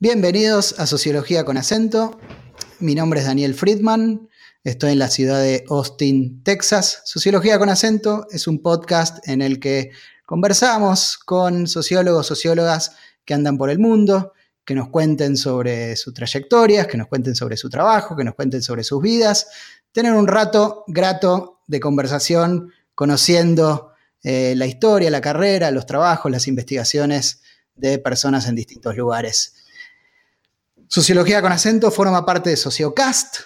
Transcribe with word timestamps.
Bienvenidos 0.00 0.80
a 0.80 0.88
Sociología 0.88 1.44
con 1.44 1.56
acento. 1.56 2.18
Mi 2.80 2.96
nombre 2.96 3.20
es 3.20 3.26
Daniel 3.26 3.54
Friedman. 3.54 4.28
Estoy 4.64 4.90
en 4.90 4.98
la 4.98 5.08
ciudad 5.08 5.40
de 5.40 5.64
Austin, 5.70 6.42
Texas. 6.42 7.02
Sociología 7.04 7.60
con 7.60 7.68
acento 7.68 8.26
es 8.32 8.48
un 8.48 8.60
podcast 8.60 9.26
en 9.28 9.40
el 9.40 9.60
que 9.60 9.92
conversamos 10.26 11.16
con 11.16 11.68
sociólogos, 11.68 12.26
sociólogas 12.26 12.96
que 13.24 13.34
andan 13.34 13.56
por 13.56 13.70
el 13.70 13.78
mundo, 13.78 14.32
que 14.64 14.74
nos 14.74 14.88
cuenten 14.88 15.36
sobre 15.36 15.94
sus 15.94 16.12
trayectorias, 16.12 16.88
que 16.88 16.98
nos 16.98 17.06
cuenten 17.06 17.36
sobre 17.36 17.56
su 17.56 17.70
trabajo, 17.70 18.16
que 18.16 18.24
nos 18.24 18.34
cuenten 18.34 18.62
sobre 18.62 18.82
sus 18.82 19.00
vidas. 19.00 19.46
Tener 19.92 20.12
un 20.12 20.26
rato 20.26 20.82
grato 20.88 21.60
de 21.68 21.78
conversación 21.78 22.72
conociendo 22.96 23.92
eh, 24.24 24.54
la 24.56 24.66
historia, 24.66 25.08
la 25.08 25.20
carrera, 25.20 25.70
los 25.70 25.86
trabajos, 25.86 26.32
las 26.32 26.48
investigaciones 26.48 27.42
de 27.76 28.00
personas 28.00 28.48
en 28.48 28.56
distintos 28.56 28.96
lugares. 28.96 29.63
Sociología 30.94 31.42
con 31.42 31.50
acento 31.50 31.90
forma 31.90 32.24
parte 32.24 32.50
de 32.50 32.56
Sociocast, 32.56 33.38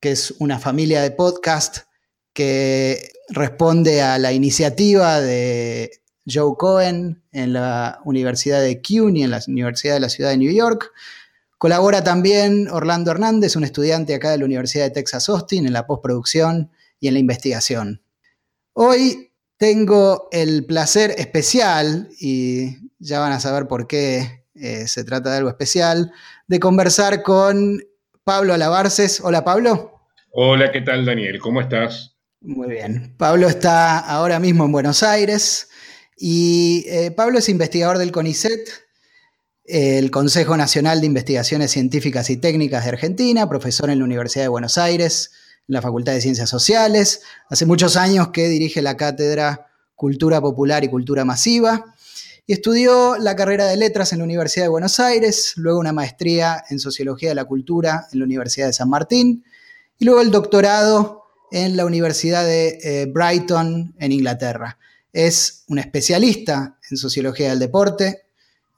que 0.00 0.10
es 0.10 0.34
una 0.38 0.58
familia 0.58 1.00
de 1.00 1.10
podcast 1.10 1.86
que 2.34 3.12
responde 3.30 4.02
a 4.02 4.18
la 4.18 4.34
iniciativa 4.34 5.18
de 5.18 6.02
Joe 6.30 6.56
Cohen 6.58 7.22
en 7.32 7.54
la 7.54 8.02
Universidad 8.04 8.60
de 8.60 8.82
CUNY, 8.82 9.22
en 9.22 9.30
la 9.30 9.40
Universidad 9.48 9.94
de 9.94 10.00
la 10.00 10.10
Ciudad 10.10 10.28
de 10.28 10.36
New 10.36 10.52
York. 10.52 10.92
Colabora 11.56 12.04
también 12.04 12.68
Orlando 12.68 13.12
Hernández, 13.12 13.56
un 13.56 13.64
estudiante 13.64 14.14
acá 14.14 14.32
de 14.32 14.36
la 14.36 14.44
Universidad 14.44 14.84
de 14.84 14.90
Texas 14.90 15.26
Austin, 15.30 15.66
en 15.66 15.72
la 15.72 15.86
postproducción 15.86 16.70
y 17.00 17.08
en 17.08 17.14
la 17.14 17.20
investigación. 17.20 18.02
Hoy 18.74 19.32
tengo 19.56 20.28
el 20.32 20.66
placer 20.66 21.14
especial, 21.16 22.10
y 22.20 22.76
ya 22.98 23.20
van 23.20 23.32
a 23.32 23.40
saber 23.40 23.68
por 23.68 23.86
qué 23.86 24.39
eh, 24.60 24.86
se 24.86 25.04
trata 25.04 25.30
de 25.30 25.38
algo 25.38 25.48
especial, 25.48 26.12
de 26.46 26.60
conversar 26.60 27.22
con 27.22 27.82
Pablo 28.24 28.52
Alabarces. 28.52 29.20
Hola 29.22 29.42
Pablo. 29.42 30.00
Hola, 30.32 30.70
¿qué 30.70 30.82
tal 30.82 31.06
Daniel? 31.06 31.38
¿Cómo 31.40 31.60
estás? 31.60 32.16
Muy 32.40 32.68
bien. 32.68 33.14
Pablo 33.16 33.48
está 33.48 33.98
ahora 33.98 34.38
mismo 34.38 34.64
en 34.64 34.72
Buenos 34.72 35.02
Aires 35.02 35.68
y 36.16 36.84
eh, 36.88 37.10
Pablo 37.10 37.38
es 37.38 37.48
investigador 37.48 37.98
del 37.98 38.12
CONICET, 38.12 38.68
el 39.64 40.10
Consejo 40.10 40.56
Nacional 40.56 41.00
de 41.00 41.06
Investigaciones 41.06 41.70
Científicas 41.70 42.28
y 42.28 42.36
Técnicas 42.36 42.84
de 42.84 42.90
Argentina, 42.90 43.48
profesor 43.48 43.88
en 43.88 43.98
la 43.98 44.04
Universidad 44.04 44.44
de 44.44 44.48
Buenos 44.48 44.78
Aires, 44.78 45.32
en 45.68 45.74
la 45.74 45.82
Facultad 45.82 46.12
de 46.12 46.20
Ciencias 46.20 46.50
Sociales. 46.50 47.22
Hace 47.48 47.66
muchos 47.66 47.96
años 47.96 48.28
que 48.28 48.48
dirige 48.48 48.82
la 48.82 48.96
cátedra 48.96 49.68
Cultura 49.94 50.40
Popular 50.40 50.84
y 50.84 50.88
Cultura 50.88 51.24
Masiva 51.24 51.94
y 52.46 52.52
estudió 52.52 53.16
la 53.18 53.36
carrera 53.36 53.66
de 53.66 53.76
letras 53.76 54.12
en 54.12 54.18
la 54.18 54.24
Universidad 54.24 54.64
de 54.64 54.70
Buenos 54.70 55.00
Aires, 55.00 55.54
luego 55.56 55.78
una 55.78 55.92
maestría 55.92 56.64
en 56.68 56.78
Sociología 56.78 57.30
de 57.30 57.34
la 57.34 57.44
Cultura 57.44 58.06
en 58.12 58.18
la 58.18 58.24
Universidad 58.24 58.66
de 58.66 58.72
San 58.72 58.88
Martín 58.88 59.44
y 59.98 60.04
luego 60.04 60.20
el 60.20 60.30
doctorado 60.30 61.24
en 61.52 61.76
la 61.76 61.84
Universidad 61.84 62.44
de 62.44 62.78
eh, 62.82 63.06
Brighton 63.06 63.94
en 63.98 64.12
Inglaterra. 64.12 64.78
Es 65.12 65.64
un 65.68 65.78
especialista 65.78 66.78
en 66.90 66.96
Sociología 66.96 67.50
del 67.50 67.58
Deporte, 67.58 68.22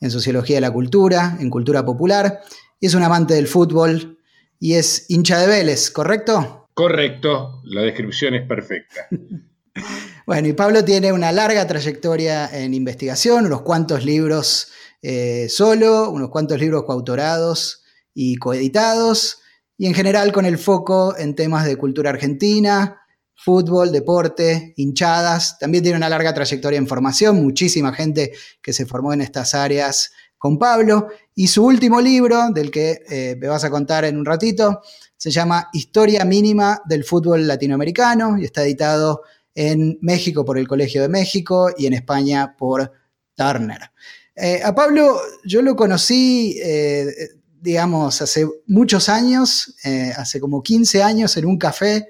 en 0.01 0.11
Sociología 0.11 0.57
de 0.57 0.63
la 0.63 0.73
Cultura, 0.73 1.37
en 1.41 1.51
Cultura 1.51 1.85
Popular 1.85 2.41
y 2.81 2.87
es 2.87 2.95
un 2.95 3.03
amante 3.03 3.35
del 3.35 3.47
fútbol 3.47 4.19
y 4.59 4.75
es 4.75 5.07
hincha 5.09 5.39
de 5.39 5.47
Vélez, 5.47 5.91
¿correcto? 5.91 6.69
Correcto, 6.75 7.61
la 7.65 7.83
descripción 7.83 8.35
es 8.35 8.47
perfecta. 8.47 9.09
Bueno, 10.27 10.47
y 10.47 10.53
Pablo 10.53 10.85
tiene 10.85 11.13
una 11.13 11.33
larga 11.33 11.67
trayectoria 11.67 12.49
en 12.53 12.75
investigación, 12.75 13.47
unos 13.47 13.63
cuantos 13.63 14.05
libros 14.05 14.69
eh, 15.03 15.49
solo, 15.49 16.11
unos 16.11 16.31
cuantos 16.31 16.61
libros 16.61 16.85
coautorados 16.85 17.83
y 18.15 18.37
coeditados, 18.37 19.41
y 19.77 19.87
en 19.87 19.95
general 19.95 20.33
con 20.33 20.47
el 20.47 20.59
foco 20.59 21.17
en 21.19 21.35
temas 21.35 21.65
de 21.65 21.77
cultura 21.77 22.11
argentina, 22.11 23.01
fútbol, 23.35 23.91
deporte, 23.91 24.75
hinchadas. 24.77 25.59
También 25.59 25.83
tiene 25.83 25.99
una 25.99 26.09
larga 26.09 26.33
trayectoria 26.33 26.79
en 26.79 26.87
formación, 26.87 27.43
muchísima 27.43 27.93
gente 27.93 28.33
que 28.63 28.73
se 28.73 28.87
formó 28.87 29.13
en 29.13 29.23
estas 29.23 29.55
áreas 29.57 30.13
con 30.39 30.57
Pablo. 30.57 31.09
Y 31.35 31.49
su 31.49 31.65
último 31.65 32.01
libro, 32.01 32.51
del 32.51 32.71
que 32.71 33.03
eh, 33.11 33.37
me 33.41 33.49
vas 33.49 33.65
a 33.65 33.71
contar 33.71 34.05
en 34.05 34.17
un 34.19 34.25
ratito, 34.25 34.83
se 35.17 35.33
llama 35.33 35.69
Historia 35.73 36.25
Mínima 36.25 36.81
del 36.85 37.03
Fútbol 37.03 37.49
Latinoamericano 37.49 38.39
y 38.39 38.45
está 38.45 38.63
editado 38.63 39.23
en 39.55 39.99
México 40.01 40.45
por 40.45 40.59
el 40.59 40.69
Colegio 40.69 41.03
de 41.03 41.09
México 41.09 41.71
y 41.77 41.87
en 41.87 41.93
España 41.95 42.57
por 42.57 42.93
Turner. 43.35 43.91
Eh, 44.35 44.63
a 44.65 44.75
Pablo 44.75 45.21
yo 45.45 45.63
lo 45.63 45.77
conocí, 45.77 46.59
eh, 46.63 47.07
digamos, 47.61 48.23
hace 48.23 48.49
muchos 48.67 49.09
años, 49.09 49.77
eh, 49.85 50.13
hace 50.17 50.41
como 50.41 50.63
15 50.63 51.03
años 51.03 51.37
en 51.37 51.47
un 51.47 51.59
café 51.59 52.09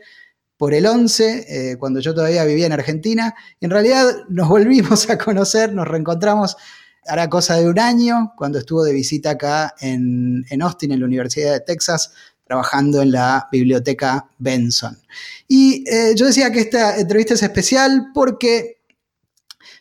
por 0.57 0.75
el 0.75 0.87
11, 0.87 1.77
cuando 1.81 1.99
yo 1.99 2.15
todavía 2.15 2.45
vivía 2.45 2.67
en 2.67 2.73
Argentina. 2.73 3.35
En 3.61 3.71
realidad 3.71 4.07
nos 4.29 4.49
volvimos 4.49 5.11
a 5.11 5.19
conocer, 5.19 5.73
nos 5.73 5.89
reencontramos 5.89 6.57
hará 7.07 7.29
cosa 7.29 7.57
de 7.57 7.69
un 7.69 7.79
año, 7.79 8.33
cuando 8.37 8.59
estuvo 8.59 8.85
de 8.85 8.93
visita 8.93 9.31
acá 9.31 9.75
en, 9.81 10.45
en 10.49 10.63
Austin, 10.63 10.93
en 10.93 11.01
la 11.01 11.07
Universidad 11.07 11.53
de 11.53 11.61
Texas, 11.61 12.13
trabajando 12.53 13.01
en 13.01 13.13
la 13.13 13.49
biblioteca 13.51 14.27
Benson. 14.37 14.99
Y 15.49 15.89
eh, 15.91 16.13
yo 16.15 16.27
decía 16.27 16.53
que 16.53 16.61
esta 16.61 16.99
entrevista 16.99 17.33
es 17.33 17.43
especial 17.43 18.09
porque 18.13 18.83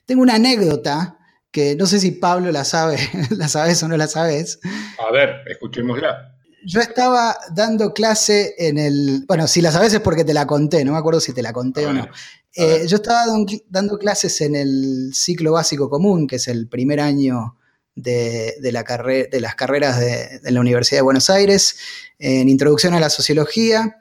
tengo 0.05 0.21
una 0.21 0.35
anécdota 0.35 1.17
que 1.51 1.75
no 1.75 1.85
sé 1.85 1.99
si 1.99 2.11
Pablo 2.11 2.49
la 2.53 2.63
sabe, 2.63 2.97
la 3.31 3.49
sabes 3.49 3.83
o 3.83 3.89
no 3.89 3.97
la 3.97 4.07
sabes. 4.07 4.61
A 5.05 5.11
ver, 5.11 5.41
escuchémosla. 5.47 6.37
Yo 6.65 6.79
estaba 6.79 7.35
dando 7.53 7.93
clase 7.93 8.55
en 8.57 8.77
el. 8.77 9.25
Bueno, 9.27 9.47
si 9.47 9.59
la 9.61 9.73
sabes 9.73 9.93
es 9.93 9.99
porque 9.99 10.23
te 10.23 10.33
la 10.33 10.47
conté, 10.47 10.85
no 10.85 10.93
me 10.93 10.97
acuerdo 10.97 11.19
si 11.19 11.33
te 11.33 11.41
la 11.41 11.51
conté 11.51 11.87
o 11.87 11.91
no. 11.91 12.07
Eh, 12.55 12.85
yo 12.87 12.97
estaba 12.97 13.23
dando 13.67 13.97
clases 13.97 14.39
en 14.39 14.55
el 14.55 15.11
ciclo 15.13 15.51
básico 15.53 15.89
común, 15.89 16.25
que 16.25 16.37
es 16.37 16.47
el 16.47 16.69
primer 16.69 17.01
año 17.01 17.57
de, 18.01 18.55
la 18.71 18.83
de 18.83 19.39
las 19.41 19.55
carreras 19.55 19.99
de, 19.99 20.39
la 20.43 20.59
Universidad 20.59 20.99
de 20.99 21.03
Buenos 21.03 21.29
Aires, 21.29 21.77
en 22.19 22.49
Introducción 22.49 22.93
a 22.93 22.99
la 22.99 23.09
Sociología. 23.09 23.97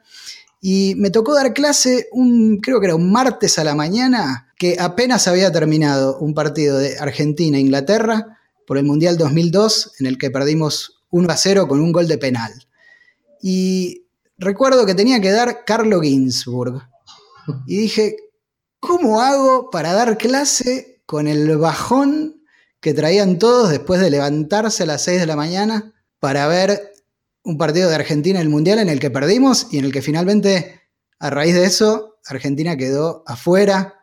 Y 0.59 0.93
me 0.95 1.09
tocó 1.09 1.33
dar 1.33 1.53
clase, 1.53 2.07
un, 2.11 2.59
creo 2.61 2.79
que 2.79 2.87
era 2.87 2.95
un 2.95 3.11
martes 3.11 3.57
a 3.57 3.63
la 3.63 3.73
mañana, 3.73 4.53
que 4.57 4.77
apenas 4.79 5.27
había 5.27 5.51
terminado 5.51 6.19
un 6.19 6.33
partido 6.33 6.77
de 6.77 6.97
Argentina-Inglaterra 6.99 8.39
por 8.67 8.77
el 8.77 8.85
Mundial 8.85 9.17
2002, 9.17 9.93
en 9.99 10.05
el 10.05 10.17
que 10.17 10.29
perdimos 10.29 11.01
1 11.09 11.31
a 11.31 11.37
0 11.37 11.67
con 11.67 11.79
un 11.81 11.91
gol 11.91 12.07
de 12.07 12.17
penal. 12.17 12.53
Y 13.41 14.05
recuerdo 14.37 14.85
que 14.85 14.95
tenía 14.95 15.19
que 15.19 15.31
dar 15.31 15.65
Carlo 15.65 16.01
Ginsburg. 16.01 16.87
Y 17.65 17.77
dije, 17.77 18.15
¿cómo 18.79 19.21
hago 19.21 19.69
para 19.71 19.93
dar 19.93 20.17
clase 20.17 21.01
con 21.05 21.27
el 21.27 21.57
bajón 21.57 22.40
que 22.81 22.93
traían 22.93 23.39
todos 23.39 23.69
después 23.69 24.01
de 24.01 24.09
levantarse 24.09 24.83
a 24.83 24.87
las 24.87 25.03
6 25.03 25.21
de 25.21 25.27
la 25.27 25.35
mañana 25.35 25.93
para 26.19 26.47
ver 26.47 26.91
un 27.43 27.57
partido 27.57 27.89
de 27.89 27.95
Argentina 27.95 28.39
en 28.39 28.47
el 28.47 28.51
Mundial 28.51 28.79
en 28.79 28.89
el 28.89 28.99
que 28.99 29.11
perdimos 29.11 29.67
y 29.71 29.77
en 29.77 29.85
el 29.85 29.91
que 29.91 30.01
finalmente, 30.01 30.81
a 31.19 31.29
raíz 31.29 31.53
de 31.53 31.65
eso, 31.65 32.17
Argentina 32.25 32.75
quedó 32.75 33.23
afuera 33.25 33.95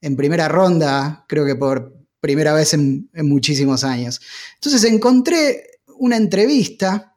en 0.00 0.14
primera 0.16 0.48
ronda, 0.48 1.24
creo 1.26 1.44
que 1.44 1.56
por 1.56 1.96
primera 2.20 2.52
vez 2.52 2.74
en, 2.74 3.10
muchísimos 3.14 3.82
años. 3.82 4.20
Entonces 4.54 4.84
encontré 4.84 5.80
una 5.98 6.16
entrevista 6.16 7.16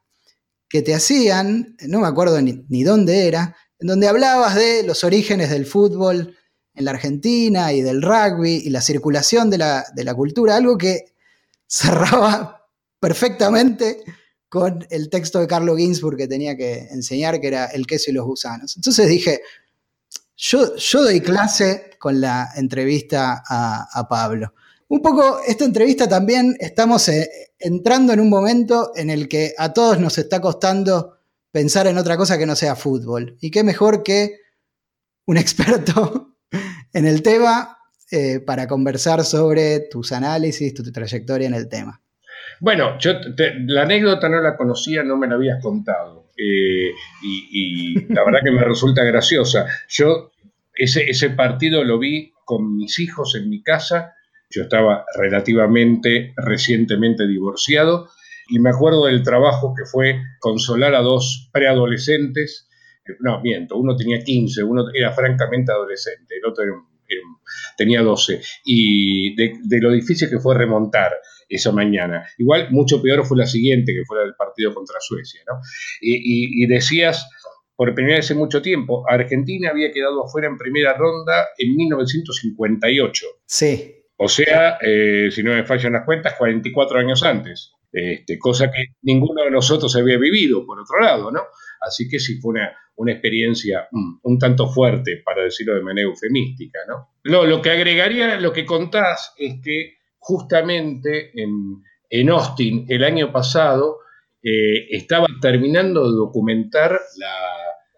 que 0.68 0.82
te 0.82 0.96
hacían, 0.96 1.76
no 1.88 2.00
me 2.00 2.08
acuerdo 2.08 2.42
ni, 2.42 2.66
ni 2.70 2.84
dónde 2.84 3.28
era, 3.28 3.56
en 3.80 3.88
donde 3.88 4.08
hablabas 4.08 4.56
de 4.56 4.84
los 4.84 5.04
orígenes 5.04 5.50
del 5.50 5.66
fútbol 5.66 6.38
en 6.74 6.86
la 6.86 6.92
Argentina 6.92 7.74
y 7.74 7.82
del 7.82 8.02
rugby 8.02 8.62
y 8.64 8.70
la 8.70 8.82
circulación 8.82 9.50
de 9.50 9.58
la, 9.58 10.14
cultura, 10.16 10.56
algo 10.56 10.78
que 10.78 11.14
cerraba 11.68 12.68
perfectamente 13.00 14.04
con 14.50 14.86
el 14.90 15.10
texto 15.10 15.40
de 15.40 15.48
Carlo 15.48 15.75
Ginsburg 15.75 16.18
que 16.18 16.28
tenía 16.28 16.56
que 16.57 16.88
enseñar, 16.92 17.40
que 17.40 17.48
era 17.48 17.66
El 17.66 17.88
queso 17.88 18.12
y 18.12 18.13
los 18.13 18.25
gusanos. 18.25 18.75
Entonces 18.75 19.07
dije, 19.07 19.42
yo, 20.36 20.75
yo 20.75 21.04
doy 21.04 21.22
clase 21.22 21.92
con 22.00 22.19
la 22.19 22.50
entrevista 22.56 23.44
a, 23.48 24.07
Pablo. 24.10 24.54
Un 24.90 25.01
poco, 25.01 25.40
esta 25.48 25.63
entrevista 25.63 26.07
también 26.07 26.57
estamos 26.60 27.07
eh, 27.07 27.30
entrando 27.60 28.12
en 28.12 28.19
un 28.19 28.30
momento 28.30 28.92
en 28.95 29.10
el 29.10 29.30
que 29.30 29.54
a 29.57 29.72
todos 29.72 30.00
nos 30.00 30.18
está 30.18 30.42
costando 30.42 31.19
pensar 31.51 31.88
en 31.88 31.98
otra 31.98 32.18
cosa 32.18 32.38
que 32.38 32.45
no 32.45 32.56
sea 32.56 32.75
fútbol. 32.75 33.38
Y 33.40 33.51
qué 33.51 33.63
mejor 33.63 34.04
que 34.04 34.40
un 35.25 35.38
experto 35.38 36.31
en 36.94 37.06
el 37.06 37.22
tema 37.22 37.78
eh, 38.12 38.40
para 38.40 38.68
conversar 38.68 39.24
sobre 39.24 39.82
tus 39.92 40.12
análisis, 40.12 40.74
tu, 40.74 40.84
trayectoria 40.92 41.48
en 41.48 41.54
el 41.54 41.70
tema. 41.70 42.02
Bueno, 42.60 42.98
yo 43.00 43.14
la 43.66 43.84
anécdota 43.84 44.30
no 44.30 44.42
la 44.42 44.56
conocía, 44.56 45.04
no 45.04 45.18
me 45.18 45.28
la 45.28 45.36
habías 45.36 45.62
contado. 45.62 46.30
Eh, 46.38 46.92
y, 47.24 48.14
la 48.14 48.24
verdad 48.24 48.40
que 48.44 48.52
me 48.52 48.64
resulta 48.64 49.04
graciosa. 49.04 49.66
Yo 49.90 50.32
ese 50.74 51.30
partido 51.32 51.84
lo 51.84 52.00
vi 52.00 52.34
con 52.46 52.76
mis 52.76 53.00
hijos 53.00 53.36
en 53.36 53.50
mi 53.50 53.64
casa. 53.64 54.14
Yo 54.50 54.64
estaba 54.64 55.06
relativamente 55.18 56.34
recientemente 56.36 57.26
divorciado 57.28 58.10
y 58.50 58.60
me 58.60 58.70
acuerdo 58.70 59.06
del 59.06 59.24
trabajo 59.24 59.74
que 59.74 59.86
fue 59.86 60.22
consolar 60.40 60.94
a 60.94 61.02
dos 61.02 61.50
preadolescentes. 61.54 62.68
No, 63.19 63.42
miento, 63.42 63.77
uno 63.77 63.95
tenía 63.95 64.19
15, 64.19 64.63
uno 64.63 64.86
era 64.94 65.12
francamente 65.12 65.71
adolescente, 65.71 66.36
el 66.38 66.45
otro 66.45 66.63
tenía 67.77 68.01
12. 68.01 68.42
Y 68.65 69.36
de, 69.36 69.81
lo 69.81 69.92
difícil 69.92 70.30
que 70.30 70.39
fue 70.39 70.57
remontar 70.57 71.13
esa 71.50 71.71
mañana. 71.71 72.25
Igual, 72.38 72.69
mucho 72.71 73.01
peor 73.01 73.25
fue 73.25 73.38
la 73.38 73.45
siguiente, 73.45 73.94
que 73.94 74.06
fue 74.06 74.18
la 74.18 74.24
del 74.24 74.36
partido 74.36 74.74
contra 74.74 75.00
Suecia. 75.00 75.42
¿no? 75.48 75.59
Y, 76.00 76.63
y 76.63 76.68
decías, 76.68 77.27
por 77.75 77.95
primera 77.95 78.18
vez 78.18 78.30
en 78.30 78.38
mucho 78.38 78.62
tiempo, 78.62 79.04
Argentina 79.09 79.71
había 79.71 79.92
quedado 79.92 80.24
afuera 80.24 80.47
en 80.47 80.56
primera 80.56 80.94
ronda 80.94 81.47
en 81.57 81.75
1958. 81.75 83.25
Sí. 83.45 83.95
O 84.18 84.30
sea, 84.30 84.77
eh, 84.81 85.30
si 85.31 85.42
no 85.42 85.51
me 85.51 85.65
fallan 85.65 85.94
las 85.94 86.06
cuentas, 86.06 86.36
44 86.38 87.00
años 87.00 87.24
antes. 87.24 87.74
Este, 87.92 88.38
cosa 88.38 88.71
que 88.71 88.83
ninguno 89.01 89.44
de 89.44 89.50
nosotros 89.50 89.95
había 89.95 90.19
vivido, 90.19 90.63
por 90.63 90.80
otro 90.80 91.00
lado, 91.01 91.31
¿no? 91.31 91.42
Así 91.81 92.07
que 92.07 92.19
sí 92.19 92.39
fue 92.39 92.51
una, 92.51 92.71
una 93.01 93.13
experiencia 93.13 93.88
mm, 93.92 94.19
un 94.24 94.39
tanto 94.39 94.68
fuerte, 94.68 95.21
para 95.25 95.44
decirlo 95.44 95.75
de 95.75 95.81
manera 95.81 96.07
eufemística, 96.07 96.80
¿no? 96.88 97.09
Lo, 97.24 97.45
lo 97.45 97.62
que 97.62 97.71
agregaría, 97.71 98.39
lo 98.39 98.53
que 98.53 98.65
contás, 98.65 99.33
es 99.38 99.56
que 99.63 99.98
justamente 100.18 101.31
en, 101.42 101.81
en 102.09 102.30
Austin 102.30 102.86
el 102.88 103.03
año 103.03 103.31
pasado 103.31 103.98
eh, 104.44 104.88
estaba 104.89 105.27
terminando 105.42 106.09
de 106.09 106.15
documentar 106.15 107.00
la, 107.18 107.36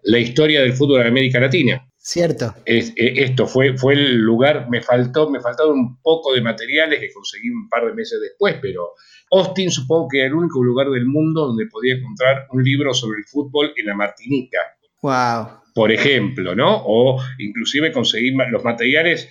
la 0.03 0.19
historia 0.19 0.61
del 0.61 0.73
fútbol 0.73 1.01
en 1.01 1.07
América 1.07 1.39
Latina. 1.39 1.85
Cierto. 1.97 2.53
Eh, 2.65 2.93
esto 2.97 3.47
fue, 3.47 3.77
fue 3.77 3.93
el 3.93 4.17
lugar, 4.17 4.69
me 4.69 4.81
faltó, 4.81 5.29
me 5.29 5.39
faltaron 5.39 5.79
un 5.79 6.01
poco 6.01 6.33
de 6.33 6.41
materiales 6.41 6.99
que 6.99 7.13
conseguí 7.13 7.49
un 7.49 7.69
par 7.69 7.85
de 7.85 7.93
meses 7.93 8.19
después, 8.21 8.57
pero 8.61 8.91
Austin 9.31 9.71
supongo 9.71 10.09
que 10.09 10.19
era 10.19 10.27
el 10.27 10.33
único 10.33 10.61
lugar 10.61 10.89
del 10.89 11.05
mundo 11.05 11.47
donde 11.47 11.65
podía 11.67 11.95
encontrar 11.95 12.47
un 12.51 12.61
libro 12.61 12.93
sobre 12.93 13.19
el 13.19 13.25
fútbol 13.25 13.73
en 13.77 13.85
la 13.85 13.95
Martinica. 13.95 14.59
Wow. 15.03 15.61
Por 15.75 15.91
ejemplo, 15.91 16.55
¿no? 16.55 16.81
O 16.85 17.21
inclusive 17.37 17.91
conseguí 17.91 18.31
los 18.31 18.63
materiales 18.63 19.29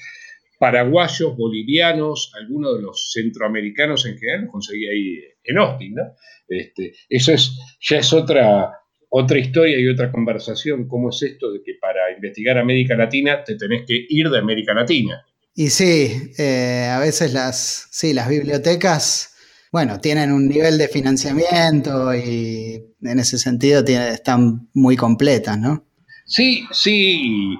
paraguayos, 0.58 1.36
bolivianos, 1.36 2.30
algunos 2.40 2.76
de 2.76 2.82
los 2.82 3.10
centroamericanos 3.12 4.06
en 4.06 4.16
general, 4.18 4.42
los 4.42 4.52
conseguí 4.52 4.86
ahí 4.86 5.18
en 5.42 5.58
Austin, 5.58 5.94
¿no? 5.94 6.02
Este, 6.46 6.92
eso 7.08 7.32
es, 7.32 7.58
ya 7.80 7.98
es 7.98 8.12
otra, 8.12 8.70
otra 9.08 9.38
historia 9.38 9.80
y 9.80 9.88
otra 9.88 10.12
conversación, 10.12 10.86
cómo 10.86 11.10
es 11.10 11.22
esto 11.22 11.50
de 11.50 11.62
que 11.64 11.74
para 11.80 12.12
investigar 12.14 12.58
América 12.58 12.94
Latina 12.94 13.42
te 13.42 13.56
tenés 13.56 13.84
que 13.86 14.06
ir 14.08 14.28
de 14.28 14.38
América 14.38 14.74
Latina. 14.74 15.24
Y 15.54 15.70
sí, 15.70 16.32
eh, 16.38 16.88
a 16.90 17.00
veces 17.00 17.32
las, 17.32 17.88
sí, 17.90 18.12
las 18.12 18.28
bibliotecas, 18.28 19.31
bueno, 19.72 19.98
tienen 20.00 20.32
un 20.32 20.48
nivel 20.48 20.76
de 20.76 20.86
financiamiento 20.86 22.14
y 22.14 22.94
en 23.00 23.18
ese 23.18 23.38
sentido 23.38 23.82
están 23.82 24.68
muy 24.74 24.96
completas, 24.96 25.58
¿no? 25.58 25.86
Sí, 26.26 26.66
sí. 26.70 27.56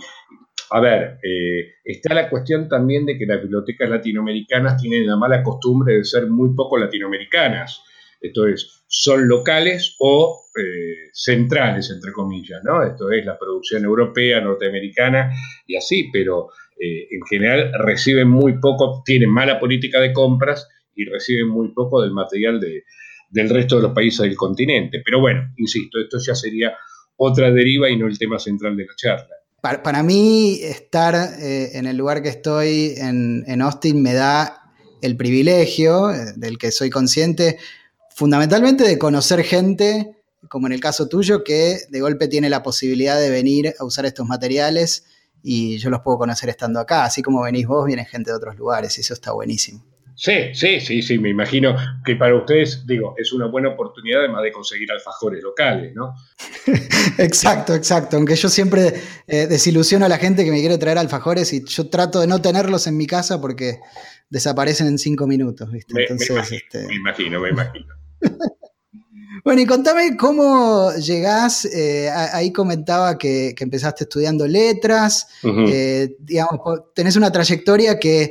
A 0.71 0.81
ver, 0.81 1.19
eh, 1.23 1.73
está 1.83 2.13
la 2.15 2.29
cuestión 2.29 2.69
también 2.69 3.07
de 3.07 3.17
que 3.17 3.25
las 3.25 3.41
bibliotecas 3.41 3.89
latinoamericanas 3.89 4.81
tienen 4.81 5.07
la 5.07 5.17
mala 5.17 5.43
costumbre 5.43 5.95
de 5.95 6.05
ser 6.05 6.29
muy 6.29 6.55
poco 6.55 6.77
latinoamericanas. 6.77 7.83
Esto 8.21 8.47
es, 8.47 8.85
son 8.87 9.27
locales 9.27 9.97
o 9.99 10.39
eh, 10.55 11.09
centrales, 11.15 11.91
entre 11.91 12.13
comillas, 12.13 12.61
¿no? 12.63 12.83
Esto 12.83 13.11
es 13.11 13.25
la 13.25 13.39
producción 13.39 13.85
europea, 13.85 14.39
norteamericana 14.43 15.33
y 15.67 15.77
así, 15.77 16.11
pero 16.13 16.49
eh, 16.79 17.09
en 17.11 17.23
general 17.29 17.73
reciben 17.79 18.29
muy 18.29 18.61
poco, 18.61 19.03
tienen 19.03 19.31
mala 19.31 19.59
política 19.59 19.99
de 19.99 20.13
compras 20.13 20.69
y 20.95 21.05
reciben 21.05 21.49
muy 21.49 21.73
poco 21.73 22.03
del 22.03 22.13
material 22.13 22.61
de, 22.61 22.85
del 23.31 23.49
resto 23.49 23.77
de 23.77 23.83
los 23.83 23.93
países 23.93 24.21
del 24.21 24.37
continente. 24.37 25.03
Pero 25.05 25.21
bueno, 25.21 25.53
insisto, 25.57 25.99
esto 26.01 26.19
ya 26.19 26.35
sería 26.35 26.73
otra 27.17 27.51
deriva 27.51 27.89
y 27.91 27.97
no 27.97 28.07
el 28.07 28.19
tema 28.19 28.39
central 28.39 28.77
de 28.77 28.85
la 28.85 28.93
charla. 28.97 29.35
Para, 29.61 30.03
mí, 30.03 30.59
estar 30.61 31.15
eh, 31.41 31.71
en 31.75 31.87
el 31.87 31.97
lugar 31.97 32.23
que 32.23 32.29
estoy 32.29 32.95
en, 32.97 33.45
en 33.47 33.63
Austin 33.63 34.03
me 34.03 34.13
da 34.13 34.63
el 35.03 35.17
privilegio, 35.17 36.09
del 36.37 36.59
que 36.59 36.71
soy 36.71 36.91
consciente, 36.91 37.59
fundamentalmente 38.15 38.85
de 38.85 38.99
conocer 38.99 39.43
gente, 39.43 40.17
como 40.49 40.67
en 40.67 40.73
el 40.73 40.81
caso 40.81 41.09
tuyo, 41.09 41.45
que 41.45 41.79
de 41.91 42.01
golpe 42.01 42.29
tiene 42.29 42.51
la 42.51 42.63
posibilidad 42.63 43.19
de 43.21 43.31
venir 43.31 43.75
a 43.79 43.85
usar 43.85 44.07
estos 44.07 44.27
materiales 44.27 45.05
y 45.43 45.79
yo 45.79 45.91
los 45.91 46.01
puedo 46.01 46.19
conocer 46.19 46.49
estando 46.49 46.81
acá. 46.81 47.05
Así 47.05 47.23
como 47.23 47.43
venís 47.43 47.67
vos, 47.67 47.87
viene 47.87 48.05
gente 48.05 48.31
de 48.31 48.37
otros 48.37 48.57
lugares 48.57 48.97
y 48.99 49.01
eso 49.01 49.15
está 49.15 49.33
buenísimo. 49.33 49.85
Sí, 50.23 50.55
sí, 50.55 50.79
sí, 50.79 51.03
sí, 51.03 51.19
me 51.19 51.31
imagino 51.31 51.75
que 52.05 52.15
para 52.15 52.37
ustedes, 52.37 52.87
digo, 52.87 53.17
es 53.19 53.33
una 53.33 53.47
buena 53.47 53.71
oportunidad 53.71 54.21
además 54.21 54.45
de 54.45 54.53
conseguir 54.53 54.93
alfajores 54.93 55.43
locales, 55.43 55.97
¿no? 55.97 56.15
exacto, 57.19 57.75
exacto, 57.75 58.19
aunque 58.19 58.37
yo 58.37 58.49
siempre 58.49 58.95
eh, 59.27 59.49
desilusiono 59.49 60.07
a 60.07 60.09
la 60.09 60.19
gente 60.19 60.45
que 60.45 60.53
me 60.53 60.61
quiere 60.61 60.79
traer 60.79 60.99
alfajores 60.99 61.53
y 61.53 61.65
yo 61.65 61.91
trato 61.91 62.21
de 62.21 62.29
no 62.29 62.41
tenerlos 62.41 62.87
en 62.87 62.97
mi 62.99 63.09
casa 63.09 63.41
porque 63.41 63.81
desaparecen 64.31 64.87
en 64.87 64.99
cinco 64.99 65.27
minutos, 65.27 65.73
¿viste? 65.73 65.93
Entonces, 66.01 66.53
este 66.53 66.87
me 66.87 66.95
imagino, 66.95 67.41
me 67.41 67.51
imagino. 67.51 67.93
Bueno, 69.45 69.61
y 69.61 69.67
contame 69.67 70.17
cómo 70.17 70.93
llegás, 70.93 71.65
eh, 71.65 72.09
ahí 72.11 72.53
comentaba 72.53 73.19
que, 73.19 73.57
empezaste 73.59 74.05
estudiando 74.05 74.47
letras, 74.47 75.27
eh, 75.43 76.15
digamos, 76.21 76.61
tenés 76.95 77.17
una 77.17 77.33
trayectoria 77.33 77.99
que, 77.99 78.31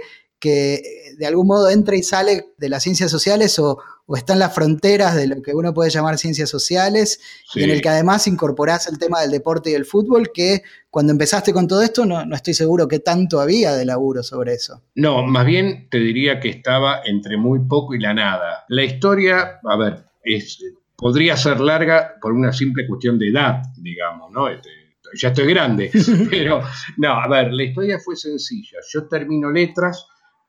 de 0.50 1.28
algún 1.28 1.48
modo 1.48 1.70
entra 1.70 1.96
y 1.96 2.04
sale 2.04 2.48
de 2.58 2.70
las 2.70 2.84
ciencias 2.84 3.12
sociales 3.12 3.58
o, 3.60 3.80
está 4.16 4.34
en 4.34 4.40
las 4.40 4.54
fronteras 4.54 5.16
de 5.16 5.26
lo 5.26 5.42
que 5.42 5.54
uno 5.54 5.74
puede 5.74 5.90
llamar 5.90 6.18
ciencias 6.18 6.50
sociales, 6.50 7.22
y 7.56 7.64
en 7.64 7.70
el 7.70 7.82
que 7.82 7.88
además 7.88 8.28
incorporás 8.28 8.88
el 8.88 9.00
tema 9.00 9.22
del 9.22 9.32
deporte 9.32 9.72
y 9.72 9.74
el 9.74 9.86
fútbol, 9.86 10.32
que 10.34 10.64
cuando 10.90 11.14
empezaste 11.14 11.54
con 11.54 11.66
todo 11.66 11.82
esto 11.82 12.06
no, 12.06 12.26
no 12.26 12.36
estoy 12.36 12.54
seguro 12.54 12.90
que 12.90 13.00
tanto 13.00 13.40
había 13.40 13.74
de 13.74 13.86
laburo 13.86 14.22
sobre 14.22 14.54
eso. 14.56 14.82
No, 14.96 15.24
más 15.24 15.46
bien 15.46 15.88
te 15.90 16.00
diría 16.00 16.42
que 16.42 16.50
estaba 16.50 17.02
entre 17.06 17.38
muy 17.38 17.60
poco 17.60 17.96
y 17.96 18.00
la 18.00 18.14
nada. 18.14 18.66
La 18.68 18.84
historia, 18.84 19.62
a 19.64 19.78
ver, 19.78 20.04
es, 20.26 20.60
podría 20.98 21.38
ser 21.38 21.62
larga 21.62 22.16
por 22.22 22.34
una 22.34 22.52
simple 22.52 22.86
cuestión 22.88 23.18
de 23.18 23.30
edad, 23.30 23.62
digamos, 23.78 24.30
¿no? 24.32 24.50
Este, 24.50 24.70
ya 25.16 25.30
estoy 25.30 25.48
grande, 25.48 25.92
pero 26.30 26.62
no, 26.98 27.14
a 27.14 27.28
ver, 27.28 27.52
la 27.54 27.64
historia 27.64 28.00
fue 28.00 28.16
sencilla. 28.16 28.80
Yo 28.92 29.08
termino 29.08 29.52
letras, 29.52 30.06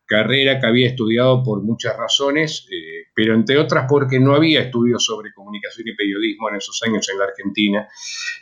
carrera 0.07 0.61
que 0.61 0.67
había 0.67 0.89
estudiado 0.89 1.43
por 1.43 1.63
muchas 1.63 1.97
razones, 1.97 2.67
eh, 2.71 3.07
pero 3.15 3.35
entre 3.35 3.59
otras 3.59 3.87
porque 3.89 4.19
no 4.21 4.35
había 4.35 4.61
estudios 4.61 5.05
sobre 5.05 5.33
comunicación 5.33 5.89
y 5.89 5.95
periodismo 5.95 6.49
en 6.51 6.57
esos 6.57 6.83
años 6.87 7.09
en 7.11 7.19
la 7.19 7.25
Argentina, 7.25 7.89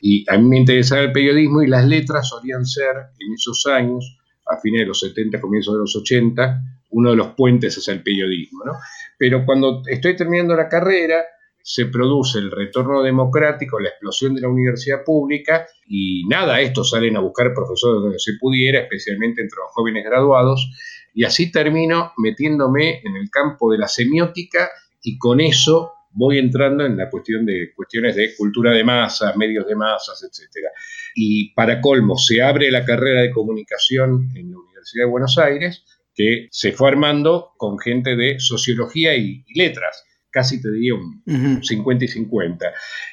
y 0.01 0.25
a 0.29 0.39
mí 0.39 0.49
me 0.49 0.59
interesaba 0.59 1.03
el 1.03 1.13
periodismo 1.13 1.63
y 1.63 1.69
las 1.69 1.87
letras 1.87 2.29
solían 2.29 2.65
ser 2.65 2.97
en 3.19 3.35
esos 3.35 3.67
años, 3.67 4.19
a 4.47 4.59
fines 4.61 4.81
de 4.81 4.87
los 4.87 5.01
70, 5.01 5.41
comienzos 5.41 5.75
de 5.75 5.81
los 5.81 5.95
80, 5.95 6.61
uno 6.91 7.11
de 7.11 7.17
los 7.17 7.29
puentes 7.35 7.77
hacia 7.77 7.95
el 7.95 8.03
periodismo, 8.03 8.65
¿no? 8.65 8.73
Pero 9.17 9.45
cuando 9.45 9.83
estoy 9.87 10.17
terminando 10.17 10.57
la 10.57 10.69
carrera, 10.69 11.23
se 11.63 11.87
produce 11.87 12.39
el 12.39 12.51
retorno 12.51 13.03
democrático, 13.03 13.79
la 13.79 13.91
explosión 13.91 14.35
de 14.35 14.41
la 14.41 14.49
universidad 14.49 15.05
pública 15.05 15.67
y 15.87 16.25
nada, 16.27 16.61
estos 16.61 16.91
salen 16.91 17.17
a 17.17 17.21
buscar 17.21 17.53
profesores 17.55 18.03
donde 18.03 18.19
se 18.19 18.33
pudiera, 18.41 18.81
especialmente 18.81 19.43
entre 19.43 19.59
los 19.59 19.71
jóvenes 19.73 20.05
graduados, 20.05 20.71
y 21.15 21.25
así 21.25 21.51
termino 21.51 22.13
metiéndome 22.17 23.01
en 23.05 23.17
el 23.17 23.31
campo 23.31 23.71
de 23.71 23.79
la 23.79 23.89
semiótica 23.89 24.71
y 25.03 25.19
con 25.19 25.41
eso 25.41 25.93
voy 26.13 26.39
entrando 26.39 26.85
en 26.85 26.97
la 26.97 27.09
cuestión 27.09 27.47
de 27.47 27.73
cuestiones 27.75 28.17
de 28.17 28.35
cultura 28.37 28.73
de 28.73 28.85
masas, 28.85 29.37
medios 29.37 29.67
de 29.67 29.77
masas, 29.77 30.23
etc. 30.23 30.67
Y 31.15 31.53
para 31.55 31.81
colmo, 31.81 32.17
se 32.17 32.43
abre 32.43 32.71
la 32.71 32.85
carrera 32.85 33.23
de 33.23 33.31
comunicación 33.31 34.29
en 34.35 34.51
la 34.51 34.59
Universidad 34.59 35.05
de 35.05 35.11
Buenos 35.11 35.39
Aires, 35.39 35.85
que 36.15 36.49
se 36.51 36.73
fue 36.73 36.89
armando 36.89 37.53
con 37.57 37.79
gente 37.79 38.17
de 38.17 38.41
sociología 38.41 39.17
y 39.17 39.45
letras 39.55 40.05
casi 40.31 40.61
te 40.61 40.71
diría 40.71 40.95
un 40.95 41.63
50 41.63 42.05
y 42.05 42.09
50. 42.09 42.67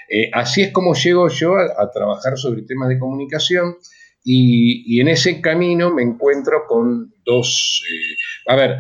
Eh, 0.10 0.30
así 0.34 0.62
es 0.62 0.72
como 0.72 0.94
llego 0.94 1.28
yo 1.30 1.56
a, 1.58 1.92
trabajar 1.92 2.38
sobre 2.38 2.64
temas 2.64 2.90
de 2.90 3.00
comunicación 3.00 3.76
y, 4.24 5.00
en 5.00 5.08
ese 5.08 5.42
camino 5.42 5.94
me 5.94 6.04
encuentro 6.04 6.66
con 6.68 7.14
dos... 7.26 7.84
Eh, 7.90 8.52
a 8.52 8.56
ver, 8.56 8.72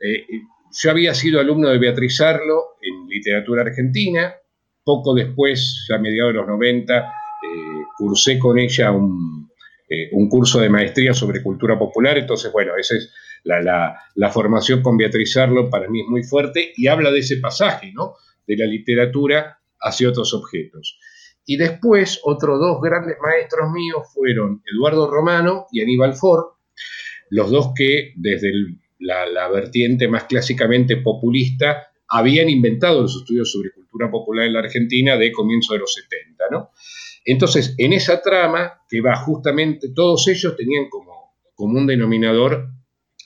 eh, 0.00 0.24
yo 0.72 0.90
había 0.90 1.14
sido 1.14 1.40
alumno 1.40 1.68
de 1.68 1.78
Beatriz 1.78 2.20
Arlo 2.20 2.76
en 2.80 3.08
literatura 3.08 3.62
argentina, 3.62 4.34
poco 4.84 5.14
después, 5.14 5.86
ya 5.88 5.96
a 5.96 5.98
mediados 5.98 6.32
de 6.32 6.38
los 6.38 6.46
90, 6.46 7.12
cursé 7.96 8.38
con 8.38 8.58
ella 8.58 8.92
un, 8.92 9.50
un 10.12 10.28
curso 10.28 10.60
de 10.60 10.68
maestría 10.68 11.12
sobre 11.12 11.42
cultura 11.42 11.78
popular, 11.78 12.16
entonces, 12.18 12.52
bueno, 12.52 12.72
ese 12.78 12.96
es 12.96 13.12
la, 13.44 14.30
formación 14.30 14.82
con 14.82 14.96
Beatriz 14.96 15.36
Arlo 15.36 15.70
para 15.70 15.88
mí 15.88 16.00
es 16.00 16.06
muy 16.08 16.22
fuerte 16.22 16.72
y 16.76 16.86
habla 16.86 17.10
de 17.10 17.20
ese 17.20 17.38
pasaje, 17.38 17.92
¿no? 17.92 18.14
De 18.46 18.56
la 18.56 18.66
literatura 18.66 19.58
hacia 19.80 20.08
otros 20.08 20.34
objetos. 20.34 20.98
Y 21.46 21.56
después, 21.56 22.20
otros 22.22 22.60
dos 22.60 22.80
grandes 22.80 23.16
maestros 23.20 23.70
míos 23.72 24.02
fueron 24.14 24.62
Eduardo 24.72 25.10
Romano 25.10 25.66
y 25.72 25.80
Aníbal 25.80 26.14
Ford, 26.14 26.44
los 27.30 27.50
dos 27.50 27.72
que 27.74 28.12
desde 28.16 28.52
la, 28.98 29.48
vertiente 29.48 30.08
más 30.08 30.24
clásicamente 30.24 30.96
populista 30.98 31.88
habían 32.08 32.48
inventado 32.48 33.02
los 33.02 33.16
estudios 33.16 33.50
sobre 33.50 33.72
cultura 33.72 34.10
popular 34.10 34.46
en 34.46 34.52
la 34.52 34.60
Argentina 34.60 35.16
de 35.16 35.32
comienzo 35.32 35.72
de 35.72 35.80
los 35.80 35.94
70, 35.94 36.44
¿no? 36.50 36.70
Entonces, 37.24 37.74
en 37.78 37.92
esa 37.92 38.20
trama, 38.20 38.82
que 38.88 39.00
va 39.00 39.16
justamente, 39.16 39.90
todos 39.94 40.26
ellos 40.28 40.56
tenían 40.56 40.88
como 40.88 41.34
común 41.54 41.86
denominador 41.86 42.70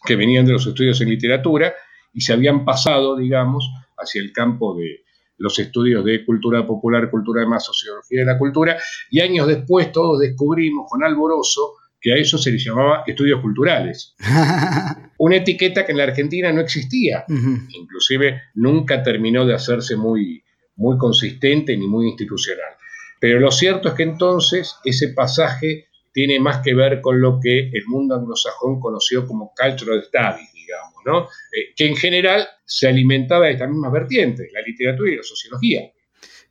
que 0.05 0.17
venían 0.17 0.45
de 0.45 0.53
los 0.53 0.67
estudios 0.67 1.01
en 1.01 1.09
literatura 1.09 1.75
y 2.13 2.21
se 2.21 2.33
habían 2.33 2.65
pasado, 2.65 3.17
digamos, 3.17 3.71
hacia 3.97 4.23
el 4.23 4.33
campo 4.33 4.77
de 4.77 5.05
los 5.39 5.59
estudios 5.59 6.05
de 6.05 6.25
cultura 6.25 6.67
popular, 6.67 7.11
cultura 7.11 7.41
de 7.41 7.49
más, 7.49 7.65
sociología 7.65 8.21
de 8.21 8.27
la 8.27 8.39
cultura, 8.39 8.79
y 9.11 9.21
años 9.21 9.47
después 9.49 9.91
todos 9.91 10.21
descubrimos 10.21 10.87
con 10.89 11.03
alborozo 11.03 11.75
que 12.01 12.13
a 12.13 12.17
eso 12.17 12.37
se 12.39 12.53
les 12.53 12.63
llamaba 12.63 13.03
estudios 13.07 13.41
culturales. 13.41 14.15
Una 15.19 15.37
etiqueta 15.37 15.85
que 15.85 15.93
en 15.93 15.99
la 15.99 16.05
Argentina 16.05 16.53
no 16.53 16.61
existía, 16.61 17.25
inclusive 17.29 18.43
nunca 18.55 19.03
terminó 19.03 19.47
de 19.47 19.55
hacerse 19.55 19.97
muy, 19.97 20.45
muy 20.77 20.99
consistente 20.99 21.77
ni 21.77 21.87
muy 21.87 22.09
institucional. 22.09 22.75
Pero 23.19 23.41
lo 23.41 23.51
cierto 23.51 23.89
es 23.89 23.95
que 23.95 24.03
entonces 24.03 24.77
ese 24.85 25.15
pasaje 25.15 25.89
tiene 26.15 26.39
más 26.39 26.63
que 26.63 26.75
ver 26.75 27.01
con 27.01 27.21
lo 27.21 27.41
que 27.41 27.59
el 27.59 27.87
mundo 27.89 28.15
anglosajón 28.15 28.79
conoció 28.79 29.27
como 29.27 29.53
cultural 29.53 30.03
studies, 30.05 30.53
digamos, 30.55 31.03
¿no? 31.05 31.23
Eh, 31.25 31.75
que 31.77 31.89
en 31.89 31.97
general 31.97 32.47
se 32.65 32.87
alimentaba 32.87 33.47
de 33.47 33.55
estas 33.55 33.69
mismas 33.69 33.93
vertientes, 33.93 34.49
la 34.53 34.61
literatura 34.61 35.11
y 35.11 35.17
la 35.17 35.23
sociología. 35.25 35.93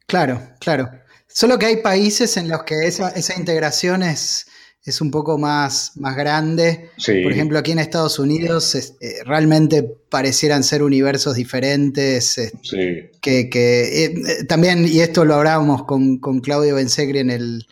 Claro, 0.05 0.41
claro. 0.60 0.89
Solo 1.27 1.58
que 1.58 1.67
hay 1.67 1.77
países 1.77 2.36
en 2.36 2.50
los 2.50 2.63
que 2.63 2.86
esa, 2.86 3.13
integración 3.39 4.03
es, 4.03 4.48
es, 4.84 5.00
un 5.00 5.10
poco 5.10 5.38
más, 5.38 5.93
más 5.96 6.17
grande. 6.17 6.89
Por 6.98 7.32
ejemplo, 7.32 7.58
aquí 7.58 7.72
en 7.72 7.79
Estados 7.79 8.20
Unidos 8.20 8.75
eh, 8.75 9.24
realmente 9.25 9.82
parecieran 10.10 10.63
ser 10.63 10.84
universos 10.84 11.36
diferentes. 11.36 12.51
sí. 12.62 13.10
Que, 13.22 13.50
eh, 13.50 14.43
también, 14.46 14.86
y 14.86 15.00
esto 15.00 15.24
lo 15.24 15.36
hablábamos 15.36 15.86
con, 15.86 16.20
con 16.20 16.41
Claudio 16.41 16.75
Bensegri 16.75 17.20
en 17.20 17.29
el, 17.29 17.65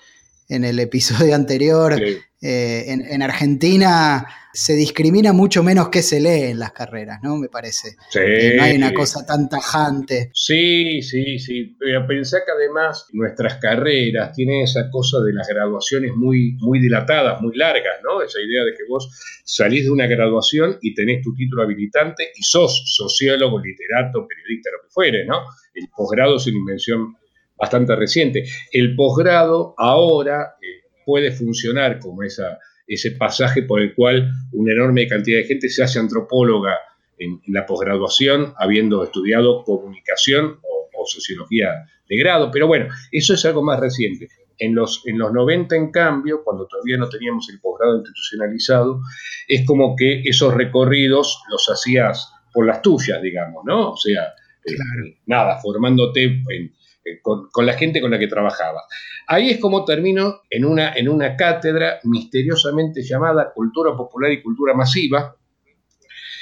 en 0.52 0.66
el 0.66 0.80
episodio 0.80 1.34
anterior, 1.36 1.96
eh, 2.44 2.86
en, 2.88 3.22
Argentina 3.22 4.26
se 4.52 4.74
discrimina 4.74 5.32
mucho 5.32 5.64
menos 5.64 5.88
que 5.90 6.02
se 6.02 6.20
lee 6.20 6.50
en 6.50 6.60
las 6.60 6.74
carreras, 6.74 7.20
¿no? 7.24 7.38
Me 7.38 7.48
parece. 7.48 7.96
no 8.14 8.64
hay 8.64 8.76
una 8.76 8.94
cosa 8.94 9.26
tan 9.26 9.48
tajante. 9.48 10.30
Sí, 10.34 11.02
sí, 11.04 11.40
sí. 11.40 11.78
Pensé 12.06 12.40
que 12.46 12.52
además 12.52 13.06
nuestras 13.14 13.60
carreras 13.60 14.34
tienen 14.34 14.64
esa 14.64 14.90
cosa 14.90 15.22
de 15.22 15.34
las 15.34 15.48
graduaciones 15.48 16.12
muy, 16.16 16.58
muy 16.60 16.82
dilatadas, 16.82 17.42
muy 17.42 17.56
largas, 17.56 18.02
¿no? 18.04 18.22
Esa 18.22 18.42
idea 18.42 18.66
de 18.66 18.74
que 18.74 18.84
vos 18.90 19.10
salís 19.46 19.86
de 19.86 19.92
una 19.92 20.08
graduación 20.08 20.78
y 20.82 20.94
tenés 20.94 21.22
tu 21.22 21.34
título 21.34 21.64
habilitante 21.64 22.32
y 22.36 22.44
sos 22.44 22.84
sociólogo, 22.94 23.60
literato, 23.60 24.28
periodista, 24.28 24.70
lo 24.72 24.82
que 24.86 24.92
fuere, 24.92 25.26
¿no? 25.26 25.46
El 25.74 25.88
posgrado 25.96 26.36
es 26.36 26.48
una 26.48 26.58
invención 26.58 27.16
bastante 27.62 27.96
reciente. 27.96 28.44
El 28.72 28.96
posgrado 28.96 29.76
ahora 29.78 30.56
eh, 30.62 30.82
puede 31.06 31.32
funcionar 31.32 32.00
como 32.00 32.24
esa, 32.24 32.58
ese 32.88 33.12
pasaje 33.12 33.62
por 33.62 33.80
el 33.82 33.94
cual 33.94 34.32
una 34.52 34.74
enorme 34.74 35.08
cantidad 35.08 35.38
de 35.38 35.44
gente 35.44 35.70
se 35.70 35.84
hace 35.84 36.00
antropóloga 36.00 36.76
en, 37.20 37.40
la 37.48 37.68
posgraduación, 37.68 38.54
habiendo 38.58 39.04
estudiado 39.04 39.64
comunicación 39.64 40.60
o, 40.64 40.82
sociología 41.04 41.88
de 42.08 42.16
grado. 42.16 42.52
Pero 42.52 42.68
bueno, 42.68 42.86
eso 43.12 43.34
es 43.34 43.44
algo 43.46 43.64
más 43.64 43.80
reciente. 43.80 44.28
En 44.60 44.76
los, 44.76 45.02
en 45.08 45.18
los 45.18 45.34
90, 45.34 45.76
en 45.76 45.92
cambio, 45.92 46.44
cuando 46.44 46.68
todavía 46.68 46.98
no 46.98 47.10
teníamos 47.10 47.50
el 47.50 47.60
posgrado 47.60 47.98
institucionalizado, 47.98 49.02
es 49.48 49.66
como 49.66 49.96
que 49.96 50.22
esos 50.24 50.54
recorridos 50.54 51.42
los 51.50 51.68
hacías 51.74 52.32
por 52.54 52.68
las 52.68 52.84
tuyas, 52.84 53.20
digamos, 53.20 53.64
¿no? 53.66 53.94
O 53.94 53.98
sea, 53.98 54.26
eh, 54.64 55.18
nada, 55.26 55.60
formándote 55.60 56.24
en, 56.24 56.72
eh, 57.04 57.20
con, 57.22 57.50
la 57.66 57.74
gente 57.74 58.02
con 58.02 58.12
la 58.12 58.20
que 58.20 58.28
trabajaba. 58.28 58.84
Ahí 59.28 59.50
es 59.50 59.60
como 59.60 59.86
termino 59.86 60.42
en 60.50 60.66
una, 60.66 60.94
en 60.94 61.10
una 61.10 61.36
cátedra 61.36 62.00
misteriosamente 62.04 63.02
llamada 63.02 63.52
Cultura 63.54 63.96
Popular 63.96 64.32
y 64.32 64.42
Cultura 64.42 64.74
Masiva, 64.74 65.36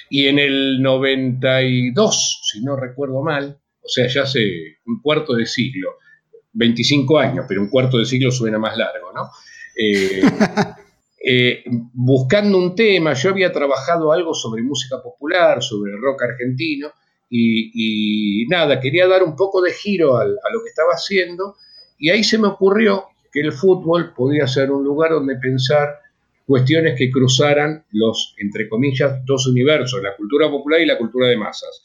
y 0.10 0.28
en 0.28 0.40
el 0.40 0.82
92, 0.82 2.42
si 2.44 2.64
no 2.64 2.76
recuerdo 2.76 3.22
mal, 3.22 3.60
o 3.82 3.88
sea, 3.88 4.08
ya 4.08 4.24
hace 4.24 4.80
un 4.86 5.02
cuarto 5.02 5.36
de 5.36 5.46
siglo, 5.46 5.98
25 6.54 7.20
años, 7.20 7.46
pero 7.48 7.62
un 7.62 7.70
cuarto 7.70 7.98
de 7.98 8.06
siglo 8.06 8.32
suena 8.32 8.58
más 8.58 8.76
largo, 8.76 9.14
¿no? 9.14 9.30
Eh, 9.76 10.22
eh, 11.26 11.64
buscando 11.94 12.58
un 12.58 12.76
tema, 12.76 13.14
yo 13.14 13.30
había 13.30 13.52
trabajado 13.52 14.12
algo 14.12 14.34
sobre 14.34 14.64
música 14.64 15.02
popular, 15.02 15.62
sobre 15.62 15.94
rock 15.96 16.24
argentino, 16.24 16.92
y, 17.30 18.46
nada, 18.50 18.80
quería 18.80 19.08
dar 19.08 19.24
un 19.24 19.36
poco 19.36 19.62
de 19.62 19.72
giro 19.72 20.18
a 20.18 20.26
lo 20.26 20.64
que 20.64 20.70
estaba 20.70 20.94
haciendo 20.94 21.56
y 22.00 22.10
ahí 22.10 22.24
se 22.24 22.38
me 22.38 22.48
ocurrió 22.48 23.06
que 23.32 23.42
el 23.42 23.52
fútbol 23.52 24.14
podía 24.16 24.48
ser 24.48 24.72
un 24.72 24.84
lugar 24.84 25.12
donde 25.12 25.36
pensar 25.36 26.00
cuestiones 26.46 26.98
que 26.98 27.12
cruzaran 27.12 27.86
los, 27.92 28.34
entre 28.40 28.68
comillas, 28.68 29.24
dos 29.26 29.46
universos, 29.48 30.02
la 30.02 30.16
cultura 30.16 30.50
popular 30.50 30.82
y 30.82 30.86
la 30.86 30.98
cultura 30.98 31.28
de 31.28 31.38
masas. 31.38 31.84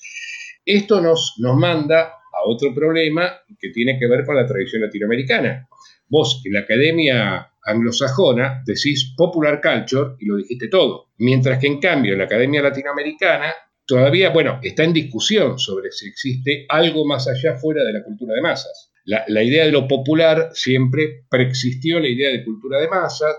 Esto 0.64 1.00
nos, 1.02 1.34
nos 1.38 1.56
manda 1.56 2.00
a 2.04 2.46
otro 2.46 2.74
problema 2.74 3.30
que 3.60 3.68
tiene 3.70 3.98
que 3.98 4.06
ver 4.06 4.24
con 4.24 4.36
la 4.36 4.46
tradición 4.46 4.82
latinoamericana. 4.82 5.68
Vos 6.08 6.40
en 6.46 6.54
la 6.54 6.60
academia 6.60 7.50
anglosajona 7.62 8.62
decís 8.64 9.12
popular 9.16 9.60
culture 9.60 10.16
y 10.18 10.26
lo 10.26 10.36
dijiste 10.36 10.68
todo, 10.68 11.08
mientras 11.18 11.58
que 11.58 11.66
en 11.66 11.80
cambio 11.80 12.12
en 12.12 12.20
la 12.20 12.24
academia 12.24 12.62
latinoamericana 12.62 13.52
todavía, 13.86 14.30
bueno, 14.30 14.60
está 14.62 14.84
en 14.84 14.92
discusión 14.92 15.58
sobre 15.58 15.90
si 15.90 16.08
existe 16.08 16.66
algo 16.68 17.06
más 17.06 17.28
allá 17.28 17.56
fuera 17.56 17.82
de 17.84 17.92
la 17.92 18.04
cultura 18.04 18.34
de 18.34 18.42
masas. 18.42 18.90
La, 19.04 19.42
idea 19.42 19.66
de 19.66 19.72
lo 19.72 19.86
popular 19.86 20.48
siempre 20.54 21.24
preexistió 21.28 22.00
la 22.00 22.08
idea 22.08 22.30
de 22.30 22.42
cultura 22.42 22.80
de 22.80 22.88
masas 22.88 23.36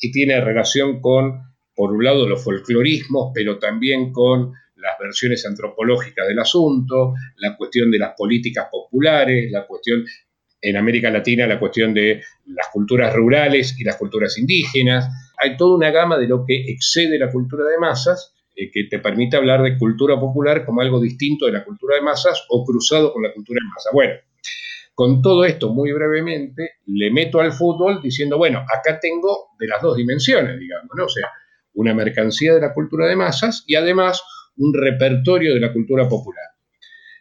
y 0.00 0.10
tiene 0.10 0.40
relación 0.40 1.00
con, 1.00 1.40
por 1.74 1.92
un 1.92 2.02
lado, 2.02 2.28
los 2.28 2.42
folclorismos, 2.42 3.30
pero 3.32 3.58
también 3.58 4.10
con 4.12 4.52
las 4.74 4.98
versiones 4.98 5.46
antropológicas 5.46 6.26
del 6.26 6.40
asunto, 6.40 7.14
la 7.36 7.56
cuestión 7.56 7.92
de 7.92 7.98
las 7.98 8.14
políticas 8.16 8.66
populares, 8.70 9.50
la 9.52 9.66
cuestión 9.66 10.04
en 10.60 10.76
América 10.76 11.10
Latina, 11.10 11.46
la 11.46 11.60
cuestión 11.60 11.94
de 11.94 12.20
las 12.46 12.68
culturas 12.72 13.14
rurales 13.14 13.78
y 13.78 13.84
las 13.84 13.96
culturas 13.96 14.36
indígenas. 14.36 15.06
Hay 15.38 15.56
toda 15.56 15.76
una 15.76 15.90
gama 15.90 16.18
de 16.18 16.26
lo 16.26 16.44
que 16.44 16.64
excede 16.66 17.18
la 17.18 17.30
cultura 17.30 17.64
de 17.66 17.78
masas 17.78 18.34
eh, 18.56 18.70
que 18.70 18.84
te 18.84 18.98
permite 18.98 19.36
hablar 19.36 19.62
de 19.62 19.76
cultura 19.78 20.18
popular 20.18 20.64
como 20.64 20.80
algo 20.80 21.00
distinto 21.00 21.46
de 21.46 21.52
la 21.52 21.64
cultura 21.64 21.96
de 21.96 22.02
masas 22.02 22.44
o 22.48 22.64
cruzado 22.64 23.12
con 23.12 23.22
la 23.22 23.32
cultura 23.32 23.60
de 23.62 23.68
masas. 23.68 23.92
Bueno, 23.92 24.14
con 24.94 25.20
todo 25.22 25.44
esto, 25.44 25.72
muy 25.72 25.92
brevemente, 25.92 26.74
le 26.86 27.10
meto 27.10 27.40
al 27.40 27.52
fútbol 27.52 28.00
diciendo, 28.00 28.38
bueno, 28.38 28.60
acá 28.60 29.00
tengo 29.00 29.48
de 29.58 29.66
las 29.66 29.82
dos 29.82 29.96
dimensiones, 29.96 30.58
digamos, 30.58 30.90
¿no? 30.96 31.06
O 31.06 31.08
sea, 31.08 31.30
una 31.74 31.94
mercancía 31.94 32.54
de 32.54 32.60
la 32.60 32.72
cultura 32.72 33.08
de 33.08 33.16
masas 33.16 33.64
y 33.66 33.74
además 33.74 34.22
un 34.56 34.72
repertorio 34.72 35.54
de 35.54 35.60
la 35.60 35.72
cultura 35.72 36.08
popular. 36.08 36.44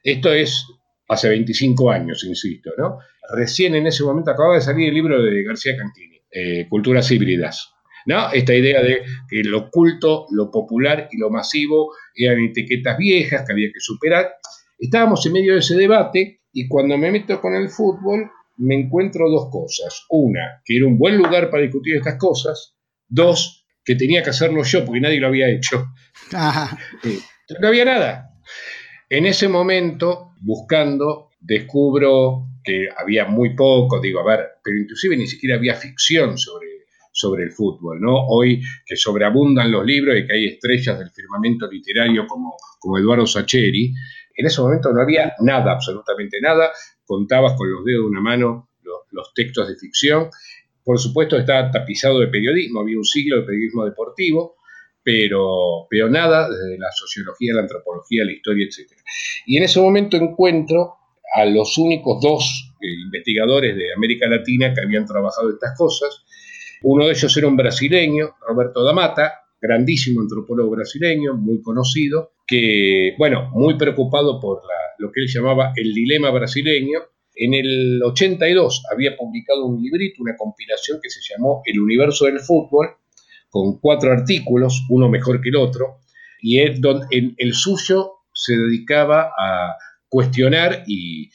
Esto 0.03 0.31
es 0.31 0.67
hace 1.07 1.29
25 1.29 1.89
años, 1.89 2.23
insisto, 2.23 2.71
¿no? 2.77 2.99
Recién 3.35 3.73
en 3.73 3.87
ese 3.87 4.03
momento 4.03 4.31
acababa 4.31 4.55
de 4.55 4.61
salir 4.61 4.89
el 4.89 4.93
libro 4.93 5.21
de 5.21 5.43
García 5.43 5.75
Cantini, 5.75 6.21
eh, 6.29 6.67
Culturas 6.69 7.09
híbridas. 7.09 7.72
¿No? 8.05 8.31
Esta 8.31 8.53
idea 8.53 8.81
de 8.81 9.03
que 9.29 9.43
lo 9.43 9.67
oculto, 9.67 10.27
lo 10.31 10.51
popular 10.51 11.07
y 11.11 11.17
lo 11.17 11.29
masivo 11.29 11.93
eran 12.15 12.39
etiquetas 12.43 12.97
viejas 12.97 13.43
que 13.45 13.53
había 13.53 13.69
que 13.69 13.79
superar. 13.79 14.33
Estábamos 14.77 15.25
en 15.25 15.33
medio 15.33 15.53
de 15.53 15.59
ese 15.59 15.75
debate 15.75 16.41
y 16.51 16.67
cuando 16.67 16.97
me 16.97 17.11
meto 17.11 17.39
con 17.41 17.55
el 17.55 17.69
fútbol 17.69 18.29
me 18.57 18.75
encuentro 18.75 19.29
dos 19.29 19.49
cosas. 19.51 20.05
Una, 20.09 20.61
que 20.63 20.77
era 20.77 20.85
un 20.85 20.97
buen 20.97 21.17
lugar 21.17 21.49
para 21.49 21.63
discutir 21.63 21.95
estas 21.95 22.17
cosas. 22.17 22.75
Dos, 23.07 23.65
que 23.83 23.95
tenía 23.95 24.23
que 24.23 24.29
hacerlo 24.29 24.63
yo 24.63 24.85
porque 24.85 25.01
nadie 25.01 25.19
lo 25.19 25.27
había 25.27 25.49
hecho. 25.49 25.87
no 26.31 27.67
había 27.67 27.85
nada. 27.85 28.29
En 29.09 29.25
ese 29.25 29.47
momento, 29.47 30.33
buscando, 30.41 31.29
descubro 31.39 32.47
que 32.63 32.87
había 32.95 33.25
muy 33.25 33.55
poco, 33.55 33.99
digo, 33.99 34.21
a 34.21 34.25
ver, 34.25 34.47
pero 34.63 34.77
inclusive 34.77 35.17
ni 35.17 35.27
siquiera 35.27 35.57
había 35.57 35.75
ficción 35.75 36.37
sobre 36.37 36.72
sobre 37.13 37.43
el 37.43 37.51
fútbol, 37.51 38.01
¿no? 38.01 38.25
Hoy 38.27 38.61
que 38.85 38.97
sobreabundan 38.97 39.71
los 39.71 39.85
libros 39.85 40.17
y 40.17 40.25
que 40.25 40.33
hay 40.33 40.45
estrellas 40.47 40.97
del 40.97 41.11
firmamento 41.11 41.69
literario 41.69 42.25
como, 42.27 42.55
como 42.79 42.97
Eduardo 42.97 43.27
Sacheri, 43.27 43.93
en 44.35 44.45
ese 44.47 44.61
momento 44.61 44.91
no 44.91 45.01
había 45.01 45.33
nada, 45.39 45.73
absolutamente 45.73 46.41
nada, 46.41 46.71
contabas 47.05 47.53
con 47.55 47.71
los 47.71 47.85
dedos 47.85 48.05
de 48.05 48.09
una 48.09 48.21
mano 48.21 48.69
los, 49.11 49.33
textos 49.35 49.67
de 49.67 49.75
ficción, 49.75 50.29
por 50.83 50.99
supuesto 50.99 51.37
estaba 51.37 51.69
tapizado 51.69 52.19
de 52.19 52.27
periodismo, 52.27 52.81
había 52.81 52.97
un 52.97 53.05
siglo 53.05 53.37
de 53.37 53.43
periodismo 53.43 53.85
deportivo, 53.85 54.55
pero, 55.03 55.85
pero 55.89 56.09
nada 56.09 56.49
desde 56.49 56.79
la 56.79 56.91
sociología, 56.91 57.53
la 57.53 57.61
antropología, 57.61 58.25
la 58.25 58.31
historia, 58.31 58.65
etc. 58.65 58.91
Y 59.45 59.57
en 59.57 59.63
ese 59.63 59.79
momento 59.79 60.17
encuentro 60.17 60.95
a 61.35 61.45
los 61.45 61.77
únicos 61.77 62.21
dos 62.21 62.73
eh, 62.81 62.87
investigadores 63.05 63.75
de 63.75 63.93
América 63.93 64.27
Latina 64.27 64.73
que 64.73 64.81
habían 64.81 65.05
trabajado 65.05 65.51
estas 65.51 65.77
cosas, 65.77 66.23
uno 66.83 67.05
de 67.05 67.11
ellos 67.11 67.35
era 67.37 67.47
un 67.47 67.57
brasileño, 67.57 68.35
Roberto 68.47 68.83
Damata, 68.83 69.33
grandísimo 69.59 70.21
antropólogo 70.21 70.71
brasileño, 70.71 71.35
muy 71.35 71.61
conocido, 71.61 72.33
que, 72.45 73.15
bueno, 73.17 73.49
muy 73.53 73.77
preocupado 73.77 74.39
por 74.39 74.61
lo 74.99 75.11
que 75.11 75.21
él 75.21 75.27
llamaba 75.27 75.73
el 75.75 75.93
dilema 75.93 76.29
brasileño, 76.31 76.99
en 77.35 77.53
el 77.53 78.01
82 78.03 78.83
había 78.91 79.15
publicado 79.17 79.65
un 79.65 79.81
librito, 79.81 80.21
una 80.21 80.35
compilación 80.35 80.99
que 81.01 81.09
se 81.09 81.19
llamó 81.33 81.61
El 81.65 81.79
universo 81.79 82.25
del 82.25 82.39
fútbol, 82.39 82.89
con 83.49 83.79
cuatro 83.79 84.11
artículos, 84.11 84.85
uno 84.89 85.09
mejor 85.09 85.41
que 85.41 85.49
el 85.49 85.55
otro, 85.55 85.99
y 86.41 86.59
el, 86.59 86.81
el 87.37 87.53
suyo 87.53 88.11
se 88.33 88.55
dedicaba 88.55 89.31
a 89.39 89.75
cuestionar 90.09 90.83
y, 90.85 91.31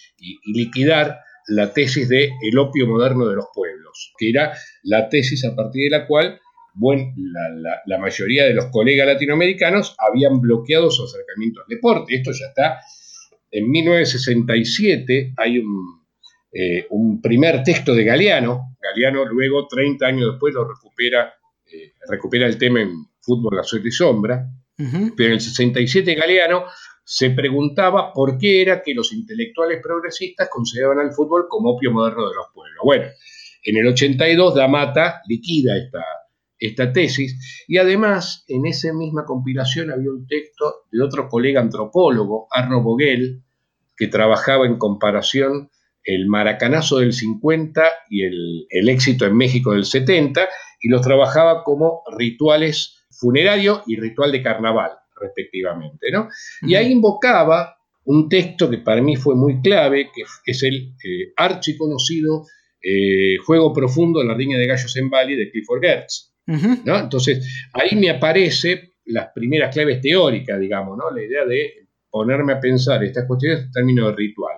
liquidar 0.52 1.18
la 1.48 1.72
tesis 1.72 2.08
de 2.08 2.30
el 2.42 2.58
opio 2.58 2.86
moderno 2.86 3.26
de 3.26 3.36
los 3.36 3.46
pueblos, 3.54 3.67
que 4.16 4.30
era 4.30 4.52
la 4.82 5.08
tesis 5.08 5.44
a 5.44 5.54
partir 5.54 5.90
de 5.90 5.98
la 5.98 6.06
cual 6.06 6.40
bueno, 6.78 7.12
la, 7.86 7.98
mayoría 7.98 8.44
de 8.44 8.54
los 8.54 8.66
colegas 8.66 9.06
latinoamericanos 9.06 9.96
habían 9.98 10.40
bloqueado 10.40 10.90
su 10.92 11.04
acercamiento 11.04 11.60
al 11.60 11.66
deporte. 11.68 12.14
Esto 12.14 12.30
ya 12.30 12.46
está. 12.46 12.78
En 13.50 13.68
1967 13.68 15.34
hay 15.36 15.58
un, 15.58 16.04
eh, 16.52 16.86
un 16.90 17.20
primer 17.20 17.64
texto 17.64 17.94
de 17.94 18.04
Galeano. 18.04 18.76
Galeano 18.80 19.24
luego, 19.24 19.66
30 19.66 20.06
años 20.06 20.30
después, 20.30 20.54
lo 20.54 20.68
recupera, 20.68 21.34
eh, 21.66 21.94
recupera 22.08 22.46
el 22.46 22.56
tema 22.56 22.80
en 22.80 22.92
Fútbol, 23.20 23.56
la 23.56 23.64
Suerte 23.64 23.88
y 23.88 23.92
Sombra. 23.92 24.48
Pero 24.76 25.30
en 25.30 25.32
el 25.32 25.40
67 25.40 26.14
Galeano 26.14 26.66
se 27.02 27.30
preguntaba 27.30 28.12
por 28.12 28.38
qué 28.38 28.62
era 28.62 28.80
que 28.80 28.94
los 28.94 29.12
intelectuales 29.12 29.80
progresistas 29.82 30.48
consideraban 30.48 31.00
al 31.00 31.10
fútbol 31.10 31.46
como 31.48 31.70
opio 31.70 31.90
moderno 31.90 32.28
de 32.28 32.36
los 32.36 32.46
pueblos. 32.54 32.78
Bueno, 32.84 33.06
en 33.68 33.76
el 33.76 33.86
82 33.88 34.54
Damata 34.54 35.20
liquida 35.26 35.76
esta, 35.76 36.02
esta 36.58 36.92
tesis 36.92 37.64
y 37.68 37.76
además 37.76 38.44
en 38.48 38.64
esa 38.66 38.94
misma 38.94 39.24
compilación 39.26 39.90
había 39.90 40.10
un 40.10 40.26
texto 40.26 40.86
de 40.90 41.02
otro 41.02 41.28
colega 41.28 41.60
antropólogo, 41.60 42.48
Arno 42.50 42.82
Vogel, 42.82 43.42
que 43.96 44.06
trabajaba 44.06 44.66
en 44.66 44.78
comparación 44.78 45.70
el 46.02 46.26
maracanazo 46.28 47.00
del 47.00 47.12
50 47.12 47.82
y 48.08 48.24
el, 48.24 48.66
el 48.70 48.88
éxito 48.88 49.26
en 49.26 49.36
México 49.36 49.72
del 49.72 49.84
70 49.84 50.48
y 50.80 50.88
los 50.88 51.02
trabajaba 51.02 51.62
como 51.62 52.02
rituales 52.16 53.06
funerarios 53.10 53.82
y 53.86 53.96
ritual 53.96 54.32
de 54.32 54.42
carnaval 54.42 54.92
respectivamente. 55.20 56.10
¿no? 56.10 56.28
Y 56.62 56.74
ahí 56.74 56.90
invocaba 56.90 57.76
un 58.04 58.30
texto 58.30 58.70
que 58.70 58.78
para 58.78 59.02
mí 59.02 59.16
fue 59.16 59.34
muy 59.34 59.60
clave, 59.60 60.10
que 60.14 60.22
es 60.46 60.62
el 60.62 60.94
eh, 61.04 61.32
archiconocido 61.36 62.46
eh, 62.82 63.36
Juego 63.44 63.72
Profundo 63.72 64.20
en 64.20 64.28
la 64.28 64.34
Riña 64.34 64.58
de 64.58 64.66
Gallos 64.66 64.96
en 64.96 65.10
Bali 65.10 65.36
de 65.36 65.50
Clifford 65.50 65.80
Gertz. 65.80 66.32
¿no? 66.46 66.98
Entonces, 66.98 67.46
ahí 67.74 67.94
me 67.96 68.10
aparece 68.10 68.94
las 69.04 69.28
primeras 69.34 69.72
claves 69.74 70.00
teóricas, 70.00 70.58
digamos, 70.58 70.96
¿no? 70.96 71.10
la 71.10 71.22
idea 71.22 71.44
de 71.44 71.88
ponerme 72.10 72.54
a 72.54 72.60
pensar 72.60 73.02
estas 73.04 73.26
cuestiones 73.26 73.64
en 73.64 73.70
términos 73.70 74.10
de 74.10 74.16
ritual. 74.16 74.56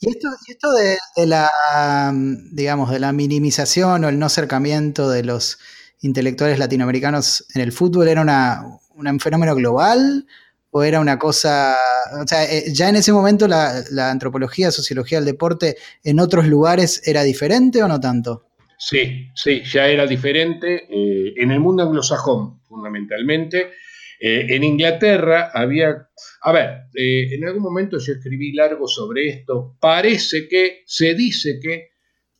Y 0.00 0.10
esto, 0.10 0.28
esto 0.48 0.68
de, 0.72 1.26
la, 1.26 2.12
digamos, 2.52 2.90
de 2.90 3.00
la 3.00 3.12
minimización 3.12 4.04
o 4.04 4.08
el 4.08 4.18
no 4.18 4.26
acercamiento 4.26 5.08
de 5.08 5.24
los 5.24 5.58
intelectuales 6.00 6.58
latinoamericanos 6.58 7.46
en 7.54 7.62
el 7.62 7.72
fútbol 7.72 8.08
era 8.08 8.20
una, 8.20 8.62
un 8.94 9.20
fenómeno 9.20 9.54
global 9.54 10.26
o 10.74 10.82
era 10.82 11.00
una 11.00 11.18
cosa, 11.18 11.76
o 12.18 12.26
sea, 12.26 12.44
eh, 12.44 12.72
ya 12.72 12.88
en 12.88 12.96
ese 12.96 13.12
momento 13.12 13.46
la, 13.46 14.10
antropología, 14.10 14.70
sociología 14.70 15.18
del 15.18 15.26
deporte 15.26 15.76
en 16.02 16.18
otros 16.18 16.46
lugares 16.46 17.06
era 17.06 17.22
diferente 17.22 17.82
o 17.82 17.88
no 17.88 18.00
tanto? 18.00 18.46
Sí, 18.78 19.28
sí, 19.34 19.62
ya 19.64 19.86
era 19.86 20.06
diferente. 20.06 20.86
Eh, 20.88 21.34
en 21.36 21.50
el 21.50 21.60
mundo 21.60 21.82
anglosajón, 21.82 22.62
fundamentalmente. 22.62 23.72
Eh, 24.18 24.46
en 24.48 24.64
Inglaterra 24.64 25.50
había, 25.52 26.08
a 26.40 26.52
ver, 26.52 26.70
en 26.94 27.44
algún 27.44 27.62
momento 27.62 27.98
yo 27.98 28.14
escribí 28.14 28.52
largo 28.52 28.88
sobre 28.88 29.28
esto. 29.28 29.76
Parece 29.78 30.48
que, 30.48 30.84
se 30.86 31.14
dice 31.14 31.60
que 31.60 31.91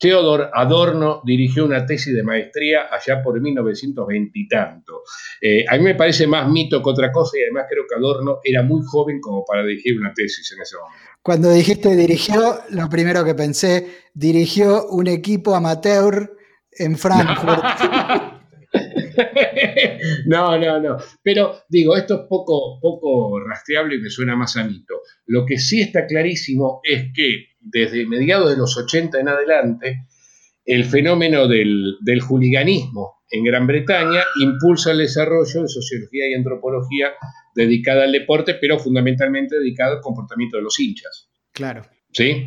Theodor 0.02 0.50
Adorno 0.52 1.23
dirigió 1.25 1.64
una 1.64 1.87
tesis 1.87 2.12
de 2.12 2.24
maestría 2.24 2.88
allá 2.92 3.22
por 3.22 3.40
1920 3.40 4.33
y 4.35 4.48
tanto. 4.48 5.05
Eh, 5.40 5.64
a 5.68 5.77
mí 5.77 5.85
me 5.85 5.94
parece 5.94 6.27
más 6.27 6.50
mito 6.50 6.83
que 6.83 6.90
otra 6.90 7.12
cosa 7.12 7.38
y 7.38 7.42
además 7.42 7.66
creo 7.70 7.85
que 7.88 7.94
Adorno 7.94 8.40
era 8.42 8.64
muy 8.64 8.83
joven 8.85 9.20
como 9.20 9.44
para 9.44 9.62
dirigir 9.64 9.96
una 9.96 10.12
tesis 10.12 10.50
en 10.57 10.61
ese 10.61 10.77
momento. 10.77 11.05
Cuando 11.22 11.53
dijiste 11.53 11.94
dirigió, 11.94 12.59
lo 12.70 12.88
primero 12.88 13.24
que 13.24 13.37
pensé, 13.37 14.03
dirigió 14.12 14.88
un 14.88 15.07
equipo 15.07 15.55
amateur 15.55 16.37
en 16.72 16.98
Frankfurt. 16.98 17.62
No, 20.27 20.59
no, 20.59 20.81
no. 20.81 20.96
Pero 21.22 21.62
digo, 21.68 21.96
esto 21.96 22.14
es 22.14 22.20
poco, 22.29 22.81
poco 22.81 23.38
rastreable 23.40 23.96
y 23.96 24.00
me 24.00 24.09
suena 24.09 24.35
más 24.35 24.57
a 24.57 24.64
mito. 24.64 25.03
Lo 25.27 25.44
que 25.44 25.59
sí 25.59 25.81
está 25.81 26.07
clarísimo 26.07 26.81
es 26.83 27.12
que 27.14 27.52
desde 27.62 28.07
mediados 28.07 28.51
de 28.51 28.57
los 28.57 28.77
80 28.77 29.20
en 29.20 29.29
adelante, 29.29 30.07
el 30.64 30.85
fenómeno 30.85 31.48
del, 31.48 31.96
del 32.01 32.20
juliganismo 32.20 33.22
en 33.31 33.44
Gran 33.44 33.66
Bretaña 33.66 34.22
impulsa 34.40 34.92
el 34.92 34.98
desarrollo 34.98 35.62
de 35.62 35.68
sociología 35.68 36.29
y 36.29 36.35
antropología 36.35 37.12
dedicada 37.55 38.05
al 38.05 38.12
deporte, 38.12 38.55
pero 38.61 38.79
fundamentalmente 38.79 39.59
dedicada 39.59 39.96
al 39.96 40.01
comportamiento 40.01 40.59
de 40.59 40.62
los 40.62 40.79
hinchas. 40.79 41.31
Claro. 41.53 41.83
¿Sí? 42.12 42.46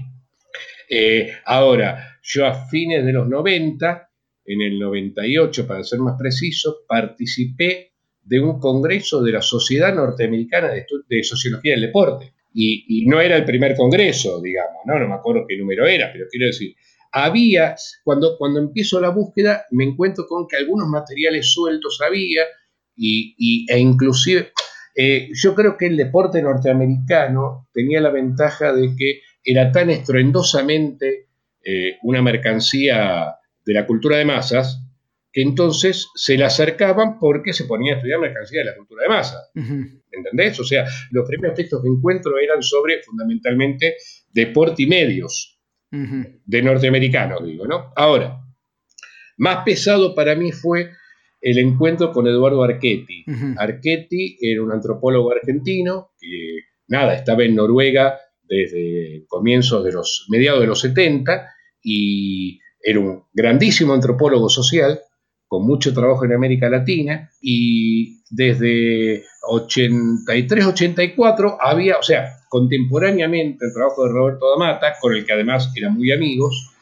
Eh, 0.90 1.32
ahora, 1.46 2.20
yo 2.22 2.46
a 2.46 2.68
fines 2.68 3.04
de 3.04 3.14
los 3.14 3.28
90, 3.28 4.10
en 4.46 4.62
el 4.62 4.80
98 4.80 5.66
para 5.66 5.84
ser 5.84 6.00
más 6.00 6.18
preciso, 6.20 6.78
participé 6.88 7.94
de 8.22 8.40
un 8.40 8.60
congreso 8.60 9.24
de 9.24 9.32
la 9.32 9.42
Sociedad 9.42 9.94
Norteamericana 9.94 10.70
de 10.70 11.24
Sociología 11.24 11.74
del 11.74 11.82
Deporte 11.82 12.34
y, 12.58 13.06
no 13.08 13.20
era 13.20 13.36
el 13.36 13.44
primer 13.44 13.76
congreso, 13.76 14.42
digamos, 14.42 14.82
¿no? 14.86 14.98
no 14.98 15.10
me 15.10 15.16
acuerdo 15.16 15.46
qué 15.48 15.58
número 15.58 15.86
era, 15.86 16.12
pero 16.14 16.26
quiero 16.32 16.48
decir, 16.48 16.74
había, 17.12 17.76
cuando, 18.04 18.38
cuando 18.38 18.60
empiezo 18.60 19.00
la 19.02 19.10
búsqueda, 19.10 19.66
me 19.72 19.84
encuentro 19.84 20.26
con 20.28 20.48
que 20.48 20.56
algunos 20.56 20.88
materiales 20.88 21.52
sueltos 21.52 22.00
había, 22.06 22.44
y, 22.96 23.66
e 23.70 23.78
inclusive, 23.78 24.52
eh, 24.96 25.28
yo 25.34 25.54
creo 25.54 25.76
que 25.76 25.88
el 25.88 25.98
deporte 25.98 26.42
norteamericano 26.42 27.68
tenía 27.74 28.00
la 28.00 28.10
ventaja 28.10 28.72
de 28.72 28.96
que 28.96 29.20
era 29.44 29.72
tan 29.74 29.90
estruendosamente 29.90 31.28
eh, 31.62 31.98
una 32.04 32.22
mercancía 32.22 33.36
de 33.66 33.74
la 33.74 33.86
cultura 33.86 34.18
de 34.18 34.26
masas, 34.26 34.82
que 35.36 35.42
entonces 35.42 36.08
se 36.16 36.38
le 36.38 36.46
acercaban 36.46 37.20
porque 37.20 37.52
se 37.52 37.66
ponía 37.66 37.92
a 37.92 37.96
estudiar 37.98 38.22
mercancía 38.22 38.62
de 38.62 38.68
la 38.68 38.76
cultura 38.78 39.04
de 39.04 39.10
masa. 39.10 39.38
¿Entendés? 40.10 40.58
O 40.62 40.64
sea, 40.64 40.86
los 41.12 41.28
primeros 41.28 41.58
textos 41.58 41.84
que 41.84 41.90
encuentro 41.90 42.40
eran 42.40 42.64
sobre 42.64 43.04
fundamentalmente 43.04 43.98
deporte 44.32 44.84
y 44.84 44.88
medios 44.88 45.60
de 45.92 46.62
norteamericanos, 46.62 47.46
digo, 47.46 47.68
¿no? 47.68 47.92
Ahora, 47.98 48.46
más 49.36 49.66
pesado 49.66 50.16
para 50.16 50.36
mí 50.36 50.54
fue 50.54 50.92
el 51.42 51.58
encuentro 51.60 52.14
con 52.14 52.28
Eduardo 52.28 52.64
Archetti. 52.64 53.26
Archetti 53.58 54.38
era 54.40 54.64
un 54.64 54.72
antropólogo 54.72 55.34
argentino 55.34 56.12
que, 56.18 56.60
nada, 56.88 57.14
estaba 57.14 57.44
en 57.44 57.56
Noruega 57.56 58.18
desde 58.42 59.26
comienzos 59.28 59.84
de 59.84 59.92
los, 59.92 60.28
mediados 60.30 60.62
de 60.62 60.68
los 60.68 60.80
70 60.80 61.54
y 61.84 62.58
era 62.82 63.02
un 63.02 63.26
grandísimo 63.34 63.94
antropólogo 63.94 64.48
social 64.48 65.02
con 65.56 65.66
mucho 65.66 65.94
trabajo 65.94 66.26
en 66.26 66.34
América 66.34 66.70
Latina 66.70 67.32
y 67.42 68.18
desde 68.30 69.24
83-84 69.50 71.58
había, 71.62 71.98
o 71.98 72.04
sea, 72.04 72.40
contemporáneamente 72.50 73.66
el 73.66 73.74
trabajo 73.74 74.06
de 74.06 74.12
Roberto 74.12 74.50
Damata, 74.50 74.96
con 75.00 75.16
el 75.16 75.26
que 75.26 75.32
además 75.32 75.72
eran 75.74 75.94
muy 75.94 76.12
amigos, 76.12 76.74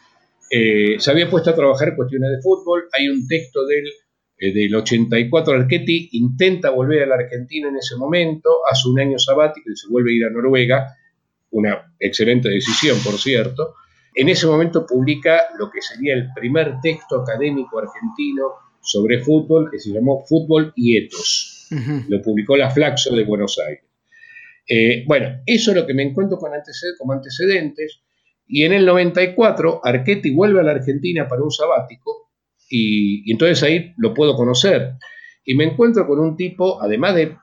eh, 0.50 0.96
se 0.98 1.12
había 1.12 1.30
puesto 1.30 1.52
a 1.52 1.56
trabajar 1.56 1.96
cuestiones 1.96 2.32
de 2.32 2.42
fútbol. 2.42 2.86
Hay 2.94 3.10
un 3.10 3.28
texto 3.28 3.64
del, 3.64 3.86
eh, 4.40 4.52
del 4.52 4.74
84, 4.74 5.54
Arquetti 5.54 6.10
intenta 6.14 6.72
volver 6.72 7.04
a 7.04 7.06
la 7.06 7.16
Argentina 7.16 7.70
en 7.70 7.76
ese 7.76 7.96
momento, 7.96 8.50
hace 8.68 8.90
un 8.90 9.00
año 9.00 9.20
sabático 9.20 9.70
y 9.70 9.76
se 9.76 9.88
vuelve 9.88 10.14
a 10.14 10.16
ir 10.16 10.26
a 10.26 10.32
Noruega, 10.32 10.96
una 11.52 11.94
excelente 12.00 12.50
decisión, 12.50 12.98
por 13.04 13.20
cierto. 13.20 13.76
En 14.16 14.30
ese 14.30 14.48
momento 14.48 14.84
publica 14.84 15.44
lo 15.60 15.70
que 15.70 15.80
sería 15.80 16.16
el 16.16 16.34
primer 16.34 16.82
texto 16.82 17.22
académico 17.22 17.80
argentino 17.80 18.63
sobre 18.84 19.20
fútbol, 19.20 19.70
que 19.72 19.80
se 19.80 19.92
llamó 19.92 20.24
Fútbol 20.26 20.74
y 20.76 20.98
Etos. 20.98 21.68
Lo 22.08 22.22
publicó 22.22 22.56
la 22.56 22.70
Flaxo 22.70 23.16
de 23.16 23.24
Buenos 23.24 23.58
Aires. 23.60 23.84
Eh, 24.70 25.04
bueno, 25.08 25.42
eso 25.46 25.72
es 25.72 25.78
lo 25.78 25.88
que 25.88 25.94
me 25.94 26.04
encuentro 26.04 26.38
con 26.38 26.52
como 26.98 27.14
antecedentes. 27.14 28.02
Y 28.48 28.64
en 28.64 28.74
el 28.74 28.86
94, 28.86 29.82
Archetti 29.84 30.32
vuelve 30.32 30.60
a 30.60 30.64
la 30.64 30.72
Argentina 30.72 31.28
para 31.28 31.42
un 31.42 31.52
sabático 31.52 32.30
y, 32.70 33.32
entonces 33.32 33.64
ahí 33.64 33.94
lo 33.98 34.14
puedo 34.14 34.36
conocer. 34.36 34.94
Y 35.46 35.56
me 35.56 35.66
encuentro 35.66 36.08
con 36.08 36.20
un 36.20 36.36
tipo, 36.36 36.82
además 36.82 37.16
de 37.16 37.36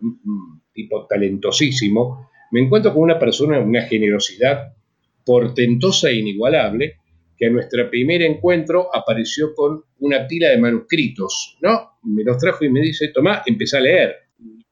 un 0.00 0.62
tipo 0.72 1.06
talentosísimo, 1.06 2.28
me 2.52 2.60
encuentro 2.60 2.92
con 2.92 3.02
una 3.02 3.18
persona 3.18 3.58
de 3.58 3.64
una 3.64 3.82
generosidad 3.82 4.74
portentosa 5.24 6.10
e 6.10 6.16
inigualable, 6.16 6.96
que 7.36 7.46
a 7.46 7.50
nuestro 7.50 7.88
primer 7.90 8.22
encuentro 8.22 8.88
apareció 8.94 9.54
con 9.54 9.82
una 9.98 10.26
pila 10.26 10.50
de 10.50 10.58
manuscritos, 10.58 11.58
¿no? 11.60 11.98
Me 12.04 12.24
los 12.24 12.38
trajo 12.38 12.64
y 12.64 12.70
me 12.70 12.80
dice, 12.80 13.08
Tomás, 13.08 13.42
empecé 13.46 13.76
a 13.78 13.80
leer. 13.80 14.16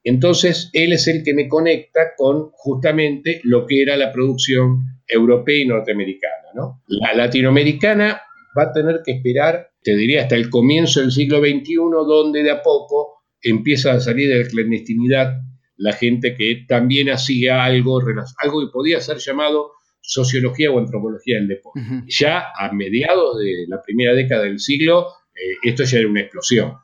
Entonces, 0.03 0.70
él 0.74 0.92
es 0.92 1.09
el 1.09 1.22
que 1.22 1.33
me 1.33 1.48
conecta 1.48 2.14
con 2.16 2.50
justamente 2.53 3.40
lo 3.44 3.66
que 3.66 3.83
era 3.83 3.96
la 3.96 4.12
producción 4.12 5.00
europea 5.07 5.59
y 5.59 5.66
norteamericana. 5.66 6.53
¿no? 6.55 6.83
La 6.87 7.14
latinoamericana 7.14 8.20
va 8.57 8.64
a 8.64 8.72
tener 8.72 9.00
que 9.05 9.12
esperar, 9.12 9.70
te 9.83 9.96
diría, 9.96 10.22
hasta 10.22 10.37
el 10.37 10.50
comienzo 10.50 11.00
del 11.00 11.11
siglo 11.11 11.38
XXI, 11.38 11.74
donde 12.07 12.42
de 12.42 12.50
a 12.50 12.62
poco 12.62 13.24
empieza 13.42 13.92
a 13.92 14.00
salir 14.00 14.29
de 14.29 14.44
la 14.44 14.48
clandestinidad 14.48 15.40
la 15.77 15.92
gente 15.92 16.35
que 16.37 16.64
también 16.68 17.11
hacía 17.11 17.64
algo, 17.64 18.00
algo 18.38 18.61
que 18.61 18.72
podía 18.72 19.00
ser 19.00 19.18
llamado 19.18 19.72
sociología 20.07 20.71
o 20.71 20.79
antropología 20.79 21.37
del 21.37 21.49
deporte. 21.49 21.81
Ya 22.07 22.45
a 22.55 22.71
mediados 22.73 23.38
de 23.38 23.64
la 23.69 23.81
primera 23.81 24.14
década 24.14 24.43
del 24.43 24.61
siglo, 24.61 25.09
eh, 25.35 25.57
esto 25.62 25.85
ya 25.85 25.99
era 25.99 26.09
una 26.09 26.21
explosión. 26.21 26.75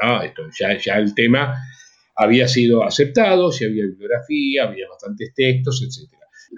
¿no? 0.00 0.22
Esto, 0.22 0.42
ya, 0.58 0.78
ya 0.78 0.94
el 0.94 1.12
tema 1.14 1.56
había 2.14 2.46
sido 2.46 2.84
aceptado, 2.84 3.50
ya 3.50 3.66
había 3.66 3.84
bibliografía, 3.84 4.64
había 4.64 4.88
bastantes 4.88 5.32
textos, 5.34 5.82
etc. 5.82 6.08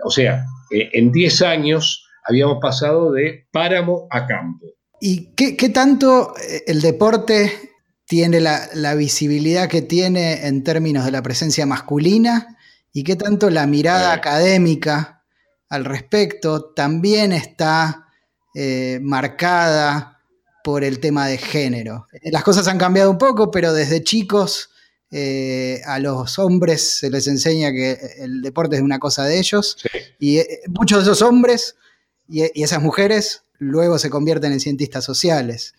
O 0.04 0.10
sea, 0.10 0.44
eh, 0.70 0.90
en 0.92 1.10
10 1.10 1.42
años 1.42 2.06
habíamos 2.24 2.58
pasado 2.60 3.12
de 3.12 3.46
páramo 3.50 4.06
a 4.10 4.26
campo. 4.26 4.66
¿Y 5.00 5.34
qué, 5.34 5.68
tanto 5.70 6.34
eh, 6.36 6.64
el 6.66 6.82
deporte 6.82 7.50
tiene 8.04 8.40
la, 8.40 8.94
visibilidad 8.94 9.70
que 9.70 9.80
tiene 9.80 10.46
en 10.46 10.62
términos 10.62 11.06
de 11.06 11.12
la 11.12 11.22
presencia 11.22 11.64
masculina? 11.64 12.58
¿Y 12.92 13.04
qué 13.04 13.16
tanto 13.16 13.48
la 13.48 13.66
mirada 13.66 14.12
académica 14.12 15.19
al 15.70 15.84
respecto 15.84 16.72
también 16.72 17.32
está 17.32 18.08
eh, 18.54 18.98
marcada 19.00 20.20
por 20.62 20.84
el 20.84 21.00
tema 21.00 21.26
de 21.26 21.38
género? 21.38 22.06
Las 22.24 22.42
cosas 22.42 22.68
han 22.68 22.78
cambiado 22.78 23.10
un 23.10 23.18
poco, 23.18 23.50
pero 23.50 23.72
desde 23.72 24.04
chicos 24.04 24.70
eh, 25.12 25.80
a 25.86 25.98
los 25.98 26.38
hombres 26.38 26.98
se 26.98 27.10
les 27.10 27.26
enseña 27.26 27.72
que 27.72 27.98
el 28.18 28.42
deporte 28.42 28.76
es 28.76 28.82
una 28.82 29.00
cosa 29.00 29.24
de 29.24 29.40
ellos 29.40 29.76
y 30.20 30.38
eh, 30.38 30.60
muchos 30.68 30.98
de 30.98 31.10
esos 31.10 31.22
hombres 31.22 31.76
y, 32.28 32.42
esas 32.62 32.80
mujeres 32.80 33.44
luego 33.58 33.98
se 33.98 34.08
convierten 34.08 34.52
en 34.52 34.60
cientistas 34.60 35.04
sociales. 35.04 35.74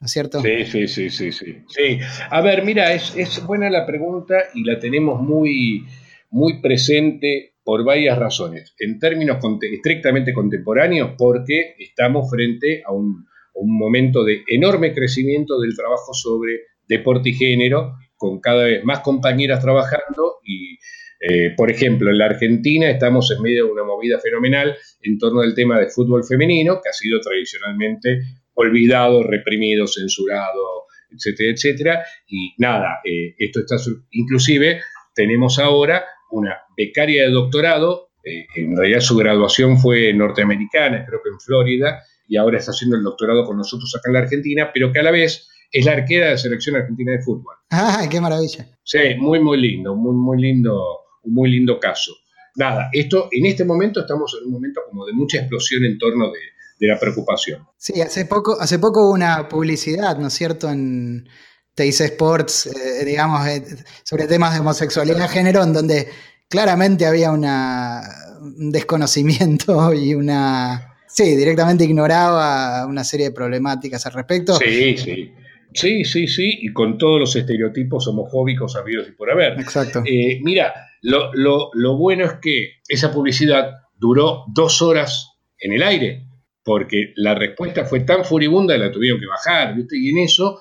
¿No 0.00 0.06
es 0.06 0.12
cierto? 0.12 0.40
Sí, 0.40 0.64
sí, 0.64 0.88
sí, 0.88 1.10
sí, 1.10 1.30
sí. 1.30 1.98
A 2.30 2.40
ver, 2.40 2.64
mira, 2.64 2.94
es, 2.94 3.44
buena 3.44 3.68
la 3.68 3.84
pregunta 3.84 4.34
y 4.54 4.64
la 4.64 4.78
tenemos 4.78 5.20
muy, 5.20 5.86
muy 6.30 6.62
presente 6.62 7.49
por 7.70 7.84
varias 7.84 8.18
razones. 8.18 8.74
En 8.80 8.98
términos 8.98 9.38
estrictamente 9.72 10.34
contemporáneos, 10.34 11.12
porque 11.16 11.76
estamos 11.78 12.28
frente 12.28 12.82
a 12.84 12.92
un, 12.92 13.28
momento 13.62 14.24
de 14.24 14.42
enorme 14.48 14.92
crecimiento 14.92 15.60
del 15.60 15.76
trabajo 15.76 16.12
sobre 16.12 16.62
deporte 16.88 17.28
y 17.28 17.34
género, 17.34 17.92
con 18.16 18.40
cada 18.40 18.64
vez 18.64 18.82
más 18.82 18.98
compañeras 19.00 19.62
trabajando 19.62 20.38
y, 20.44 20.78
eh, 21.20 21.54
por 21.56 21.70
ejemplo, 21.70 22.10
en 22.10 22.18
la 22.18 22.24
Argentina 22.24 22.90
estamos 22.90 23.30
en 23.30 23.40
medio 23.40 23.66
de 23.66 23.70
una 23.70 23.84
movida 23.84 24.18
fenomenal 24.18 24.76
en 25.02 25.16
torno 25.18 25.40
al 25.40 25.54
tema 25.54 25.78
de 25.78 25.90
fútbol 25.90 26.24
femenino, 26.24 26.80
que 26.82 26.88
ha 26.88 26.92
sido 26.92 27.20
tradicionalmente 27.20 28.18
olvidado, 28.54 29.22
reprimido, 29.22 29.86
censurado, 29.86 30.86
etcétera, 31.08 31.52
etcétera. 31.52 32.04
Y 32.26 32.52
nada, 32.58 32.98
eh, 33.04 33.36
esto 33.38 33.60
está, 33.60 33.76
inclusive 34.10 34.80
tenemos 35.14 35.60
ahora 35.60 36.04
una 36.30 36.56
becaria 36.80 37.24
de 37.24 37.30
doctorado, 37.30 38.10
eh, 38.24 38.46
en 38.56 38.76
realidad 38.76 39.00
su 39.00 39.16
graduación 39.16 39.78
fue 39.78 40.12
norteamericana, 40.12 41.04
creo 41.06 41.20
que 41.22 41.30
en 41.30 41.40
Florida, 41.40 42.02
y 42.28 42.36
ahora 42.36 42.58
está 42.58 42.70
haciendo 42.70 42.96
el 42.96 43.02
doctorado 43.02 43.44
con 43.44 43.56
nosotros 43.56 43.94
acá 43.96 44.08
en 44.08 44.14
la 44.14 44.20
Argentina, 44.20 44.70
pero 44.72 44.92
que 44.92 45.00
a 45.00 45.02
la 45.02 45.10
vez 45.10 45.48
es 45.72 45.84
la 45.84 45.92
arquera 45.92 46.26
de 46.26 46.32
la 46.32 46.38
selección 46.38 46.76
argentina 46.76 47.12
de 47.12 47.22
fútbol. 47.22 47.54
¡Ah, 47.70 48.06
qué 48.10 48.20
maravilla! 48.20 48.66
Sí, 48.82 48.98
muy, 49.18 49.40
muy 49.40 49.60
lindo, 49.60 49.94
muy, 49.94 50.14
muy 50.14 50.40
lindo, 50.40 51.00
un 51.22 51.34
muy 51.34 51.50
lindo 51.50 51.78
caso. 51.78 52.12
Nada, 52.56 52.88
esto 52.92 53.28
en 53.30 53.46
este 53.46 53.64
momento 53.64 54.00
estamos 54.00 54.36
en 54.40 54.46
un 54.46 54.52
momento 54.54 54.80
como 54.88 55.06
de 55.06 55.12
mucha 55.12 55.38
explosión 55.38 55.84
en 55.84 55.98
torno 55.98 56.30
de, 56.30 56.38
la 56.86 56.98
preocupación. 56.98 57.66
Sí, 57.76 58.00
hace 58.00 58.24
poco, 58.24 58.58
hace 58.58 58.78
poco 58.78 59.04
hubo 59.04 59.12
una 59.12 59.46
publicidad, 59.48 60.16
¿no 60.16 60.28
es 60.28 60.32
cierto?, 60.32 60.70
en 60.70 61.28
TIC 61.74 62.00
Sports, 62.00 62.66
eh, 62.66 63.04
digamos, 63.04 63.46
eh, 63.46 63.62
sobre 64.02 64.26
temas 64.26 64.54
de 64.54 64.60
homosexualidad 64.60 65.26
y 65.26 65.28
género, 65.28 65.62
en 65.62 65.74
donde 65.74 66.08
claramente 66.50 67.06
había 67.06 67.30
una, 67.30 68.02
un 68.42 68.70
desconocimiento 68.70 69.94
y 69.94 70.14
una... 70.14 70.86
Sí, 71.06 71.34
directamente 71.34 71.84
ignoraba 71.84 72.86
una 72.86 73.02
serie 73.02 73.26
de 73.26 73.32
problemáticas 73.32 74.06
al 74.06 74.12
respecto. 74.12 74.54
Sí, 74.56 74.96
sí. 74.96 75.32
Sí, 75.72 76.04
sí, 76.04 76.26
sí, 76.26 76.58
y 76.62 76.72
con 76.72 76.98
todos 76.98 77.20
los 77.20 77.36
estereotipos 77.36 78.06
homofóbicos 78.08 78.76
habidos 78.76 79.08
y 79.08 79.12
por 79.12 79.30
haber. 79.30 79.58
Exacto. 79.58 80.02
Eh, 80.04 80.40
mira, 80.42 80.72
lo, 81.02 81.30
lo, 81.32 81.96
bueno 81.96 82.24
es 82.24 82.34
que 82.40 82.80
esa 82.88 83.12
publicidad 83.12 83.72
duró 83.96 84.44
dos 84.52 84.82
horas 84.82 85.30
en 85.58 85.72
el 85.72 85.82
aire, 85.82 86.26
porque 86.64 87.12
la 87.16 87.34
respuesta 87.34 87.84
fue 87.84 88.00
tan 88.00 88.24
furibunda 88.24 88.74
que 88.74 88.80
la 88.80 88.92
tuvieron 88.92 89.20
que 89.20 89.26
bajar, 89.26 89.76
¿viste? 89.76 89.96
Y 89.96 90.10
en 90.10 90.18
eso, 90.18 90.60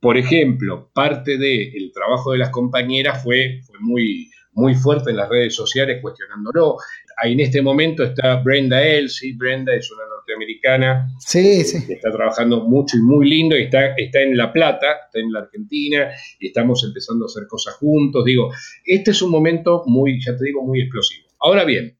por 0.00 0.16
ejemplo, 0.16 0.90
parte 0.94 1.38
del 1.38 1.90
trabajo 1.92 2.32
de 2.32 2.38
las 2.38 2.50
compañeras 2.50 3.22
fue, 3.22 3.62
fue 3.66 3.78
muy, 3.80 4.30
muy 4.56 4.74
fuerte 4.74 5.10
en 5.10 5.18
las 5.18 5.28
redes 5.28 5.54
sociales 5.54 5.98
cuestionándolo. 6.00 6.78
Ahí 7.18 7.34
en 7.34 7.40
este 7.40 7.62
momento 7.62 8.02
está 8.02 8.36
Brenda 8.36 8.82
Elsie. 8.82 9.34
Brenda 9.36 9.74
es 9.74 9.90
una 9.92 10.04
norteamericana 10.08 11.08
sí, 11.18 11.62
sí. 11.62 11.86
que 11.86 11.94
está 11.94 12.10
trabajando 12.10 12.64
mucho 12.64 12.96
y 12.96 13.02
muy 13.02 13.28
lindo 13.28 13.56
y 13.56 13.64
está, 13.64 13.94
está 13.96 14.22
en 14.22 14.36
La 14.36 14.52
Plata, 14.52 14.86
está 15.06 15.20
en 15.20 15.30
la 15.30 15.40
Argentina 15.40 16.08
y 16.40 16.48
estamos 16.48 16.82
empezando 16.84 17.24
a 17.24 17.26
hacer 17.26 17.46
cosas 17.46 17.74
juntos. 17.74 18.24
Digo, 18.24 18.50
este 18.84 19.10
es 19.10 19.22
un 19.22 19.30
momento 19.30 19.82
muy, 19.86 20.18
ya 20.24 20.34
te 20.36 20.46
digo, 20.46 20.62
muy 20.62 20.80
explosivo. 20.80 21.28
Ahora 21.38 21.64
bien, 21.64 21.98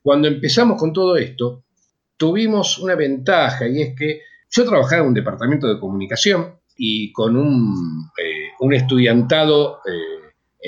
cuando 0.00 0.28
empezamos 0.28 0.78
con 0.78 0.92
todo 0.92 1.16
esto, 1.16 1.64
tuvimos 2.16 2.78
una 2.78 2.94
ventaja 2.94 3.66
y 3.68 3.82
es 3.82 3.94
que 3.98 4.20
yo 4.48 4.64
trabajaba 4.64 5.02
en 5.02 5.08
un 5.08 5.14
departamento 5.14 5.66
de 5.66 5.80
comunicación 5.80 6.54
y 6.76 7.12
con 7.12 7.36
un, 7.36 8.10
eh, 8.16 8.52
un 8.60 8.74
estudiantado 8.74 9.80
eh, 9.86 10.15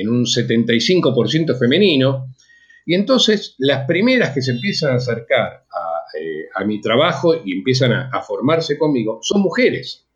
en 0.01 0.09
un 0.09 0.25
75% 0.25 1.59
femenino, 1.59 2.33
y 2.87 2.95
entonces 2.95 3.55
las 3.59 3.87
primeras 3.87 4.31
que 4.31 4.41
se 4.41 4.53
empiezan 4.53 4.93
a 4.93 4.97
acercar 4.97 5.65
a, 5.71 6.19
eh, 6.19 6.65
mi 6.65 6.81
trabajo 6.81 7.35
y 7.45 7.53
empiezan 7.53 7.93
a, 7.93 8.23
formarse 8.23 8.79
conmigo 8.79 9.19
son 9.23 9.43
mujeres. 9.43 10.07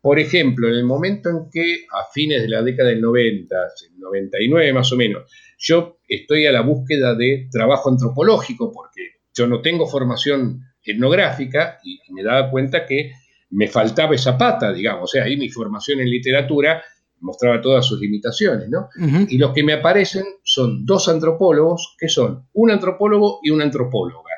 Por 0.00 0.18
ejemplo, 0.18 0.68
en 0.68 0.74
el 0.74 0.84
momento 0.84 1.28
en 1.28 1.50
que 1.50 1.84
a 1.92 2.10
fines 2.12 2.42
de 2.42 2.48
la 2.48 2.62
década 2.62 2.88
del 2.88 3.00
90, 3.00 3.56
99 3.98 4.72
más 4.72 4.90
o 4.92 4.96
menos, 4.96 5.30
yo 5.58 5.98
estoy 6.08 6.46
a 6.46 6.52
la 6.52 6.62
búsqueda 6.62 7.14
de 7.14 7.48
trabajo 7.50 7.90
antropológico 7.90 8.72
porque 8.72 9.20
yo 9.34 9.46
no 9.46 9.60
tengo 9.60 9.86
formación 9.86 10.60
etnográfica 10.84 11.78
y 11.84 12.00
me 12.12 12.22
daba 12.22 12.50
cuenta 12.50 12.86
que 12.86 13.12
me 13.50 13.68
faltaba 13.68 14.14
esa 14.14 14.38
pata, 14.38 14.72
digamos, 14.72 15.04
o 15.04 15.06
sea, 15.06 15.24
ahí 15.24 15.36
mi 15.36 15.50
formación 15.50 16.00
en 16.00 16.08
literatura 16.08 16.82
mostraba 17.22 17.60
todas 17.60 17.86
sus 17.86 18.00
limitaciones, 18.00 18.68
¿no? 18.68 18.88
Y 19.28 19.38
los 19.38 19.52
que 19.52 19.62
me 19.62 19.72
aparecen 19.72 20.24
son 20.42 20.84
dos 20.84 21.08
antropólogos, 21.08 21.96
que 21.98 22.08
son 22.08 22.46
un 22.52 22.70
antropólogo 22.70 23.40
y 23.42 23.50
una 23.50 23.64
antropóloga, 23.64 24.34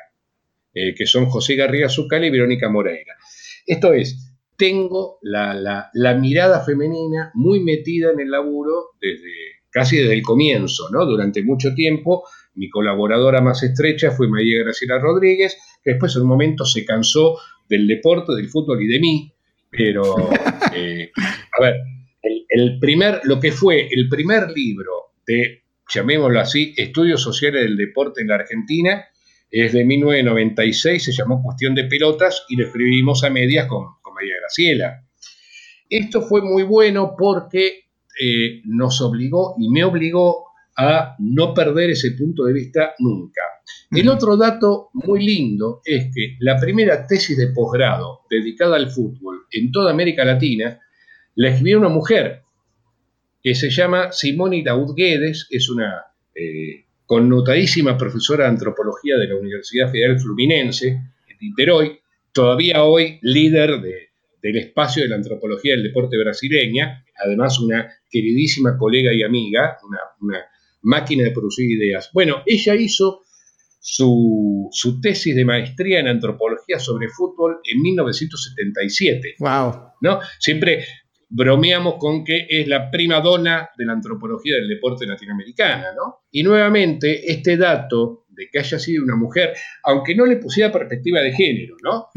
eh, 0.73 0.93
que 0.95 1.05
son 1.05 1.25
José 1.25 1.55
Garriga 1.55 1.89
Zucal 1.89 2.23
y 2.23 2.29
Verónica 2.29 2.69
Moreira. 2.69 3.15
Esto 3.65 3.93
es, 3.93 4.35
tengo 4.57 5.17
la, 5.21 5.89
mirada 6.19 6.63
femenina 6.63 7.31
muy 7.33 7.59
metida 7.59 8.11
en 8.11 8.19
el 8.19 8.31
laburo 8.31 8.91
desde 9.01 9.31
casi 9.69 9.97
desde 9.97 10.13
el 10.13 10.21
comienzo, 10.21 10.89
¿no? 10.91 11.05
Durante 11.05 11.43
mucho 11.43 11.73
tiempo, 11.73 12.23
mi 12.53 12.69
colaboradora 12.69 13.41
más 13.41 13.61
estrecha 13.63 14.11
fue 14.11 14.29
María 14.29 14.63
Graciela 14.63 14.99
Rodríguez, 14.99 15.57
que 15.83 15.91
después 15.91 16.15
en 16.15 16.21
un 16.21 16.29
momento 16.29 16.63
se 16.63 16.85
cansó 16.85 17.37
del 17.67 17.85
deporte, 17.85 18.33
del 18.33 18.47
fútbol 18.47 18.81
y 18.83 18.87
de 18.87 18.99
mí, 18.99 19.33
pero, 19.69 20.15
eh, 20.73 21.11
a 21.59 21.61
ver, 21.61 21.75
el, 22.49 22.79
primer, 22.79 23.21
lo 23.23 23.39
que 23.39 23.51
fue 23.51 23.87
el 23.91 24.07
primer 24.09 24.49
libro 24.51 25.13
de, 25.25 25.63
llamémoslo 25.93 26.39
así, 26.39 26.73
Estudios 26.77 27.21
Sociales 27.21 27.63
del 27.63 27.77
Deporte 27.77 28.21
en 28.21 28.27
la 28.27 28.35
Argentina, 28.35 29.05
es 29.49 29.73
de 29.73 29.85
1996, 29.85 31.03
se 31.03 31.11
llamó 31.11 31.41
Cuestión 31.41 31.75
de 31.75 31.85
Pelotas 31.85 32.45
y 32.49 32.55
lo 32.57 32.65
escribimos 32.65 33.23
a 33.23 33.29
medias 33.29 33.67
con, 33.67 33.85
María 34.13 34.35
Graciela. 34.39 35.03
Esto 35.89 36.21
fue 36.21 36.41
muy 36.41 36.63
bueno 36.63 37.15
porque 37.17 37.89
eh, 38.17 38.61
nos 38.63 39.01
obligó 39.01 39.55
y 39.59 39.69
me 39.69 39.83
obligó 39.83 40.45
a 40.77 41.15
no 41.19 41.53
perder 41.53 41.89
ese 41.89 42.11
punto 42.11 42.45
de 42.45 42.53
vista 42.53 42.95
nunca. 42.99 43.41
El 43.91 44.07
otro 44.09 44.37
dato 44.37 44.89
muy 44.93 45.25
lindo 45.25 45.81
es 45.83 46.05
que 46.13 46.37
la 46.39 46.57
primera 46.57 47.05
tesis 47.05 47.37
de 47.37 47.47
posgrado 47.47 48.21
dedicada 48.29 48.75
al 48.75 48.89
fútbol 48.89 49.45
en 49.51 49.71
toda 49.71 49.91
América 49.91 50.23
Latina 50.23 50.79
la 51.35 51.49
escribió 51.49 51.79
una 51.79 51.89
mujer 51.89 52.41
que 53.43 53.55
se 53.55 53.69
llama 53.69 54.11
Simone 54.11 54.63
Laud 54.63 54.95
Guedes, 54.95 55.47
es 55.49 55.69
una 55.69 56.03
eh, 56.33 56.85
connotadísima 57.05 57.97
profesora 57.97 58.45
de 58.45 58.51
antropología 58.51 59.17
de 59.17 59.27
la 59.27 59.35
Universidad 59.35 59.91
Federal 59.91 60.19
Fluminense, 60.19 60.87
en 60.87 61.37
Niterói, 61.39 61.99
todavía 62.31 62.83
hoy 62.83 63.19
líder 63.21 63.81
de, 63.81 64.09
del 64.41 64.57
espacio 64.57 65.03
de 65.03 65.09
la 65.09 65.15
antropología 65.15 65.73
del 65.73 65.83
deporte 65.83 66.17
brasileña, 66.17 67.05
además 67.23 67.59
una 67.59 67.89
queridísima 68.09 68.77
colega 68.77 69.13
y 69.13 69.23
amiga, 69.23 69.77
una, 70.21 70.41
máquina 70.81 71.23
de 71.23 71.31
producir 71.31 71.69
ideas. 71.69 72.11
Bueno, 72.13 72.43
ella 72.45 72.75
hizo 72.75 73.23
su, 73.79 74.69
su, 74.71 75.01
tesis 75.01 75.35
de 75.35 75.43
maestría 75.43 75.99
en 75.99 76.07
antropología 76.07 76.77
sobre 76.77 77.09
fútbol 77.09 77.59
en 77.63 77.81
1977. 77.81 79.35
Wow. 79.39 79.93
¿no? 80.01 80.19
Siempre 80.37 80.85
bromeamos 81.35 81.95
con 81.99 82.23
que 82.23 82.47
es 82.49 82.67
la 82.67 82.89
prima 82.89 83.19
dona 83.19 83.69
de 83.77 83.85
la 83.85 83.93
antropología 83.93 84.55
del 84.55 84.69
deporte 84.69 85.05
latinoamericana, 85.05 85.91
¿no? 85.93 86.21
Y 86.31 86.43
nuevamente, 86.43 87.29
este 87.29 87.57
dato 87.57 88.25
de 88.29 88.49
que 88.49 88.59
haya 88.59 88.79
sido 88.79 89.03
una 89.03 89.17
mujer, 89.17 89.53
aunque 89.83 90.15
no 90.15 90.25
le 90.25 90.37
pusiera 90.37 90.71
perspectiva 90.71 91.19
de 91.19 91.33
género, 91.33 91.75
¿no? 91.83 92.07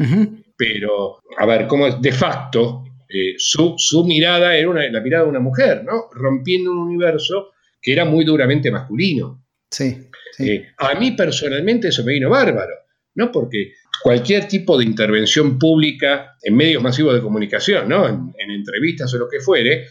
Pero, 0.55 1.19
a 1.37 1.45
ver, 1.45 1.67
¿cómo 1.67 1.87
es? 1.87 2.01
De 2.01 2.13
facto, 2.13 2.85
eh, 3.09 3.35
su, 3.37 3.75
mirada 4.05 4.55
era 4.55 4.69
una, 4.69 4.89
la 4.89 5.01
mirada 5.01 5.25
de 5.25 5.29
una 5.29 5.39
mujer, 5.41 5.83
¿no? 5.83 6.09
Rompiendo 6.13 6.71
un 6.71 6.79
universo 6.79 7.51
que 7.81 7.91
era 7.91 8.05
muy 8.05 8.23
duramente 8.23 8.71
masculino. 8.71 9.45
Sí. 9.69 9.97
Eh, 10.39 10.67
a 10.77 10.97
mí 10.97 11.11
personalmente 11.11 11.89
eso 11.89 12.05
me 12.05 12.13
vino 12.13 12.29
bárbaro, 12.29 12.73
¿no? 13.15 13.31
Porque 13.31 13.73
cualquier 14.01 14.47
tipo 14.47 14.77
de 14.77 14.85
intervención 14.85 15.59
pública 15.59 16.35
en 16.41 16.55
medios 16.55 16.81
masivos 16.81 17.13
de 17.13 17.21
comunicación, 17.21 17.89
¿no? 17.89 18.07
En, 18.07 18.33
entrevistas 18.49 19.13
o 19.13 19.17
lo 19.17 19.29
que 19.29 19.39
fuere, 19.39 19.87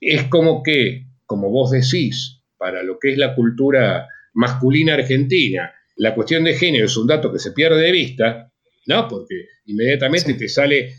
es 0.00 0.24
como 0.24 0.62
que, 0.62 1.06
como 1.26 1.50
vos 1.50 1.70
decís, 1.70 2.42
para 2.56 2.82
lo 2.82 2.98
que 2.98 3.12
es 3.12 3.18
la 3.18 3.34
cultura 3.34 4.06
masculina 4.34 4.94
argentina, 4.94 5.72
la 5.96 6.14
cuestión 6.14 6.44
de 6.44 6.54
género 6.54 6.86
es 6.86 6.96
un 6.96 7.06
dato 7.06 7.32
que 7.32 7.38
se 7.38 7.52
pierde 7.52 7.80
de 7.80 7.92
vista, 7.92 8.52
¿no? 8.86 9.08
Porque 9.08 9.46
inmediatamente 9.66 10.34
te 10.34 10.48
sale 10.48 10.94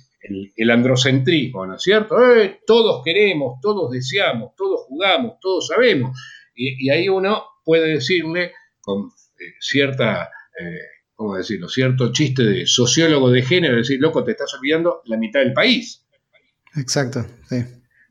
el, 0.56 0.72
androcentrismo, 0.72 1.66
¿no 1.66 1.76
es 1.76 1.82
cierto? 1.82 2.16
Eh, 2.36 2.60
todos 2.66 3.02
queremos, 3.04 3.60
todos 3.62 3.92
deseamos, 3.92 4.56
todos 4.56 4.82
jugamos, 4.88 5.36
todos 5.40 5.68
sabemos. 5.68 6.18
Y, 6.56 6.90
ahí 6.90 7.08
uno 7.08 7.44
puede 7.64 7.94
decirle 7.94 8.54
con 8.82 9.10
eh, 9.40 9.54
cierta... 9.60 10.30
Eh, 10.60 10.95
¿cómo 11.16 11.36
decirlo?, 11.36 11.70
cierto 11.70 12.12
chiste 12.12 12.44
de 12.44 12.66
sociólogo 12.66 13.32
de 13.32 13.42
género, 13.42 13.78
decir, 13.78 14.00
loco, 14.00 14.24
te 14.24 14.32
estás 14.32 14.54
olvidando 14.54 15.02
la 15.06 15.18
mitad 15.18 15.40
del 15.40 15.54
país. 15.54 16.06
Exacto, 16.76 17.26
sí. 17.50 17.64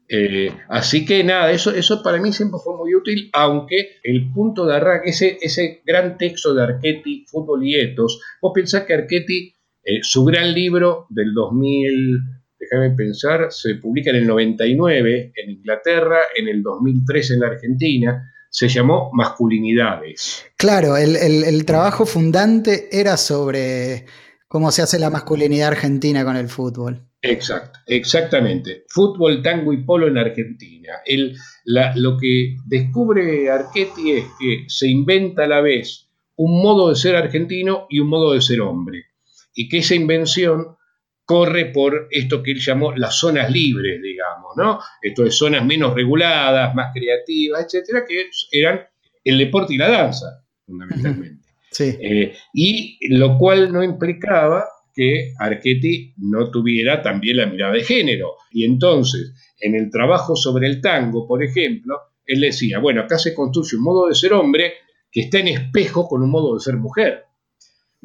Eh, 0.08 0.50
así 0.68 1.06
que 1.06 1.24
nada, 1.24 1.50
eso, 1.50 1.70
eso 1.70 2.02
para 2.02 2.20
mí 2.20 2.32
siempre 2.32 2.60
fue 2.62 2.76
muy 2.76 2.94
útil, 2.94 3.30
aunque 3.32 3.96
el 4.02 4.30
punto 4.32 4.66
de 4.66 4.76
arranque, 4.76 5.10
ese, 5.10 5.38
ese 5.40 5.82
gran 5.84 6.18
texto 6.18 6.54
de 6.54 6.62
Archetti, 6.62 7.24
Fútbol 7.26 7.66
y 7.66 7.76
Etos, 7.76 8.20
vos 8.40 8.52
pensás 8.54 8.84
que 8.84 8.94
Archetti, 8.94 9.54
eh, 9.82 10.00
su 10.02 10.24
gran 10.24 10.52
libro 10.52 11.06
del 11.08 11.32
2000, 11.32 12.20
déjame 12.58 12.90
pensar, 12.94 13.50
se 13.50 13.76
publica 13.76 14.10
en 14.10 14.16
el 14.16 14.26
99 14.26 15.32
en 15.34 15.50
Inglaterra, 15.50 16.18
en 16.36 16.48
el 16.48 16.62
2003 16.62 17.30
en 17.32 17.40
la 17.40 17.46
Argentina, 17.48 18.33
se 18.54 18.68
llamó 18.68 19.10
Masculinidades. 19.12 20.46
Claro, 20.56 20.96
el, 20.96 21.64
trabajo 21.66 22.06
fundante 22.06 22.88
era 22.92 23.16
sobre 23.16 24.06
cómo 24.46 24.70
se 24.70 24.80
hace 24.80 25.00
la 25.00 25.10
masculinidad 25.10 25.70
argentina 25.70 26.24
con 26.24 26.36
el 26.36 26.48
fútbol. 26.48 27.04
Exacto, 27.20 27.80
exactamente. 27.88 28.84
Fútbol, 28.88 29.42
tango 29.42 29.72
y 29.72 29.78
polo 29.78 30.06
en 30.06 30.18
Argentina. 30.18 30.92
El, 31.04 31.36
lo 31.64 32.16
que 32.16 32.54
descubre 32.64 33.50
Archetti 33.50 34.12
es 34.12 34.24
que 34.38 34.64
se 34.68 34.88
inventa 34.88 35.42
a 35.44 35.48
la 35.48 35.60
vez 35.60 36.08
un 36.36 36.62
modo 36.62 36.90
de 36.90 36.94
ser 36.94 37.16
argentino 37.16 37.88
y 37.90 37.98
un 37.98 38.08
modo 38.08 38.34
de 38.34 38.40
ser 38.40 38.60
hombre. 38.60 39.06
Y 39.52 39.68
que 39.68 39.78
esa 39.78 39.96
invención 39.96 40.76
corre 41.24 41.66
por 41.66 42.08
esto 42.10 42.42
que 42.42 42.52
él 42.52 42.60
llamó 42.60 42.92
las 42.92 43.18
zonas 43.18 43.50
libres, 43.50 44.00
digamos, 44.02 44.52
¿no? 44.56 44.80
Esto 45.00 45.24
de 45.24 45.30
zonas 45.30 45.64
menos 45.64 45.94
reguladas, 45.94 46.74
más 46.74 46.92
creativas, 46.94 47.64
etcétera, 47.64 48.04
que 48.06 48.28
eran 48.52 48.80
el 49.24 49.38
deporte 49.38 49.74
y 49.74 49.78
la 49.78 49.88
danza, 49.88 50.44
fundamentalmente. 50.66 51.44
Sí. 51.70 51.96
Eh, 52.00 52.36
y 52.52 52.98
lo 53.08 53.36
cual 53.36 53.72
no 53.72 53.82
implicaba 53.82 54.64
que 54.94 55.32
Archetti 55.38 56.14
no 56.18 56.50
tuviera 56.50 57.02
también 57.02 57.38
la 57.38 57.46
mirada 57.46 57.72
de 57.72 57.82
género. 57.82 58.36
Y 58.52 58.64
entonces, 58.64 59.34
en 59.58 59.74
el 59.74 59.90
trabajo 59.90 60.36
sobre 60.36 60.68
el 60.68 60.80
tango, 60.80 61.26
por 61.26 61.42
ejemplo, 61.42 61.98
él 62.24 62.40
decía, 62.40 62.78
bueno, 62.78 63.02
acá 63.02 63.18
se 63.18 63.34
construye 63.34 63.76
un 63.76 63.82
modo 63.82 64.06
de 64.06 64.14
ser 64.14 64.32
hombre 64.34 64.74
que 65.10 65.22
está 65.22 65.40
en 65.40 65.48
espejo 65.48 66.06
con 66.06 66.22
un 66.22 66.30
modo 66.30 66.54
de 66.54 66.60
ser 66.60 66.76
mujer. 66.76 67.24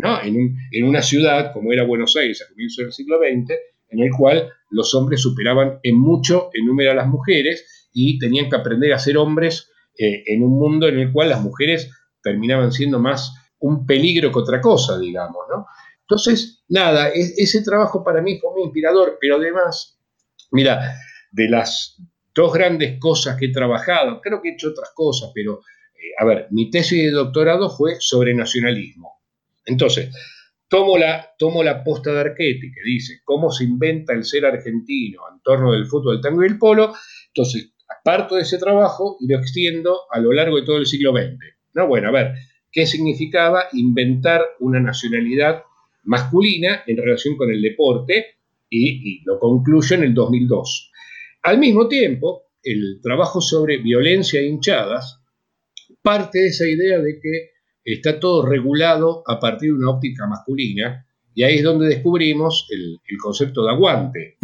En, 0.02 0.86
una 0.86 1.02
ciudad 1.02 1.52
como 1.54 1.74
era 1.74 1.84
Buenos 1.84 2.16
Aires 2.16 2.42
a 2.42 2.50
comienzos 2.50 2.78
del 2.78 2.94
siglo 2.94 3.18
XX, 3.20 3.54
en 3.90 4.00
el 4.00 4.12
cual 4.12 4.50
los 4.70 4.94
hombres 4.96 5.22
superaban 5.22 5.80
en 5.84 6.00
mucho 6.00 6.50
en 6.54 6.66
número 6.66 6.92
a 6.92 6.96
las 6.96 7.08
mujeres 7.08 7.90
y 7.94 8.18
tenían 8.18 8.50
que 8.50 8.56
aprender 8.56 8.94
a 8.94 9.00
ser 9.00 9.18
hombres 9.18 9.70
eh, 9.98 10.24
en 10.28 10.44
un 10.44 10.58
mundo 10.58 10.88
en 10.88 11.00
el 11.00 11.12
cual 11.12 11.30
las 11.30 11.42
mujeres 11.42 11.92
terminaban 12.24 12.72
siendo 12.72 13.00
más 13.00 13.34
un 13.60 13.86
peligro 13.86 14.32
que 14.32 14.40
otra 14.40 14.62
cosa, 14.62 14.98
digamos, 14.98 15.46
¿no? 15.50 15.66
Entonces, 16.02 16.64
nada, 16.70 17.10
ese 17.10 17.62
trabajo 17.62 18.04
para 18.04 18.22
mí 18.22 18.40
fue 18.40 18.52
muy 18.52 18.64
inspirador, 18.64 19.18
pero 19.20 19.36
además, 19.36 20.00
mira, 20.52 20.96
de 21.32 21.50
las 21.50 22.02
dos 22.34 22.54
grandes 22.54 22.98
cosas 23.00 23.38
que 23.38 23.48
he 23.48 23.52
trabajado, 23.52 24.22
creo 24.22 24.42
que 24.42 24.50
he 24.50 24.54
hecho 24.54 24.70
otras 24.70 24.92
cosas, 24.96 25.32
pero, 25.36 25.60
eh, 25.94 26.14
a 26.18 26.26
ver, 26.26 26.48
mi 26.52 26.72
tesis 26.72 27.04
de 27.04 27.12
doctorado 27.12 27.70
fue 27.70 27.98
sobre 28.00 28.34
nacionalismo. 28.34 29.19
Entonces, 29.70 30.14
tomo 30.68 30.98
la, 30.98 31.30
tomo 31.38 31.64
la 31.64 31.84
posta 31.84 32.12
de 32.14 32.20
Archetti 32.20 32.72
que 32.72 32.82
dice 32.84 33.22
cómo 33.24 33.52
se 33.52 33.64
inventa 33.64 34.14
el 34.14 34.24
ser 34.24 34.46
argentino 34.46 35.22
en 35.32 35.42
torno 35.42 35.74
del 35.74 35.86
fútbol, 35.86 36.16
el 36.16 36.22
tango 36.22 36.44
y 36.44 36.48
el 36.48 36.58
polo. 36.58 36.94
Entonces, 37.28 37.74
parto 38.04 38.36
de 38.36 38.42
ese 38.42 38.58
trabajo 38.58 39.18
y 39.20 39.28
lo 39.28 39.40
extiendo 39.40 40.02
a 40.12 40.20
lo 40.20 40.32
largo 40.32 40.58
de 40.58 40.66
todo 40.66 40.78
el 40.78 40.86
siglo 40.86 41.12
XX. 41.12 41.38
¿no? 41.76 41.88
Bueno, 41.88 42.10
a 42.10 42.12
ver, 42.12 42.34
¿qué 42.72 42.86
significaba 42.86 43.66
inventar 43.74 44.42
una 44.60 44.80
nacionalidad 44.80 45.64
masculina 46.04 46.84
en 46.88 46.98
relación 46.98 47.36
con 47.38 47.52
el 47.52 47.62
deporte? 47.62 48.38
Y, 48.70 49.14
y 49.14 49.24
lo 49.26 49.40
concluyo 49.40 49.96
en 49.96 50.04
el 50.04 50.14
2002. 50.14 50.92
Al 51.42 51.58
mismo 51.58 51.88
tiempo, 51.88 52.50
el 52.62 53.00
trabajo 53.02 53.42
sobre 53.42 53.78
violencia 53.78 54.40
e 54.40 54.46
hinchadas 54.46 55.20
parte 56.02 56.40
de 56.40 56.48
esa 56.48 56.68
idea 56.68 57.00
de 57.00 57.20
que 57.20 57.52
está 57.94 58.20
todo 58.20 58.46
regulado 58.46 59.24
a 59.26 59.40
partir 59.40 59.72
de 59.72 59.78
una 59.78 59.92
óptica 59.92 60.28
masculina, 60.28 61.06
y 61.34 61.44
ahí 61.44 61.56
es 61.56 61.64
donde 61.64 61.88
descubrimos 61.88 62.68
el, 62.70 63.00
concepto 63.18 63.64
de 63.64 63.72
aguante. 63.72 64.38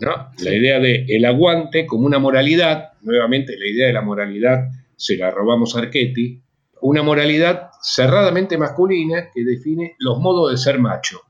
La 0.00 0.54
idea 0.54 0.78
de 0.78 1.06
el 1.08 1.24
aguante 1.24 1.86
como 1.86 2.06
una 2.06 2.18
moralidad, 2.18 2.92
nuevamente 3.02 3.56
la 3.56 3.66
idea 3.66 3.86
de 3.86 3.92
la 3.92 4.02
moralidad 4.02 4.68
se 4.96 5.16
la 5.16 5.30
robamos 5.30 5.74
a 5.74 5.80
Archetti, 5.80 6.42
una 6.82 7.02
moralidad 7.02 7.70
cerradamente 7.82 8.58
masculina 8.58 9.30
que 9.32 9.44
define 9.44 9.96
los 9.98 10.18
modos 10.18 10.50
de 10.50 10.58
ser 10.58 10.78
macho. 10.78 11.20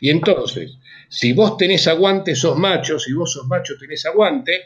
Y 0.00 0.10
entonces, 0.10 0.78
si 1.08 1.32
vos 1.32 1.56
tenés 1.56 1.86
aguante, 1.88 2.34
sos 2.34 2.58
macho, 2.58 2.98
si 2.98 3.12
vos 3.12 3.32
sos 3.32 3.46
macho, 3.46 3.74
tenés 3.78 4.04
aguante, 4.06 4.60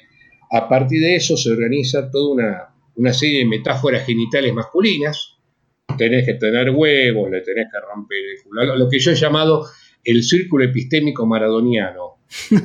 a 0.51 0.69
partir 0.69 1.01
de 1.01 1.17
eso 1.17 1.37
se 1.37 1.51
organiza 1.51 2.11
toda 2.11 2.33
una, 2.33 2.69
una 2.99 3.13
serie 3.13 3.39
de 3.39 3.45
metáforas 3.47 4.05
genitales 4.05 4.53
masculinas. 4.53 5.37
Tenés 5.97 6.27
que 6.27 6.35
tener 6.35 6.71
huevos, 6.71 7.31
le 7.31 7.41
tenés 7.41 7.69
que 7.73 7.79
romper 7.81 8.19
el 8.19 8.43
culo. 8.43 8.77
Lo 8.77 8.89
que 8.89 8.99
yo 8.99 9.13
he 9.13 9.15
llamado 9.15 9.67
el 10.05 10.23
círculo 10.23 10.65
epistémico 10.65 11.25
maradoniano. 11.25 12.19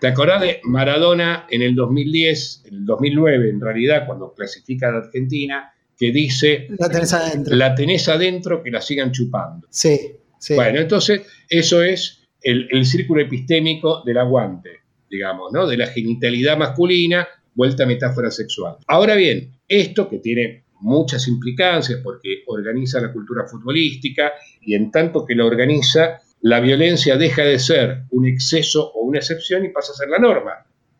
¿Te 0.00 0.06
acordás 0.06 0.42
de 0.42 0.60
Maradona 0.64 1.46
en 1.50 1.62
el 1.62 1.74
2010, 1.74 2.64
en 2.66 2.74
el 2.74 2.84
2009 2.84 3.50
en 3.50 3.60
realidad, 3.60 4.06
cuando 4.06 4.32
clasifica 4.34 4.88
a 4.88 4.92
la 4.92 4.98
Argentina, 4.98 5.72
que 5.96 6.12
dice, 6.12 6.68
la 6.78 6.88
tenés 6.88 7.12
adentro, 7.12 7.56
la 7.56 7.74
tenés 7.74 8.08
adentro 8.08 8.62
que 8.62 8.70
la 8.70 8.80
sigan 8.80 9.12
chupando? 9.12 9.66
Sí, 9.70 9.98
sí. 10.38 10.54
Bueno, 10.54 10.80
entonces 10.80 11.22
eso 11.48 11.82
es 11.82 12.26
el, 12.42 12.68
el 12.70 12.84
círculo 12.84 13.22
epistémico 13.22 14.02
del 14.04 14.18
aguante, 14.18 14.80
digamos, 15.10 15.52
¿no? 15.52 15.66
De 15.66 15.76
la 15.76 15.86
genitalidad 15.86 16.56
masculina 16.56 17.26
vuelta 17.54 17.84
a 17.84 17.86
metáfora 17.86 18.30
sexual. 18.30 18.76
Ahora 18.86 19.14
bien, 19.14 19.52
esto 19.68 20.08
que 20.08 20.18
tiene 20.18 20.64
muchas 20.80 21.26
implicancias 21.28 22.00
porque 22.02 22.42
organiza 22.46 23.00
la 23.00 23.12
cultura 23.12 23.46
futbolística 23.46 24.32
y 24.60 24.74
en 24.74 24.90
tanto 24.90 25.24
que 25.24 25.34
la 25.34 25.46
organiza, 25.46 26.20
la 26.42 26.60
violencia 26.60 27.16
deja 27.16 27.42
de 27.42 27.58
ser 27.58 28.02
un 28.10 28.26
exceso 28.26 28.92
o 28.92 29.02
una 29.02 29.18
excepción 29.18 29.64
y 29.64 29.70
pasa 29.70 29.92
a 29.92 29.96
ser 29.96 30.08
la 30.08 30.18
norma, 30.18 30.52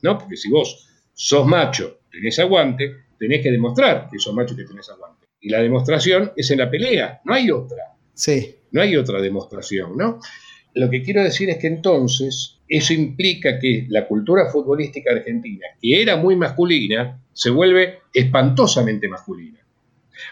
¿no? 0.03 0.19
Porque 0.19 0.37
si 0.37 0.49
vos 0.49 0.89
sos 1.13 1.47
macho, 1.47 2.01
tenés 2.11 2.39
aguante, 2.39 3.05
tenés 3.19 3.43
que 3.43 3.51
demostrar 3.51 4.09
que 4.11 4.19
sos 4.19 4.35
macho 4.35 4.55
y 4.55 4.59
que 4.59 4.65
tenés 4.65 4.89
aguante. 4.89 5.27
Y 5.41 5.51
la 5.51 5.61
demostración 5.61 6.33
es 6.37 6.51
en 6.51 6.59
la 6.59 6.71
pelea, 6.71 7.21
no 7.25 7.35
hay 7.35 7.51
otra. 7.51 7.95
Sí. 8.15 8.57
No 8.71 8.81
hay 8.81 8.97
otra 8.97 9.21
demostración, 9.21 9.97
¿no? 9.97 10.19
Lo 10.75 10.91
que 10.91 11.03
quiero 11.03 11.23
decir 11.23 11.51
es 11.51 11.59
que 11.59 11.69
entonces 11.69 12.54
eso 12.69 12.93
implica 12.93 13.59
que 13.59 13.87
la 13.89 14.07
cultura 14.07 14.51
futbolística 14.51 15.13
argentina, 15.13 15.67
que 15.81 16.01
era 16.01 16.17
muy 16.17 16.37
masculina, 16.37 17.21
se 17.33 17.51
vuelve 17.51 18.01
espantosamente 18.13 19.09
masculina. 19.09 19.59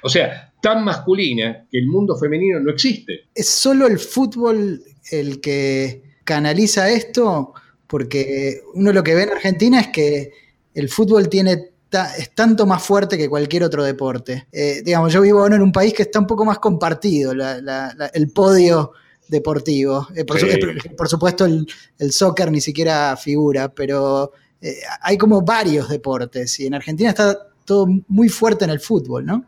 O 0.02 0.08
sea, 0.08 0.52
tan 0.60 0.84
masculina 0.84 1.66
que 1.70 1.78
el 1.78 1.86
mundo 1.86 2.16
femenino 2.16 2.60
no 2.60 2.70
existe. 2.70 3.26
¿Es 3.34 3.48
solo 3.48 3.86
el 3.86 3.98
fútbol 3.98 4.82
el 5.10 5.40
que 5.40 6.02
canaliza 6.24 6.90
esto? 6.90 7.52
Porque 7.86 8.60
uno 8.74 8.92
lo 8.92 9.02
que 9.02 9.14
ve 9.14 9.24
en 9.24 9.30
Argentina 9.30 9.80
es 9.80 9.88
que 9.88 10.30
el 10.74 10.88
fútbol 10.88 11.28
tiene 11.28 11.72
es 12.18 12.34
tanto 12.34 12.64
más 12.64 12.82
fuerte 12.82 13.18
que 13.18 13.28
cualquier 13.28 13.64
otro 13.64 13.84
deporte. 13.84 14.46
Eh, 14.50 14.80
digamos, 14.82 15.12
yo 15.12 15.20
vivo 15.20 15.40
ahora 15.40 15.56
en 15.56 15.62
un 15.62 15.72
país 15.72 15.92
que 15.92 16.04
está 16.04 16.18
un 16.18 16.26
poco 16.26 16.44
más 16.44 16.58
compartido, 16.58 17.32
el 17.32 18.32
podio 18.32 18.92
deportivo. 19.32 20.06
Eh, 20.14 20.24
por, 20.24 21.08
supuesto, 21.08 21.46
el, 21.46 22.12
soccer 22.12 22.52
ni 22.52 22.60
siquiera 22.60 23.16
figura, 23.16 23.74
pero 23.74 24.32
eh, 24.60 24.76
hay 25.00 25.18
como 25.18 25.42
varios 25.42 25.88
deportes 25.88 26.60
y 26.60 26.66
en 26.66 26.74
Argentina 26.74 27.10
está 27.10 27.36
todo 27.64 27.86
muy 28.08 28.28
fuerte 28.28 28.64
en 28.64 28.70
el 28.70 28.80
fútbol, 28.80 29.26
¿no? 29.26 29.46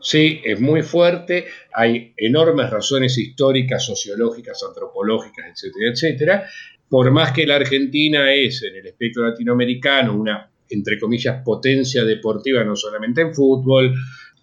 Sí, 0.00 0.40
es 0.44 0.60
muy 0.60 0.82
fuerte, 0.82 1.46
hay 1.72 2.12
enormes 2.16 2.68
razones 2.70 3.16
históricas, 3.16 3.86
sociológicas, 3.86 4.60
antropológicas, 4.68 5.46
etcétera, 5.52 5.90
etcétera. 5.92 6.46
Por 6.88 7.12
más 7.12 7.30
que 7.30 7.46
la 7.46 7.56
Argentina 7.56 8.34
es 8.34 8.64
en 8.64 8.76
el 8.76 8.86
espectro 8.88 9.28
latinoamericano 9.28 10.14
una, 10.14 10.50
entre 10.68 10.98
comillas, 10.98 11.42
potencia 11.44 12.04
deportiva, 12.04 12.64
no 12.64 12.74
solamente 12.74 13.20
en 13.20 13.32
fútbol, 13.32 13.94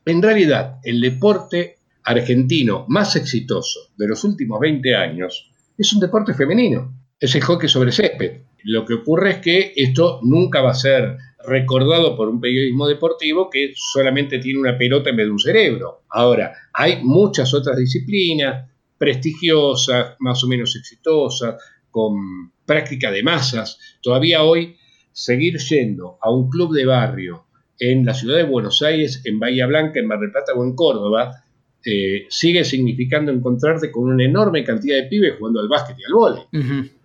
en 0.05 0.21
realidad 0.21 0.77
el 0.81 1.01
deporte 1.01 1.78
argentino 2.09 2.85
más 2.87 3.15
exitoso 3.15 3.91
de 3.95 4.07
los 4.07 4.23
últimos 4.23 4.59
20 4.59 4.95
años 4.95 5.51
es 5.77 5.93
un 5.93 5.99
deporte 5.99 6.33
femenino, 6.33 6.91
es 7.19 7.35
el 7.35 7.43
hockey 7.43 7.69
sobre 7.69 7.91
césped. 7.91 8.41
Lo 8.63 8.83
que 8.83 8.95
ocurre 8.95 9.31
es 9.31 9.37
que 9.37 9.73
esto 9.75 10.19
nunca 10.23 10.61
va 10.61 10.71
a 10.71 10.75
ser 10.75 11.17
recordado 11.45 12.17
por 12.17 12.27
un 12.27 12.41
periodismo 12.41 12.87
deportivo 12.87 13.49
que 13.49 13.73
solamente 13.75 14.39
tiene 14.39 14.59
una 14.59 14.77
pelota 14.77 15.11
en 15.11 15.17
vez 15.17 15.27
de 15.27 15.31
un 15.31 15.39
cerebro. 15.39 16.01
Ahora, 16.09 16.53
hay 16.73 17.01
muchas 17.03 17.53
otras 17.53 17.77
disciplinas 17.77 18.67
prestigiosas, 18.97 20.15
más 20.19 20.43
o 20.43 20.47
menos 20.47 20.75
exitosas, 20.75 21.61
con 21.91 22.51
práctica 22.65 23.11
de 23.11 23.23
masas. 23.23 23.77
Todavía 24.01 24.43
hoy, 24.43 24.75
seguir 25.11 25.57
yendo 25.59 26.17
a 26.21 26.31
un 26.31 26.49
club 26.49 26.73
de 26.73 26.85
barrio 26.85 27.45
en 27.77 28.03
la 28.03 28.15
ciudad 28.15 28.37
de 28.37 28.43
Buenos 28.43 28.81
Aires, 28.81 29.21
en 29.25 29.39
Bahía 29.39 29.67
Blanca, 29.67 29.99
en 29.99 30.07
Mar 30.07 30.19
del 30.19 30.31
Plata 30.31 30.53
o 30.55 30.63
en 30.65 30.75
Córdoba, 30.75 31.43
eh, 31.85 32.25
sigue 32.29 32.65
significando 32.65 33.31
encontrarte 33.31 33.89
con 33.89 34.09
una 34.09 34.25
enorme 34.25 34.63
cantidad 34.65 34.97
de 34.97 35.03
pibes 35.03 35.35
jugando 35.37 35.61
al 35.61 35.69
básquet 35.69 35.97
y 35.97 36.03
al 36.03 36.13
vóley. 36.13 36.43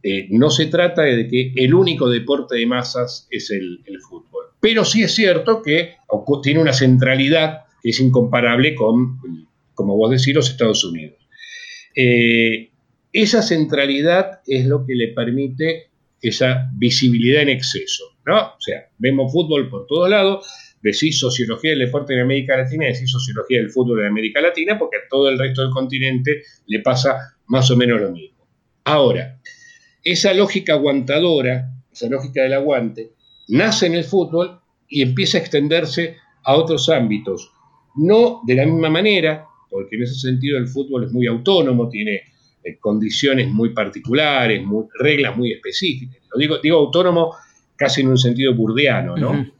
Eh, 0.03 0.27
no 0.31 0.51
se 0.51 0.67
trata 0.67 1.03
de 1.03 1.29
que 1.29 1.53
el 1.55 1.75
único 1.75 2.11
deporte 2.11 2.57
de 2.57 2.67
masas 2.67 3.29
es 3.31 3.51
el, 3.51 3.81
fútbol. 4.09 4.47
Pero 4.61 4.85
sí 4.85 5.03
es 5.03 5.15
cierto 5.15 5.63
que 5.63 5.95
tiene 6.43 6.61
una 6.61 6.73
centralidad 6.73 7.65
que 7.83 7.91
es 7.91 8.01
incomparable 8.01 8.75
con, 8.75 9.21
como 9.75 9.97
vos 9.97 10.11
decís, 10.11 10.35
los 10.35 10.51
Estados 10.51 10.85
Unidos. 10.85 11.19
Eh, 11.95 12.71
esa 13.13 13.43
centralidad 13.43 14.41
es 14.47 14.67
lo 14.67 14.85
que 14.85 14.95
le 14.97 15.09
permite 15.09 15.91
esa 16.21 16.69
visibilidad 16.75 17.43
en 17.43 17.51
exceso. 17.51 18.05
¿no? 18.27 18.41
O 18.41 18.61
sea, 18.61 18.89
vemos 18.99 19.33
fútbol 19.33 19.69
por 19.69 19.87
todos 19.87 20.11
lados, 20.11 20.47
decís 20.85 21.19
sociología 21.19 21.71
del 21.71 21.81
deporte 21.81 22.13
en 22.13 22.21
América 22.21 22.59
Latina, 22.59 22.85
decís 22.85 23.11
sociología 23.11 23.59
del 23.59 23.71
fútbol 23.71 24.01
en 24.01 24.09
América 24.09 24.43
Latina, 24.43 24.79
porque 24.79 24.99
a 24.99 25.09
todo 25.09 25.31
el 25.31 25.39
resto 25.39 25.63
del 25.63 25.71
continente 25.71 26.43
le 26.67 26.81
pasa 26.81 27.39
más 27.47 27.71
o 27.71 27.77
menos 27.77 28.03
lo 28.03 28.11
mismo. 28.11 28.47
Ahora, 28.85 29.41
esa 30.03 30.35
lógica 30.35 30.75
aguantadora, 30.75 31.73
esa 31.91 32.09
lógica 32.11 32.43
del 32.43 32.53
aguante, 32.53 33.13
nace 33.49 33.87
en 33.87 33.95
el 33.95 34.05
fútbol 34.05 34.61
y 34.87 35.01
empieza 35.01 35.39
a 35.39 35.41
extenderse 35.41 36.19
a 36.43 36.55
otros 36.55 36.91
ámbitos. 36.91 37.51
No 37.97 38.43
de 38.47 38.55
la 38.55 38.67
misma 38.67 38.91
manera, 38.91 39.47
porque 39.71 39.97
en 39.97 40.03
ese 40.03 40.17
sentido 40.17 40.59
el 40.59 40.69
fútbol 40.69 41.05
es 41.05 41.13
muy 41.13 41.27
autónomo, 41.27 41.89
tiene 41.89 42.21
eh, 42.63 42.77
condiciones 42.79 43.49
muy 43.49 43.71
particulares, 43.71 44.63
reglas 44.99 45.35
muy 45.35 45.53
específicas. 45.53 46.19
Lo 46.31 46.39
digo, 46.39 46.59
digo 46.63 46.77
autónomo 46.77 47.35
casi 47.75 48.03
en 48.03 48.09
un 48.09 48.19
sentido 48.19 48.55
burdeano, 48.55 49.17
¿no? 49.17 49.51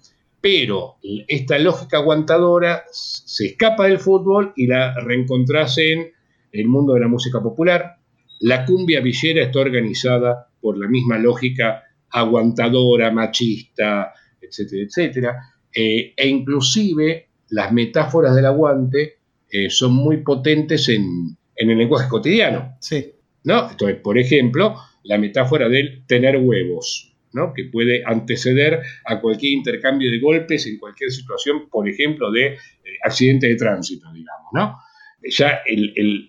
Pero 0.45 0.97
esta 1.27 1.59
lógica 1.59 1.97
aguantadora 1.97 2.85
se 2.93 3.47
escapa 3.47 3.87
del 3.87 3.99
fútbol 3.99 4.53
y 4.55 4.67
la 4.67 4.93
reencontrás 5.01 5.79
en 5.79 6.13
el 6.53 6.69
mundo 6.69 6.93
de 6.93 7.01
la 7.01 7.09
música 7.09 7.41
popular. 7.43 7.97
La 8.41 8.67
cumbia 8.67 9.01
villera 9.01 9.43
está 9.43 9.61
organizada 9.61 10.51
por 10.61 10.77
la 10.77 10.87
misma 10.87 11.17
lógica 11.17 11.85
aguantadora, 12.11 13.11
machista, 13.11 14.13
etcétera, 14.39 14.83
etcétera. 14.83 15.37
Eh, 15.75 16.13
e 16.15 16.29
inclusive 16.29 17.29
las 17.49 17.73
metáforas 17.73 18.37
del 18.37 18.45
aguante 18.45 19.21
eh, 19.51 19.71
son 19.71 19.95
muy 19.95 20.19
potentes 20.19 20.91
en, 20.91 21.35
en, 21.57 21.71
el 21.71 21.79
lenguaje 21.79 22.07
cotidiano. 22.07 22.77
Sí. 22.81 23.15
¿no? 23.45 23.71
Entonces, 23.71 23.97
por 23.97 24.19
ejemplo, 24.19 24.77
la 25.05 25.17
metáfora 25.17 25.71
del 25.71 26.05
tener 26.07 26.37
huevos 26.37 27.14
que 27.55 27.65
puede 27.65 28.03
anteceder 28.05 28.81
a 29.05 29.21
cualquier 29.21 29.53
intercambio 29.53 30.11
de 30.11 30.21
golpes 30.21 30.67
en 30.67 30.79
cualquier 30.79 31.11
situación, 31.11 31.69
por 31.69 31.89
ejemplo, 31.89 32.31
de 32.31 32.47
eh, 32.47 32.59
accidente 33.03 33.49
de 33.49 33.57
tránsito, 33.57 34.13
digamos. 34.13 34.51
¿no? 34.53 34.79
Ya 35.23 35.63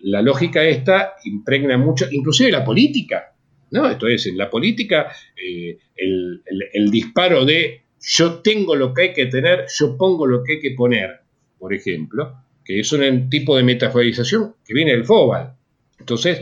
la 0.02 0.22
lógica 0.22 0.64
esta 0.64 1.14
impregna 1.24 1.76
mucho, 1.78 2.06
inclusive 2.10 2.50
la 2.50 2.64
política. 2.64 3.34
¿no? 3.70 3.88
Esto 3.88 4.08
es, 4.08 4.26
en 4.26 4.38
la 4.38 4.50
política, 4.50 5.12
eh, 5.36 5.78
el, 5.96 6.90
disparo 6.90 7.44
de 7.44 7.82
yo 8.00 8.40
tengo 8.40 8.74
lo 8.74 8.94
que 8.94 9.02
hay 9.02 9.12
que 9.12 9.26
tener, 9.26 9.66
yo 9.78 9.96
pongo 9.96 10.26
lo 10.26 10.42
que 10.42 10.54
hay 10.54 10.60
que 10.60 10.70
poner, 10.72 11.20
por 11.58 11.74
ejemplo, 11.74 12.36
que 12.64 12.80
es 12.80 12.92
un 12.92 13.28
tipo 13.28 13.56
de 13.56 13.62
metaforización 13.62 14.54
que 14.64 14.74
viene 14.74 14.92
del 14.92 15.04
fútbol. 15.04 15.52
Entonces, 15.98 16.40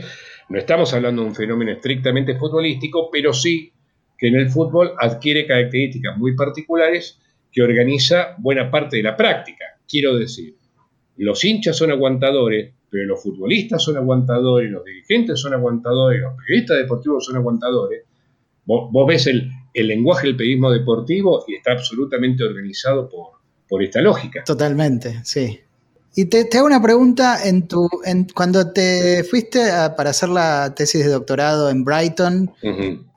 no 0.49 0.59
estamos 0.59 0.93
hablando 0.93 1.23
de 1.23 1.29
un 1.29 1.35
fenómeno 1.35 1.71
estrictamente 1.71 2.35
futbolístico, 2.35 3.09
pero 3.11 3.33
sí 3.33 3.71
que 4.17 4.27
en 4.27 4.35
el 4.35 4.49
fútbol 4.49 4.93
adquiere 4.99 5.45
características 5.45 6.17
muy 6.17 6.35
particulares 6.35 7.19
que 7.51 7.61
organiza 7.61 8.35
buena 8.37 8.69
parte 8.69 8.97
de 8.97 9.03
la 9.03 9.15
práctica. 9.15 9.65
Quiero 9.87 10.15
decir, 10.15 10.55
los 11.17 11.43
hinchas 11.43 11.77
son 11.77 11.91
aguantadores, 11.91 12.73
pero 12.89 13.05
los 13.05 13.21
futbolistas 13.21 13.83
son 13.83 13.97
aguantadores, 13.97 14.69
los 14.69 14.83
dirigentes 14.83 15.39
son 15.39 15.53
aguantadores, 15.53 16.21
los 16.21 16.33
periodistas 16.37 16.77
deportivos 16.77 17.25
son 17.25 17.37
aguantadores. 17.37 18.03
Vos, 18.65 19.07
ves 19.07 19.27
el, 19.27 19.51
lenguaje 19.73 20.27
del 20.27 20.35
periodismo 20.35 20.71
deportivo 20.71 21.45
y 21.47 21.55
está 21.55 21.73
absolutamente 21.73 22.43
organizado 22.43 23.07
por, 23.09 23.27
por 23.67 23.83
esta 23.83 24.01
lógica. 24.01 24.43
Totalmente, 24.43 25.21
sí. 25.23 25.59
Y 26.17 26.25
te, 26.25 26.47
hago 26.57 26.65
una 26.65 26.81
pregunta, 26.81 27.45
en 27.45 27.67
tu, 27.67 27.89
en, 28.05 28.25
cuando 28.33 28.71
te 28.71 29.25
fuiste 29.25 29.59
para 29.97 30.11
hacer 30.11 30.29
la 30.29 30.73
tesis 30.73 31.03
de 31.03 31.11
doctorado 31.11 31.69
en 31.69 31.83
Brighton, 31.83 32.53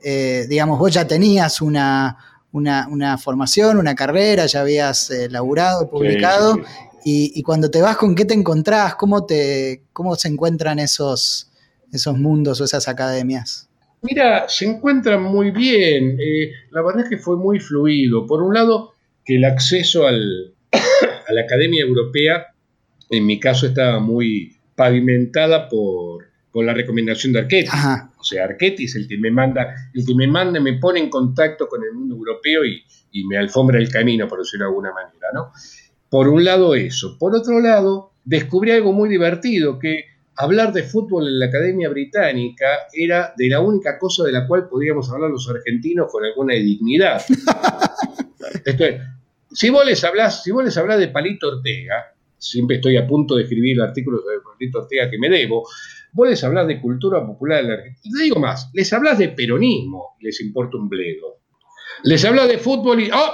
eh, 0.02 0.46
digamos, 0.48 0.80
vos 0.80 0.92
ya 0.92 1.06
tenías 1.06 1.60
una, 1.60 2.16
una, 2.50 3.16
formación, 3.18 3.78
una 3.78 3.94
carrera, 3.94 4.46
ya 4.46 4.62
habías 4.62 5.12
eh, 5.12 5.28
laburado, 5.30 5.88
publicado, 5.88 6.58
y, 7.04 7.40
cuando 7.42 7.70
te 7.70 7.80
vas, 7.80 7.96
¿con 7.96 8.16
qué 8.16 8.24
te 8.24 8.34
encontrás? 8.34 8.96
¿Cómo, 8.96 9.24
te, 9.24 9.84
cómo 9.92 10.16
se 10.16 10.28
encuentran 10.28 10.80
esos, 10.80 11.50
esos 11.92 12.18
mundos 12.18 12.60
o 12.60 12.64
esas 12.64 12.88
academias? 12.88 13.68
Mira, 14.02 14.46
se 14.48 14.66
encuentran 14.66 15.22
muy 15.22 15.52
bien. 15.52 16.18
Eh, 16.20 16.50
la 16.70 16.82
verdad 16.82 17.04
es 17.04 17.08
que 17.08 17.16
fue 17.16 17.36
muy 17.36 17.60
fluido. 17.60 18.26
Por 18.26 18.42
un 18.42 18.52
lado, 18.52 18.92
que 19.24 19.36
el 19.36 19.44
acceso 19.44 20.06
al, 20.06 20.52
a 20.72 21.32
la 21.32 21.40
Academia 21.42 21.82
Europea 21.82 22.48
en 23.10 23.26
mi 23.26 23.40
caso 23.40 23.66
estaba 23.66 24.00
muy 24.00 24.56
pavimentada 24.74 25.68
por, 25.68 26.26
la 26.54 26.74
recomendación 26.74 27.32
de 27.32 27.38
Arquetti. 27.38 27.70
O 28.18 28.24
sea, 28.24 28.46
Arquetti 28.46 28.86
es 28.86 28.96
el 28.96 29.06
que 29.06 29.16
me 29.16 29.30
manda, 29.30 29.76
el 29.94 30.04
que 30.04 30.12
me 30.12 30.26
manda, 30.26 30.58
me 30.58 30.72
pone 30.72 30.98
en 30.98 31.08
contacto 31.08 31.68
con 31.68 31.84
el 31.84 31.92
mundo 31.92 32.16
europeo 32.16 32.64
y, 32.64 32.82
me 33.28 33.36
alfombra 33.36 33.78
el 33.78 33.88
camino, 33.90 34.26
por 34.26 34.40
decirlo 34.40 34.66
de 34.66 34.70
alguna 34.70 34.92
manera, 34.92 35.28
¿no? 35.32 35.52
Por 36.08 36.28
un 36.28 36.44
lado 36.44 36.74
eso. 36.74 37.16
Por 37.18 37.34
otro 37.34 37.60
lado, 37.60 38.12
descubrí 38.24 38.72
algo 38.72 38.92
muy 38.92 39.08
divertido, 39.08 39.78
que 39.78 40.04
hablar 40.36 40.72
de 40.72 40.84
fútbol 40.84 41.26
en 41.26 41.38
la 41.38 41.46
Academia 41.46 41.88
Británica 41.88 42.66
era 42.92 43.34
de 43.36 43.48
la 43.48 43.60
única 43.60 43.98
cosa 43.98 44.24
de 44.24 44.32
la 44.32 44.46
cual 44.46 44.68
podíamos 44.68 45.10
hablar 45.10 45.30
los 45.30 45.48
argentinos 45.48 46.10
con 46.10 46.24
alguna 46.24 46.54
dignidad. 46.54 47.22
si 49.52 49.70
vos 49.70 49.84
les 49.84 50.02
hablás, 50.04 50.42
si 50.42 50.50
vos 50.50 50.64
les 50.64 50.76
hablás 50.76 50.98
de 50.98 51.08
Palito 51.08 51.48
Ortega, 51.48 52.14
siempre 52.38 52.76
estoy 52.76 52.96
a 52.96 53.06
punto 53.06 53.36
de 53.36 53.42
escribir 53.42 53.74
el 53.74 53.82
artículo 53.82 54.18
sobre 54.18 54.38
Juanito 54.38 54.78
Ortega 54.78 55.10
que 55.10 55.18
me 55.18 55.28
debo, 55.28 55.66
vos 56.12 56.28
les 56.28 56.42
hablas 56.44 56.66
de 56.66 56.80
cultura 56.80 57.24
popular 57.26 57.60
en 57.60 57.68
la 57.68 57.74
Argentina. 57.74 58.00
Y 58.02 58.12
te 58.12 58.22
digo 58.24 58.40
más, 58.40 58.70
les 58.74 58.92
hablas 58.92 59.18
de 59.18 59.28
peronismo 59.28 60.16
les 60.20 60.40
importa 60.40 60.76
un 60.76 60.88
bledo. 60.88 61.38
Les 62.04 62.24
hablas 62.24 62.48
de 62.48 62.58
fútbol 62.58 63.00
y, 63.00 63.10
¡oh! 63.10 63.32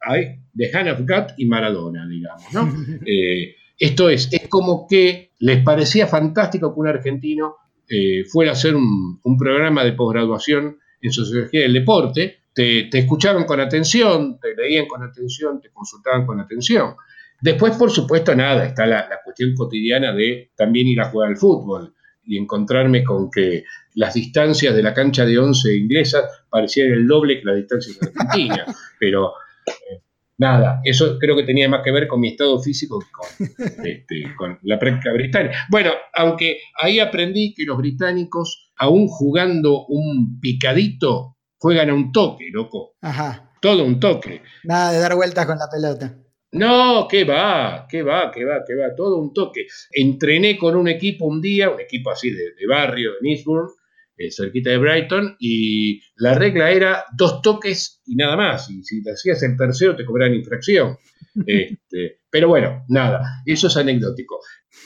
Hay 0.00 0.38
de 0.52 0.70
Hannah 0.72 0.92
of 0.92 1.00
y 1.36 1.46
Maradona, 1.46 2.06
digamos, 2.08 2.52
¿no? 2.52 2.72
Eh, 3.06 3.56
esto 3.78 4.08
es, 4.08 4.32
es 4.32 4.48
como 4.48 4.86
que 4.88 5.32
les 5.40 5.62
parecía 5.62 6.06
fantástico 6.06 6.72
que 6.72 6.80
un 6.80 6.88
argentino 6.88 7.56
eh, 7.88 8.24
fuera 8.24 8.52
a 8.52 8.54
hacer 8.54 8.74
un, 8.74 9.20
programa 9.38 9.84
de 9.84 9.92
posgraduación 9.92 10.78
en 11.00 11.12
sociología 11.12 11.60
del 11.60 11.74
deporte, 11.74 12.38
te, 12.54 12.84
te 12.84 13.00
escucharon 13.00 13.44
con 13.44 13.60
atención, 13.60 14.40
te 14.40 14.54
leían 14.54 14.86
con 14.86 15.02
atención, 15.02 15.60
te 15.60 15.70
consultaban 15.70 16.24
con 16.24 16.40
atención. 16.40 16.94
Después, 17.40 17.76
por 17.76 17.90
supuesto, 17.90 18.34
nada, 18.34 18.66
está 18.66 18.86
la, 18.86 19.08
cuestión 19.24 19.54
cotidiana 19.54 20.12
de 20.12 20.52
también 20.56 20.86
ir 20.86 21.00
a 21.00 21.10
jugar 21.10 21.28
al 21.30 21.36
fútbol 21.36 21.94
y 22.24 22.38
encontrarme 22.38 23.04
con 23.04 23.30
que 23.30 23.64
las 23.94 24.14
distancias 24.14 24.74
de 24.74 24.82
la 24.82 24.94
cancha 24.94 25.24
de 25.24 25.38
11 25.38 25.76
inglesas 25.76 26.24
parecían 26.50 26.92
el 26.92 27.06
doble 27.06 27.38
que 27.38 27.44
las 27.44 27.56
distancias 27.56 27.98
de 28.00 28.08
Argentina. 28.08 28.66
Pero 28.98 29.32
eh, 29.66 30.00
nada, 30.38 30.80
eso 30.84 31.18
creo 31.18 31.36
que 31.36 31.44
tenía 31.44 31.68
más 31.68 31.82
que 31.84 31.92
ver 31.92 32.08
con 32.08 32.20
mi 32.20 32.28
estado 32.28 32.58
físico 32.60 32.98
que 33.00 33.10
con, 33.12 33.86
este, 33.86 34.34
con 34.36 34.58
la 34.62 34.78
práctica 34.78 35.12
británica. 35.12 35.56
Bueno, 35.70 35.90
aunque 36.14 36.58
ahí 36.80 36.98
aprendí 36.98 37.54
que 37.54 37.64
los 37.64 37.76
británicos, 37.76 38.72
aún 38.76 39.06
jugando 39.08 39.86
un 39.86 40.40
picadito, 40.40 41.36
juegan 41.58 41.90
a 41.90 41.94
un 41.94 42.12
toque, 42.12 42.46
loco. 42.50 42.96
Ajá. 43.02 43.50
Todo 43.60 43.84
un 43.84 44.00
toque. 44.00 44.42
Nada 44.64 44.92
de 44.92 44.98
dar 45.00 45.14
vueltas 45.14 45.46
con 45.46 45.58
la 45.58 45.68
pelota. 45.70 46.25
No, 46.56 47.06
que 47.08 47.24
va, 47.24 47.86
que 47.88 48.02
va, 48.02 48.30
que 48.32 48.44
va, 48.44 48.64
que 48.66 48.74
va, 48.74 48.94
todo 48.94 49.18
un 49.18 49.32
toque. 49.32 49.66
Entrené 49.92 50.56
con 50.56 50.74
un 50.74 50.88
equipo 50.88 51.26
un 51.26 51.40
día, 51.40 51.70
un 51.70 51.80
equipo 51.80 52.10
así 52.10 52.30
de, 52.30 52.66
barrio, 52.66 53.12
de 53.20 53.30
Eastbourne, 53.30 53.72
eh, 54.16 54.30
cerquita 54.30 54.70
de 54.70 54.78
Brighton, 54.78 55.36
y 55.38 56.00
la 56.16 56.34
regla 56.34 56.70
era 56.70 57.04
dos 57.16 57.42
toques 57.42 58.00
y 58.06 58.16
nada 58.16 58.36
más. 58.36 58.70
Y 58.70 58.82
si 58.82 59.02
te 59.02 59.12
hacías 59.12 59.42
el 59.42 59.56
tercero 59.56 59.94
te 59.96 60.04
cobraban 60.04 60.34
infracción. 60.34 60.96
Este, 61.46 62.20
pero 62.30 62.48
bueno, 62.48 62.86
nada, 62.88 63.42
eso 63.44 63.66
es 63.66 63.76
anecdótico. 63.76 64.40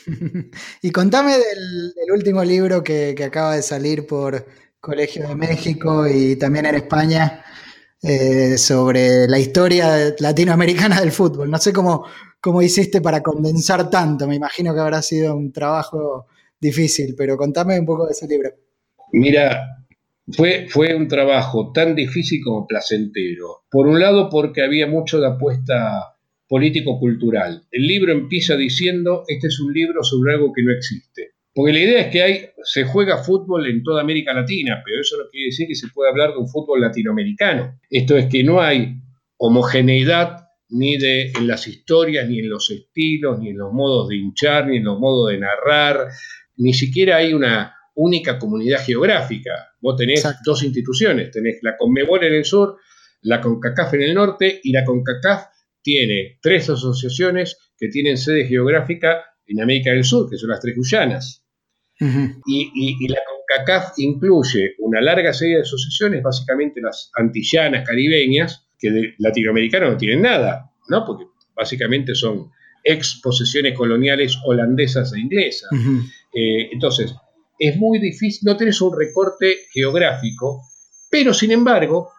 y 0.82 0.90
contame 0.90 1.34
del, 1.34 2.12
último 2.12 2.42
libro 2.42 2.82
que, 2.82 3.14
que 3.16 3.22
acaba 3.22 3.54
de 3.54 3.62
salir 3.62 4.04
por 4.04 4.44
Colegio 4.80 5.28
de 5.28 5.36
México 5.36 6.08
y 6.08 6.34
también 6.34 6.66
en 6.66 6.74
España. 6.74 7.44
Eh, 8.02 8.56
sobre 8.56 9.28
la 9.28 9.38
historia 9.38 10.14
latinoamericana 10.18 11.00
del 11.00 11.12
fútbol. 11.12 11.50
No 11.50 11.58
sé 11.58 11.70
cómo, 11.70 12.06
cómo 12.40 12.62
hiciste 12.62 13.02
para 13.02 13.22
condensar 13.22 13.90
tanto, 13.90 14.26
me 14.26 14.36
imagino 14.36 14.72
que 14.72 14.80
habrá 14.80 15.02
sido 15.02 15.36
un 15.36 15.52
trabajo 15.52 16.26
difícil, 16.58 17.14
pero 17.14 17.36
contame 17.36 17.78
un 17.78 17.84
poco 17.84 18.06
de 18.06 18.12
ese 18.12 18.26
libro. 18.26 18.50
Mira, 19.12 19.84
fue, 20.32 20.66
fue 20.68 20.94
un 20.94 21.08
trabajo 21.08 21.72
tan 21.72 21.94
difícil 21.94 22.40
como 22.42 22.66
placentero. 22.66 23.64
Por 23.70 23.86
un 23.86 24.00
lado, 24.00 24.30
porque 24.30 24.62
había 24.62 24.86
mucho 24.86 25.20
de 25.20 25.26
apuesta 25.26 26.16
político-cultural. 26.48 27.66
El 27.70 27.86
libro 27.86 28.12
empieza 28.12 28.56
diciendo, 28.56 29.24
este 29.28 29.48
es 29.48 29.60
un 29.60 29.74
libro 29.74 30.02
sobre 30.02 30.34
algo 30.34 30.52
que 30.54 30.62
no 30.62 30.72
existe. 30.72 31.32
Porque 31.54 31.72
la 31.72 31.80
idea 31.80 32.00
es 32.02 32.06
que 32.08 32.22
hay, 32.22 32.46
se 32.62 32.84
juega 32.84 33.22
fútbol 33.22 33.66
en 33.66 33.82
toda 33.82 34.02
América 34.02 34.32
Latina, 34.32 34.82
pero 34.84 35.00
eso 35.00 35.16
no 35.16 35.28
quiere 35.30 35.46
decir 35.46 35.66
que 35.66 35.74
se 35.74 35.88
pueda 35.88 36.10
hablar 36.10 36.30
de 36.30 36.38
un 36.38 36.48
fútbol 36.48 36.80
latinoamericano. 36.80 37.78
Esto 37.90 38.16
es 38.16 38.26
que 38.26 38.44
no 38.44 38.60
hay 38.60 38.94
homogeneidad 39.36 40.46
ni 40.68 40.96
de, 40.96 41.32
en 41.32 41.48
las 41.48 41.66
historias, 41.66 42.28
ni 42.28 42.38
en 42.38 42.48
los 42.48 42.70
estilos, 42.70 43.40
ni 43.40 43.48
en 43.48 43.58
los 43.58 43.72
modos 43.72 44.08
de 44.08 44.16
hinchar, 44.16 44.68
ni 44.68 44.76
en 44.76 44.84
los 44.84 44.98
modos 45.00 45.30
de 45.30 45.38
narrar, 45.38 46.08
ni 46.56 46.72
siquiera 46.72 47.16
hay 47.16 47.32
una 47.32 47.74
única 47.94 48.38
comunidad 48.38 48.84
geográfica. 48.84 49.50
Vos 49.80 49.96
tenés 49.96 50.24
dos 50.44 50.62
instituciones, 50.62 51.30
tenés 51.30 51.58
la 51.62 51.76
CONMEBOL 51.76 52.24
en 52.24 52.34
el 52.34 52.44
sur, 52.44 52.76
la 53.22 53.40
CONCACAF 53.40 53.94
en 53.94 54.02
el 54.02 54.14
norte, 54.14 54.60
y 54.62 54.72
la 54.72 54.84
CONCACAF 54.84 55.46
tiene 55.82 56.38
tres 56.40 56.70
asociaciones 56.70 57.56
que 57.76 57.88
tienen 57.88 58.16
sede 58.16 58.46
geográfica 58.46 59.24
en 59.50 59.60
América 59.60 59.90
del 59.90 60.04
Sur, 60.04 60.28
que 60.30 60.36
son 60.36 60.50
las 60.50 60.60
tres 60.60 60.74
Guyanas 60.76 61.44
y, 62.46 63.08
la 63.08 63.18
CONCACAF 63.28 63.98
incluye 63.98 64.74
una 64.78 65.00
larga 65.00 65.32
serie 65.32 65.56
de 65.56 65.62
asociaciones, 65.62 66.22
básicamente 66.22 66.80
las 66.80 67.10
antillanas, 67.14 67.86
caribeñas, 67.86 68.66
que 68.78 68.90
de 68.90 69.14
latinoamericanos 69.18 69.90
no 69.90 69.96
tienen 69.98 70.22
nada, 70.22 70.72
¿no? 70.88 71.04
Porque 71.04 71.26
básicamente 71.54 72.14
son 72.14 72.50
ex 72.82 73.20
posesiones 73.22 73.76
coloniales 73.76 74.38
holandesas 74.44 75.12
e 75.12 75.20
inglesas. 75.20 75.70
Eh, 76.34 76.70
entonces, 76.72 77.14
es 77.58 77.76
muy 77.76 77.98
difícil, 77.98 78.40
no 78.44 78.56
tenés 78.56 78.80
un 78.80 78.98
recorte 78.98 79.56
geográfico, 79.70 80.62
pero 81.10 81.34
sin 81.34 81.50
embargo, 81.50 82.10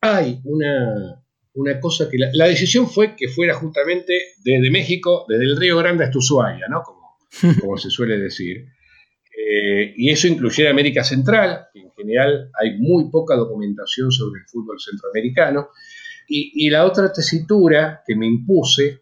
hay 0.00 0.40
una, 0.44 1.22
una 1.58 1.80
cosa 1.80 2.08
que 2.08 2.18
la, 2.18 2.46
decisión 2.46 2.88
fue 2.88 3.16
que 3.16 3.26
fuera 3.28 3.54
justamente 3.54 4.34
desde 4.44 4.70
México, 4.70 5.24
desde 5.28 5.44
el 5.44 5.56
Río 5.56 5.76
Grande 5.78 6.04
hasta 6.04 6.18
Ushuaia, 6.18 6.68
¿no? 6.68 6.82
Como, 6.82 7.16
como 7.60 7.76
se 7.76 7.90
suele 7.90 8.16
decir. 8.16 8.64
Eh, 9.36 9.92
y 9.96 10.10
eso 10.10 10.28
incluye 10.28 10.68
América 10.68 11.02
Central, 11.02 11.66
que 11.72 11.80
en 11.80 11.90
general 11.92 12.50
hay 12.60 12.78
muy 12.78 13.10
poca 13.10 13.34
documentación 13.34 14.12
sobre 14.12 14.40
el 14.40 14.46
fútbol 14.46 14.78
centroamericano. 14.80 15.70
Y, 16.30 16.68
la 16.68 16.84
otra 16.84 17.10
tesitura 17.10 18.02
que 18.06 18.14
me 18.14 18.26
impuse 18.26 19.00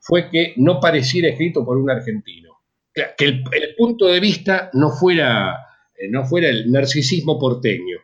fue 0.00 0.28
que 0.28 0.54
no 0.56 0.80
pareciera 0.80 1.28
escrito 1.28 1.64
por 1.64 1.76
un 1.76 1.88
argentino. 1.88 2.50
Que 2.92 3.24
el, 3.26 3.44
punto 3.76 4.06
de 4.06 4.18
vista 4.18 4.70
no 4.72 4.90
fuera, 4.90 5.54
eh, 5.96 6.08
no 6.10 6.24
fuera 6.24 6.48
el 6.48 6.70
narcisismo 6.70 7.38
porteño. 7.38 7.98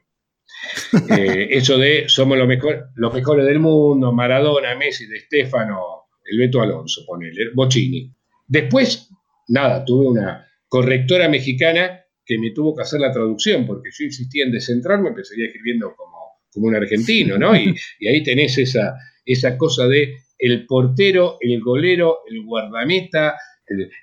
Eh, 1.17 1.49
eso 1.51 1.79
de 1.79 2.09
somos 2.09 2.37
los, 2.37 2.49
los 2.95 3.15
mejores 3.15 3.47
del 3.47 3.59
mundo, 3.59 4.13
Maradona, 4.13 4.75
Messi, 4.75 5.07
De 5.07 5.21
Stefano, 5.21 6.09
el 6.25 6.39
Beto 6.39 6.61
Alonso, 6.61 7.05
ponele, 7.07 7.51
Bocini. 7.55 8.13
Después, 8.47 9.09
nada, 9.49 9.85
tuve 9.85 10.09
una, 10.09 10.47
correctora 10.71 11.29
mexicana 11.29 12.01
que 12.25 12.39
me 12.39 12.53
tuvo 12.53 12.75
que 12.75 12.83
hacer 12.83 13.01
la 13.01 13.13
traducción, 13.13 13.67
porque 13.67 13.91
yo 13.93 14.05
insistía 14.05 14.45
en 14.45 14.53
descentrarme, 14.53 15.11
pero 15.11 15.25
seguía 15.25 15.47
escribiendo 15.47 15.93
como, 15.97 16.17
como 16.53 16.69
un 16.69 16.77
argentino, 16.77 17.37
¿no? 17.37 17.55
Y, 17.57 17.75
ahí 18.09 18.23
tenés 18.23 18.57
esa, 18.57 18.95
esa 19.27 19.59
cosa 19.59 19.89
de 19.89 20.15
el 20.39 20.65
portero, 20.65 21.39
el 21.41 21.61
golero, 21.61 22.21
el 22.31 22.45
guardameta, 22.45 23.35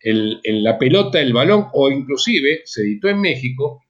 el, 0.03 0.39
la 0.43 0.77
pelota, 0.77 1.21
el 1.21 1.31
balón, 1.31 1.67
o 1.71 1.89
inclusive 1.89 2.61
se 2.65 2.81
editó 2.81 3.07
en 3.07 3.21
México 3.21 3.83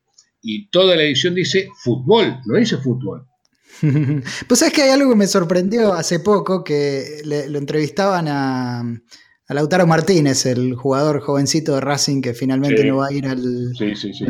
y 0.48 0.70
toda 0.70 0.96
la 0.96 1.04
edición 1.04 1.36
dice 1.36 1.68
fútbol, 1.84 2.40
no 2.46 2.58
dice 2.58 2.78
fútbol. 2.78 3.28
Pues 4.48 4.62
es 4.64 4.72
que 4.72 4.82
hay 4.82 4.90
algo 4.90 5.10
que 5.12 5.18
me 5.18 5.28
sorprendió 5.28 5.94
hace 5.94 6.20
poco, 6.20 6.64
que 6.64 7.22
lo 7.26 7.60
entrevistaban 7.60 8.28
a, 8.30 8.80
a 8.80 9.54
Lautaro 9.54 9.86
Martínez, 9.86 10.46
el 10.46 10.74
jugador 10.74 11.20
jovencito 11.20 11.76
de 11.76 11.82
Racing 11.82 12.22
que 12.22 12.34
finalmente 12.34 12.84
no 12.86 12.98
va 12.98 13.08
a 13.08 13.12
ir 13.12 13.28
al, 13.28 13.74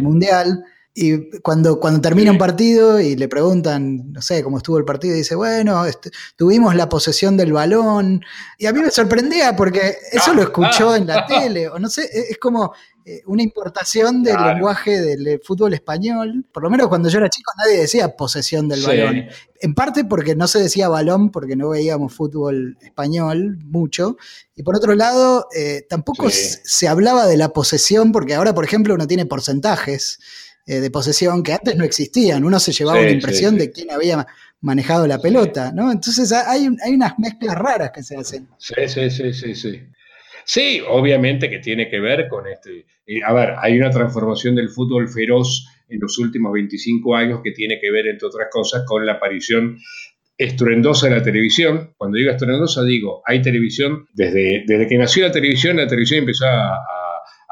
Mundial. 0.01 0.63
Y 0.99 1.39
cuando, 1.41 1.79
cuando 1.79 2.01
termina 2.01 2.31
un 2.31 2.39
partido 2.39 2.99
y 2.99 3.15
le 3.15 3.27
preguntan, 3.27 4.11
no 4.11 4.19
sé, 4.19 4.41
cómo 4.41 4.57
estuvo 4.57 4.79
el 4.79 4.85
partido, 4.85 5.13
dice, 5.13 5.35
bueno, 5.35 5.85
este, 5.85 6.09
tuvimos 6.35 6.75
la 6.75 6.89
posesión 6.89 7.37
del 7.37 7.53
balón. 7.53 8.21
Y 8.57 8.65
a 8.65 8.73
mí 8.73 8.81
me 8.81 8.89
sorprendía 8.89 9.55
porque 9.55 9.95
eso 10.11 10.33
lo 10.33 10.41
escuchó 10.41 10.95
en 10.95 11.05
la 11.05 11.27
tele, 11.27 11.69
o 11.69 11.77
no 11.77 11.87
sé, 11.87 12.09
es 12.11 12.39
como, 12.39 12.73
eh, 13.09 13.21
una 13.25 13.41
importación 13.41 14.21
del 14.21 14.35
lenguaje 14.35 14.99
del 14.99 15.39
fútbol 15.41 15.73
español. 15.73 16.43
Por 16.51 16.61
lo 16.61 16.69
menos 16.69 16.89
cuando 16.89 17.07
yo 17.07 17.19
era 17.19 17.29
chico 17.29 17.53
nadie 17.57 17.79
decía 17.79 18.17
posesión 18.17 18.67
del 18.67 18.83
balón. 18.83 19.27
En 19.61 19.73
parte 19.73 20.03
porque 20.03 20.35
no 20.35 20.45
se 20.45 20.59
decía 20.59 20.89
balón, 20.89 21.31
porque 21.31 21.55
no 21.55 21.69
veíamos 21.69 22.13
fútbol 22.13 22.77
español 22.81 23.59
mucho. 23.63 24.17
Y 24.57 24.63
por 24.63 24.75
otro 24.75 24.93
lado, 24.93 25.47
eh, 25.55 25.85
tampoco 25.87 26.27
se 26.29 26.87
hablaba 26.89 27.27
de 27.27 27.37
la 27.37 27.53
posesión, 27.53 28.11
porque 28.11 28.33
ahora, 28.33 28.53
por 28.53 28.65
ejemplo, 28.65 28.93
uno 28.93 29.07
tiene 29.07 29.25
porcentajes 29.25 30.19
eh, 30.65 30.81
de 30.81 30.91
posesión 30.91 31.43
que 31.43 31.53
antes 31.53 31.77
no 31.77 31.85
existían. 31.85 32.43
Uno 32.43 32.59
se 32.59 32.73
llevaba 32.73 32.99
una 32.99 33.11
impresión 33.11 33.57
de 33.57 33.71
quién 33.71 33.89
había 33.89 34.27
manejado 34.59 35.07
la 35.07 35.19
pelota, 35.19 35.71
¿no? 35.71 35.93
Entonces 35.93 36.29
hay, 36.33 36.67
hay 36.83 36.93
unas 36.93 37.17
mezclas 37.17 37.55
raras 37.55 37.91
que 37.91 38.03
se 38.03 38.17
hacen. 38.17 38.49
Sí, 38.57 38.75
sí, 38.85 39.09
sí, 39.09 39.31
sí, 39.31 39.55
sí. 39.55 39.81
Sí, 40.49 40.81
obviamente 40.87 41.49
que 41.49 41.59
tiene 41.59 41.89
que 41.89 41.99
ver 41.99 42.29
con 42.29 42.47
este. 42.47 42.85
A 43.25 43.33
ver, 43.33 43.55
hay 43.57 43.77
una 43.77 43.91
transformación 43.91 44.55
del 44.55 44.69
fútbol 44.69 45.09
feroz 45.09 45.67
en 45.89 45.99
los 45.99 46.17
últimos 46.19 46.53
25 46.53 47.17
años 47.17 47.41
que 47.43 47.51
tiene 47.51 47.81
que 47.81 47.91
ver, 47.91 48.07
entre 48.07 48.27
otras 48.27 48.47
cosas, 48.49 48.83
con 48.87 49.05
la 49.05 49.13
aparición 49.13 49.77
estruendosa 50.37 51.09
de 51.09 51.17
la 51.17 51.21
televisión. 51.21 51.93
Cuando 51.97 52.17
digo 52.17 52.31
estruendosa, 52.31 52.81
digo, 52.85 53.21
hay 53.25 53.41
televisión, 53.41 54.07
desde, 54.13 54.63
desde 54.65 54.87
que 54.87 54.97
nació 54.97 55.27
la 55.27 55.33
televisión, 55.33 55.75
la 55.75 55.87
televisión 55.87 56.21
empezó 56.21 56.45
a, 56.45 56.79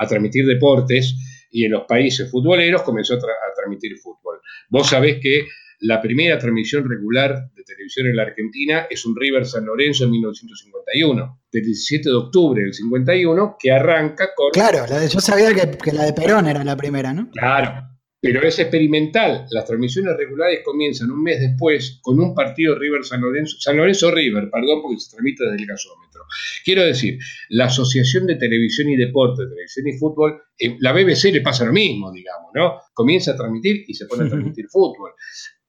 transmitir 0.07 0.45
deportes 0.45 1.15
y 1.51 1.65
en 1.65 1.71
los 1.71 1.83
países 1.83 2.31
futboleros 2.31 2.83
comenzó 2.83 3.15
a, 3.15 3.17
a 3.17 3.53
transmitir 3.55 3.97
fútbol. 3.97 4.39
Vos 4.69 4.87
sabés 4.87 5.19
que 5.21 5.47
la 5.79 6.01
primera 6.01 6.37
transmisión 6.37 6.87
regular 6.89 7.49
de 7.53 7.63
televisión 7.63 8.07
en 8.07 8.15
la 8.15 8.23
Argentina 8.23 8.87
es 8.89 9.05
un 9.05 9.15
River 9.15 9.45
San 9.45 9.65
Lorenzo 9.65 10.05
en 10.05 10.11
1951, 10.11 11.41
del 11.55 11.65
17 11.65 12.09
de 12.09 12.15
octubre 12.15 12.61
del 12.61 12.73
51, 12.73 13.55
que 13.59 13.71
arranca 13.71 14.29
con... 14.35 14.51
Claro, 14.51 14.85
yo 15.07 15.19
sabía 15.19 15.53
que, 15.53 15.91
la 15.93 16.05
de 16.05 16.13
Perón 16.13 16.47
era 16.47 16.63
la 16.63 16.75
primera, 16.75 17.13
¿no? 17.13 17.29
Claro, 17.31 17.87
pero 18.21 18.41
es 18.41 18.59
experimental. 18.59 19.45
Las 19.51 19.65
transmisiones 19.65 20.17
regulares 20.17 20.59
comienzan 20.65 21.11
un 21.11 21.23
mes 21.23 21.39
después 21.39 21.99
con 22.01 22.19
un 22.19 22.35
partido 22.35 22.77
River 22.77 23.05
San 23.05 23.21
Lorenzo, 23.21 23.55
San 23.59 23.77
Lorenzo 23.77 24.11
River, 24.11 24.49
perdón, 24.51 24.81
porque 24.81 24.99
se 24.99 25.11
transmite 25.11 25.45
desde 25.45 25.61
el 25.61 25.67
gasómetro. 25.67 26.23
Quiero 26.65 26.83
decir, 26.83 27.19
la 27.49 27.65
Asociación 27.65 28.27
de 28.27 28.35
Televisión 28.35 28.89
y 28.89 28.97
Deporte, 28.97 29.43
Televisión 29.47 29.87
y 29.87 29.93
Fútbol, 29.93 30.41
eh, 30.59 30.75
la 30.79 30.91
BBC 30.91 31.31
le 31.31 31.41
pasa 31.41 31.65
lo 31.65 31.71
mismo, 31.71 32.11
digamos, 32.11 32.51
¿no? 32.53 32.79
Comienza 32.93 33.31
a 33.31 33.37
transmitir 33.37 33.85
y 33.87 33.93
se 33.93 34.07
pone 34.07 34.25
a 34.25 34.29
transmitir 34.29 34.65
fútbol. 34.69 35.11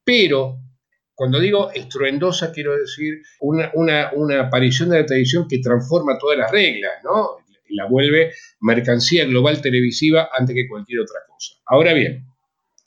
Pero 0.03 0.59
cuando 1.16 1.40
digo 1.40 1.70
estruendosa, 1.72 2.52
quiero 2.52 2.76
decir 2.76 3.22
una, 3.40 4.10
aparición 4.38 4.90
de 4.90 5.00
la 5.00 5.06
televisión 5.06 5.48
que 5.48 5.60
transforma 5.60 6.18
todas 6.18 6.36
las 6.36 6.50
reglas, 6.50 6.92
¿no? 7.02 7.38
La 7.70 7.86
vuelve 7.86 8.32
mercancía 8.60 9.24
global 9.24 9.62
televisiva 9.62 10.28
antes 10.38 10.54
que 10.54 10.68
cualquier 10.68 11.00
otra 11.00 11.20
cosa. 11.26 11.54
Ahora 11.64 11.94
bien, 11.94 12.26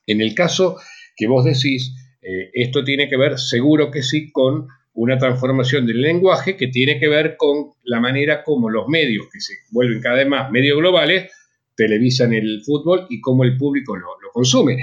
en 0.05 0.21
el 0.21 0.35
caso 0.35 0.77
que 1.17 1.25
vos 1.27 1.43
decís, 1.43 1.91
eh, 2.21 2.51
esto 2.53 2.83
tiene 2.83 3.09
que 3.09 3.17
ver, 3.17 3.39
seguro 3.39 3.89
que 3.89 4.03
sí, 4.03 4.31
con 4.31 4.67
una 4.93 5.17
transformación 5.17 5.87
del 5.87 5.99
lenguaje 5.99 6.55
que 6.55 6.67
tiene 6.67 6.99
que 6.99 7.07
ver 7.07 7.35
con 7.35 7.73
la 7.83 7.99
manera 7.99 8.43
como 8.43 8.69
los 8.69 8.87
medios, 8.87 9.25
que 9.33 9.39
se 9.39 9.53
vuelven 9.71 10.01
cada 10.01 10.17
vez 10.17 10.27
más 10.27 10.51
medios 10.51 10.77
globales, 10.77 11.31
televisan 11.75 12.33
el 12.33 12.61
fútbol 12.63 13.07
y 13.09 13.21
cómo 13.21 13.43
el 13.43 13.57
público 13.57 13.97
lo 13.97 14.31
consume. 14.31 14.77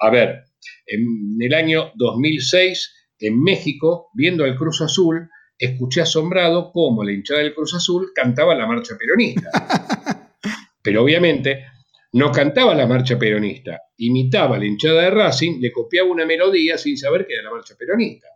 A 0.00 0.10
ver, 0.10 0.47
en 0.86 1.36
el 1.40 1.54
año 1.54 1.92
2006, 1.96 2.94
en 3.20 3.42
México, 3.42 4.08
viendo 4.14 4.44
al 4.44 4.56
Cruz 4.56 4.80
Azul, 4.80 5.28
escuché 5.58 6.02
asombrado 6.02 6.70
cómo 6.72 7.02
la 7.02 7.12
hinchada 7.12 7.40
del 7.40 7.54
Cruz 7.54 7.74
Azul 7.74 8.12
cantaba 8.14 8.54
la 8.54 8.66
marcha 8.66 8.96
peronista. 8.98 9.50
Pero 10.82 11.02
obviamente 11.02 11.66
no 12.12 12.32
cantaba 12.32 12.74
la 12.74 12.86
marcha 12.86 13.18
peronista, 13.18 13.80
imitaba 13.98 14.58
la 14.58 14.64
hinchada 14.64 15.02
de 15.02 15.10
Racing, 15.10 15.60
le 15.60 15.72
copiaba 15.72 16.08
una 16.08 16.24
melodía 16.24 16.78
sin 16.78 16.96
saber 16.96 17.26
que 17.26 17.34
era 17.34 17.42
la 17.44 17.50
marcha 17.50 17.74
peronista. 17.76 18.28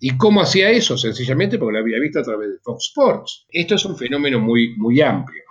¿Y 0.00 0.16
cómo 0.16 0.40
hacía 0.40 0.70
eso? 0.70 0.96
Sencillamente 0.96 1.58
porque 1.58 1.74
lo 1.74 1.80
había 1.80 2.00
visto 2.00 2.20
a 2.20 2.22
través 2.22 2.48
de 2.48 2.58
Fox 2.64 2.86
Sports. 2.88 3.46
Esto 3.50 3.74
es 3.74 3.84
un 3.84 3.96
fenómeno 3.96 4.40
muy, 4.40 4.74
muy 4.78 5.00
amplio. 5.02 5.42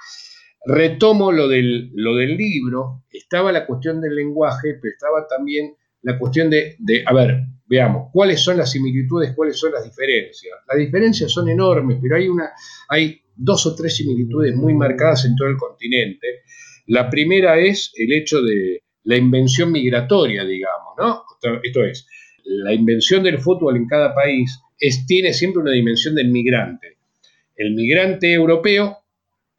Retomo 0.66 1.32
lo 1.32 1.48
del, 1.48 1.92
lo 1.94 2.16
del 2.16 2.36
libro, 2.36 3.04
estaba 3.12 3.52
la 3.52 3.66
cuestión 3.66 4.02
del 4.02 4.16
lenguaje, 4.16 4.74
pero 4.82 4.92
estaba 4.92 5.28
también 5.28 5.76
la 6.02 6.18
cuestión 6.18 6.50
de, 6.50 6.78
a 7.06 7.14
ver, 7.14 7.44
veamos, 7.68 8.10
cuáles 8.12 8.40
son 8.40 8.58
las 8.58 8.72
similitudes, 8.72 9.34
cuáles 9.36 9.58
son 9.58 9.72
las 9.72 9.84
diferencias. 9.84 10.58
Las 10.68 10.78
diferencias 10.78 11.32
son 11.32 11.50
enormes, 11.50 11.98
pero 12.02 12.16
hay, 12.16 12.28
una, 12.28 12.52
hay 12.88 13.22
dos 13.36 13.66
o 13.66 13.76
tres 13.76 13.96
similitudes 13.96 14.56
muy 14.56 14.74
marcadas 14.74 15.26
en 15.26 15.36
todo 15.36 15.50
el 15.50 15.58
continente. 15.58 16.44
La 16.88 17.10
primera 17.10 17.60
es 17.60 17.92
el 17.96 18.12
hecho 18.14 18.42
de 18.42 18.84
la 19.04 19.18
invención 19.18 19.72
migratoria, 19.72 20.44
digamos, 20.44 20.94
¿no? 20.98 21.24
Esto 21.64 21.86
es, 21.86 22.08
la 22.44 22.74
invención 22.74 23.24
del 23.24 23.40
fútbol 23.40 23.78
en 23.78 23.88
cada 23.88 24.14
país 24.14 24.60
es, 24.80 25.06
tiene 25.06 25.34
siempre 25.34 25.62
una 25.62 25.72
dimensión 25.72 26.16
del 26.16 26.30
migrante. 26.30 26.98
El 27.56 27.76
migrante 27.76 28.34
europeo, 28.34 28.98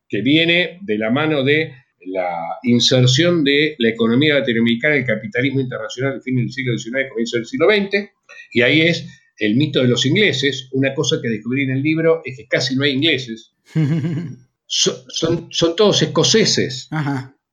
que 0.08 0.22
viene 0.22 0.78
de 0.82 0.98
la 0.98 1.10
mano 1.10 1.44
de 1.44 1.72
la 2.06 2.58
inserción 2.62 3.44
de 3.44 3.74
la 3.78 3.90
economía 3.90 4.38
latinoamericana, 4.38 4.96
el 4.96 5.04
capitalismo 5.04 5.60
internacional 5.60 6.14
al 6.14 6.22
fin 6.22 6.36
del 6.36 6.50
siglo 6.50 6.76
XIX, 6.76 7.08
comienzo 7.08 7.36
del 7.36 7.46
siglo 7.46 7.66
XX, 7.68 8.10
y 8.52 8.62
ahí 8.62 8.80
es 8.82 9.06
el 9.36 9.56
mito 9.56 9.80
de 9.80 9.88
los 9.88 10.06
ingleses. 10.06 10.68
Una 10.72 10.94
cosa 10.94 11.20
que 11.22 11.28
descubrí 11.28 11.64
en 11.64 11.70
el 11.70 11.82
libro 11.82 12.22
es 12.24 12.36
que 12.36 12.46
casi 12.46 12.76
no 12.76 12.84
hay 12.84 12.92
ingleses. 12.92 13.54
son, 14.66 15.46
son, 15.50 15.76
todos 15.76 16.02
escoceses. 16.02 16.88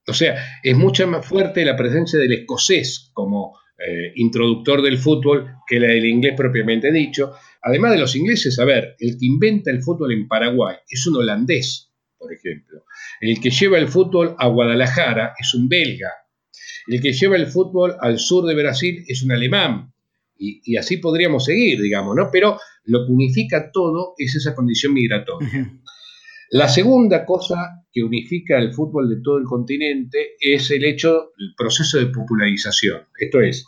O 0.08 0.14
sea, 0.14 0.36
es 0.64 0.76
mucho 0.76 1.08
más 1.08 1.26
fuerte 1.26 1.66
la 1.66 1.76
presencia 1.76 2.20
del 2.20 2.34
escocés 2.34 3.10
como 3.14 3.58
eh, 3.80 4.14
introductor 4.16 4.82
del 4.82 4.98
fútbol 4.98 5.54
que 5.68 5.80
la 5.80 5.88
del 5.88 6.06
inglés 6.06 6.34
propiamente 6.36 6.92
dicho. 6.92 7.34
Además 7.62 7.92
de 7.92 8.00
los 8.00 8.16
ingleses, 8.16 8.58
a 8.60 8.66
ver, 8.66 8.96
el 9.00 9.18
que 9.20 9.26
inventa 9.26 9.70
el 9.70 9.84
fútbol 9.84 10.14
en 10.14 10.28
Paraguay 10.28 10.78
es 10.90 11.06
un 11.06 11.18
holandés, 11.18 11.87
por 12.18 12.34
ejemplo. 12.34 12.84
El 13.22 13.40
que 13.40 13.50
lleva 13.50 13.78
el 13.78 13.88
fútbol 13.88 14.36
a 14.38 14.48
Guadalajara 14.48 15.34
es 15.40 15.54
un 15.54 15.70
belga. 15.70 16.12
El 16.88 17.02
que 17.02 17.14
lleva 17.14 17.36
el 17.36 17.48
fútbol 17.48 17.96
al 18.00 18.20
sur 18.20 18.46
de 18.46 18.56
Brasil 18.56 19.04
es 19.08 19.24
un 19.24 19.32
alemán. 19.32 19.94
Y, 20.40 20.78
así 20.78 20.98
podríamos 20.98 21.46
seguir, 21.46 21.82
digamos, 21.82 22.16
¿no? 22.16 22.30
Pero 22.32 22.60
lo 22.86 23.06
que 23.06 23.12
unifica 23.12 23.72
todo 23.72 24.14
es 24.18 24.36
esa 24.36 24.54
condición 24.54 24.94
migratoria. 24.94 25.50
La 26.52 26.70
segunda 26.70 27.26
cosa 27.26 27.84
que 27.92 28.04
unifica 28.04 28.58
el 28.58 28.72
fútbol 28.72 29.10
de 29.10 29.22
todo 29.22 29.38
el 29.38 29.44
continente 29.44 30.36
es 30.40 30.72
el 30.72 30.86
hecho, 30.86 31.32
el 31.38 31.54
proceso 31.58 31.98
de 31.98 32.06
popularización. 32.06 33.02
Esto 33.20 33.42
es, 33.42 33.66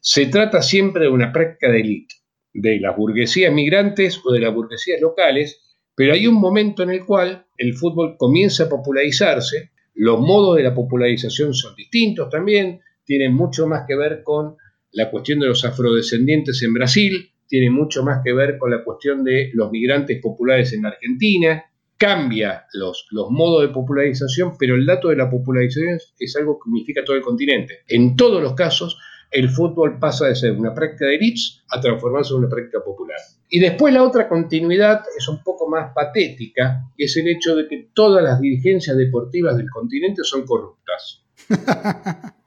se 0.00 0.26
trata 0.26 0.62
siempre 0.62 1.04
de 1.04 1.10
una 1.10 1.32
práctica 1.32 1.70
de 1.70 1.80
élite, 1.80 2.14
de 2.52 2.80
las 2.80 2.96
burguesías 2.96 3.52
migrantes 3.52 4.20
o 4.24 4.32
de 4.32 4.40
las 4.40 4.52
burguesías 4.52 5.00
locales, 5.00 5.67
pero 5.98 6.12
hay 6.12 6.28
un 6.28 6.36
momento 6.36 6.84
en 6.84 6.90
el 6.90 7.04
cual 7.04 7.44
el 7.56 7.74
fútbol 7.74 8.14
comienza 8.16 8.62
a 8.62 8.68
popularizarse, 8.68 9.72
los 9.94 10.20
modos 10.20 10.56
de 10.56 10.62
la 10.62 10.72
popularización 10.72 11.52
son 11.52 11.74
distintos 11.74 12.30
también, 12.30 12.78
tienen 13.04 13.34
mucho 13.34 13.66
más 13.66 13.82
que 13.84 13.96
ver 13.96 14.22
con 14.22 14.54
la 14.92 15.10
cuestión 15.10 15.40
de 15.40 15.48
los 15.48 15.64
afrodescendientes 15.64 16.62
en 16.62 16.72
Brasil, 16.72 17.32
tiene 17.48 17.70
mucho 17.70 18.04
más 18.04 18.20
que 18.24 18.32
ver 18.32 18.58
con 18.58 18.70
la 18.70 18.84
cuestión 18.84 19.24
de 19.24 19.50
los 19.54 19.72
migrantes 19.72 20.22
populares 20.22 20.72
en 20.72 20.86
Argentina, 20.86 21.64
cambia 21.96 22.66
los, 22.74 23.08
los 23.10 23.28
modos 23.30 23.62
de 23.62 23.74
popularización, 23.74 24.52
pero 24.56 24.76
el 24.76 24.86
dato 24.86 25.08
de 25.08 25.16
la 25.16 25.28
popularización 25.28 25.98
es 26.16 26.36
algo 26.36 26.60
que 26.60 26.70
unifica 26.70 27.04
todo 27.04 27.16
el 27.16 27.22
continente. 27.22 27.78
En 27.88 28.14
todos 28.14 28.40
los 28.40 28.54
casos, 28.54 29.00
el 29.30 29.50
fútbol 29.50 29.98
pasa 29.98 30.26
de 30.26 30.34
ser 30.34 30.52
una 30.52 30.74
práctica 30.74 31.06
de 31.06 31.16
elites 31.16 31.62
a 31.70 31.80
transformarse 31.80 32.32
en 32.32 32.40
una 32.40 32.48
práctica 32.48 32.82
popular. 32.82 33.18
Y 33.50 33.60
después 33.60 33.92
la 33.92 34.02
otra 34.02 34.28
continuidad 34.28 35.02
es 35.16 35.28
un 35.28 35.42
poco 35.42 35.68
más 35.68 35.92
patética, 35.94 36.90
que 36.96 37.04
es 37.04 37.16
el 37.16 37.28
hecho 37.28 37.56
de 37.56 37.66
que 37.68 37.88
todas 37.94 38.22
las 38.22 38.40
dirigencias 38.40 38.96
deportivas 38.96 39.56
del 39.56 39.70
continente 39.70 40.22
son 40.24 40.44
corruptas. 40.46 41.24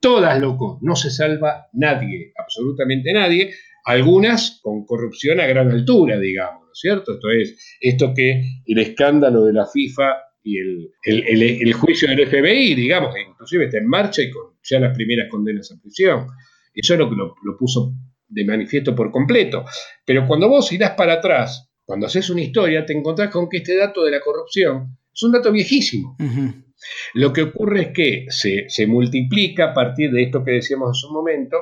todas, 0.00 0.40
loco, 0.40 0.78
no 0.82 0.94
se 0.94 1.10
salva 1.10 1.68
nadie, 1.72 2.32
absolutamente 2.36 3.12
nadie, 3.12 3.54
algunas 3.84 4.60
con 4.62 4.84
corrupción 4.84 5.40
a 5.40 5.46
gran 5.46 5.70
altura, 5.70 6.18
digamos, 6.18 6.62
¿no 6.62 6.72
es 6.72 6.78
cierto? 6.78 7.14
Esto 7.14 7.30
es, 7.30 7.76
esto 7.80 8.12
que 8.14 8.42
el 8.66 8.78
escándalo 8.78 9.44
de 9.44 9.52
la 9.52 9.66
FIFA 9.66 10.25
y 10.46 10.58
el, 10.58 11.72
juicio 11.72 12.08
del 12.08 12.28
FBI, 12.28 12.76
digamos, 12.76 13.12
que 13.12 13.22
inclusive 13.22 13.64
está 13.64 13.78
en 13.78 13.88
marcha 13.88 14.22
y 14.22 14.30
con 14.30 14.52
ya 14.62 14.78
las 14.78 14.94
primeras 14.94 15.28
condenas 15.28 15.72
a 15.72 15.80
prisión. 15.80 16.28
Eso 16.72 16.94
es 16.94 16.98
lo 17.00 17.10
que 17.10 17.16
lo, 17.16 17.56
puso 17.58 17.92
de 18.28 18.44
manifiesto 18.44 18.94
por 18.94 19.10
completo. 19.10 19.64
Pero 20.04 20.24
cuando 20.24 20.48
vos 20.48 20.70
irás 20.70 20.92
para 20.92 21.14
atrás, 21.14 21.68
cuando 21.84 22.06
haces 22.06 22.30
una 22.30 22.42
historia, 22.42 22.86
te 22.86 22.92
encontrás 22.92 23.30
con 23.30 23.48
que 23.48 23.56
este 23.56 23.76
dato 23.76 24.04
de 24.04 24.12
la 24.12 24.20
corrupción 24.20 24.96
es 25.12 25.22
un 25.24 25.32
dato 25.32 25.50
viejísimo. 25.50 26.16
Lo 27.14 27.32
que 27.32 27.42
ocurre 27.42 27.82
es 27.82 27.88
que 27.88 28.26
se, 28.28 28.66
se, 28.68 28.86
multiplica 28.86 29.70
a 29.70 29.74
partir 29.74 30.12
de 30.12 30.22
esto 30.22 30.44
que 30.44 30.52
decíamos 30.52 30.90
en 30.90 30.94
su 30.94 31.12
momento, 31.12 31.56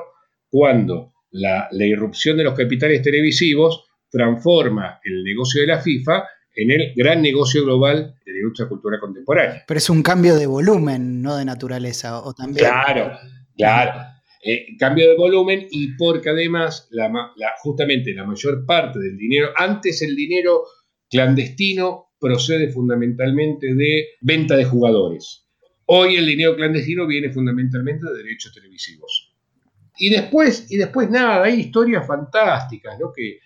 cuando 0.47 1.13
la, 1.31 1.67
la 1.71 1.85
irrupción 1.85 2.37
de 2.37 2.43
los 2.43 2.53
capitales 2.53 3.01
televisivos 3.01 3.85
transforma 4.11 4.99
el 5.03 5.23
negocio 5.23 5.61
de 5.61 5.67
la 5.67 5.81
FIFA 5.81 6.23
en 6.55 6.71
el 6.71 6.93
gran 6.95 7.21
negocio 7.21 7.63
global 7.63 8.15
de 8.25 8.31
la 8.31 8.39
industria 8.39 8.67
cultural 8.67 8.99
contemporánea. 8.99 9.63
Pero 9.67 9.77
es 9.77 9.89
un 9.89 10.01
cambio 10.01 10.35
de 10.35 10.47
volumen, 10.47 11.21
no 11.21 11.35
de 11.35 11.45
naturaleza, 11.45 12.21
o 12.21 12.33
también. 12.33 12.65
Claro, 12.65 13.11
claro. 13.57 14.15
Eh, 14.41 14.77
cambio 14.77 15.09
de 15.09 15.17
volumen 15.17 15.67
y 15.71 15.95
porque 15.97 16.29
además 16.29 16.87
la, 16.91 17.11
justamente 17.63 18.13
la 18.13 18.25
mayor 18.25 18.65
parte 18.65 18.99
del 18.99 19.17
dinero, 19.17 19.49
antes 19.55 20.01
el 20.01 20.15
dinero 20.15 20.63
clandestino 21.09 22.11
procede 22.19 22.71
fundamentalmente 22.71 23.73
de 23.73 24.05
venta 24.21 24.55
de 24.55 24.65
jugadores. 24.65 25.47
Hoy 25.87 26.15
el 26.15 26.25
dinero 26.25 26.55
clandestino 26.55 27.07
viene 27.07 27.31
fundamentalmente 27.31 28.05
de 28.07 28.23
derechos 28.23 28.53
televisivos. 28.53 29.33
Y 29.97 30.09
después, 30.09 30.67
y 30.69 30.77
después 30.77 31.09
nada, 31.09 31.43
hay 31.43 31.61
historias 31.61 32.05
fantásticas, 32.05 32.99
¿no? 32.99 33.11
Que, 33.15 33.39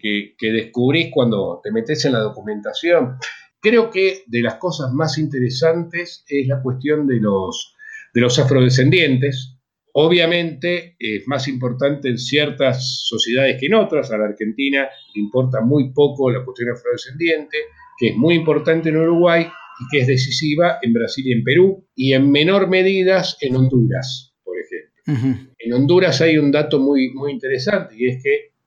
que, 0.00 0.52
descubrís 0.52 1.10
cuando 1.12 1.60
te 1.62 1.70
metes 1.70 2.04
en 2.04 2.12
la 2.12 2.20
documentación. 2.20 3.16
Creo 3.60 3.90
que 3.90 4.22
de 4.26 4.42
las 4.42 4.54
cosas 4.54 4.92
más 4.92 5.18
interesantes 5.18 6.24
es 6.28 6.46
la 6.46 6.62
cuestión 6.62 7.06
de 7.06 7.20
los, 7.20 7.74
de 8.14 8.20
los 8.20 8.38
afrodescendientes. 8.38 9.56
Obviamente 9.92 10.96
es 10.98 11.26
más 11.26 11.48
importante 11.48 12.08
en 12.08 12.18
ciertas 12.18 13.04
sociedades 13.08 13.56
que 13.58 13.66
en 13.66 13.74
otras. 13.74 14.10
A 14.10 14.18
la 14.18 14.26
Argentina 14.26 14.88
le 15.14 15.20
importa 15.20 15.60
muy 15.60 15.92
poco 15.92 16.30
la 16.30 16.44
cuestión 16.44 16.70
afrodescendiente, 16.70 17.56
que 17.98 18.08
es 18.10 18.16
muy 18.16 18.34
importante 18.34 18.90
en 18.90 18.96
Uruguay 18.96 19.46
y 19.80 19.84
que 19.90 20.00
es 20.02 20.06
decisiva 20.06 20.78
en 20.82 20.92
Brasil 20.92 21.26
y 21.26 21.32
en 21.32 21.44
Perú, 21.44 21.86
y 21.94 22.12
en 22.12 22.30
menor 22.30 22.68
medida 22.68 23.22
en 23.40 23.56
Honduras, 23.56 24.34
por 24.44 24.56
ejemplo. 24.58 25.52
En 25.58 25.72
Honduras 25.72 26.20
hay 26.20 26.36
un 26.36 26.52
dato 26.52 26.78
muy, 26.78 27.10
muy 27.14 27.32
interesante 27.32 27.94
y 27.96 28.08
es 28.08 28.22
que 28.22 28.57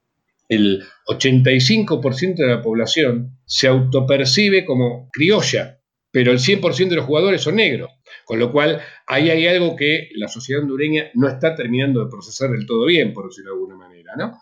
el 0.51 0.83
85% 1.07 2.35
de 2.35 2.47
la 2.47 2.61
población 2.61 3.39
se 3.45 3.69
autopercibe 3.69 4.65
como 4.65 5.09
criolla, 5.09 5.79
pero 6.11 6.33
el 6.33 6.39
100% 6.39 6.89
de 6.89 6.95
los 6.97 7.05
jugadores 7.05 7.41
son 7.41 7.55
negros. 7.55 7.89
Con 8.25 8.37
lo 8.37 8.51
cual, 8.51 8.81
ahí 9.07 9.29
hay 9.29 9.47
algo 9.47 9.77
que 9.77 10.09
la 10.15 10.27
sociedad 10.27 10.61
hondureña 10.61 11.05
no 11.13 11.29
está 11.29 11.55
terminando 11.55 12.03
de 12.03 12.11
procesar 12.11 12.51
del 12.51 12.65
todo 12.65 12.85
bien, 12.85 13.13
por 13.13 13.29
decirlo 13.29 13.51
de 13.51 13.55
alguna 13.55 13.77
manera, 13.77 14.13
¿no? 14.17 14.39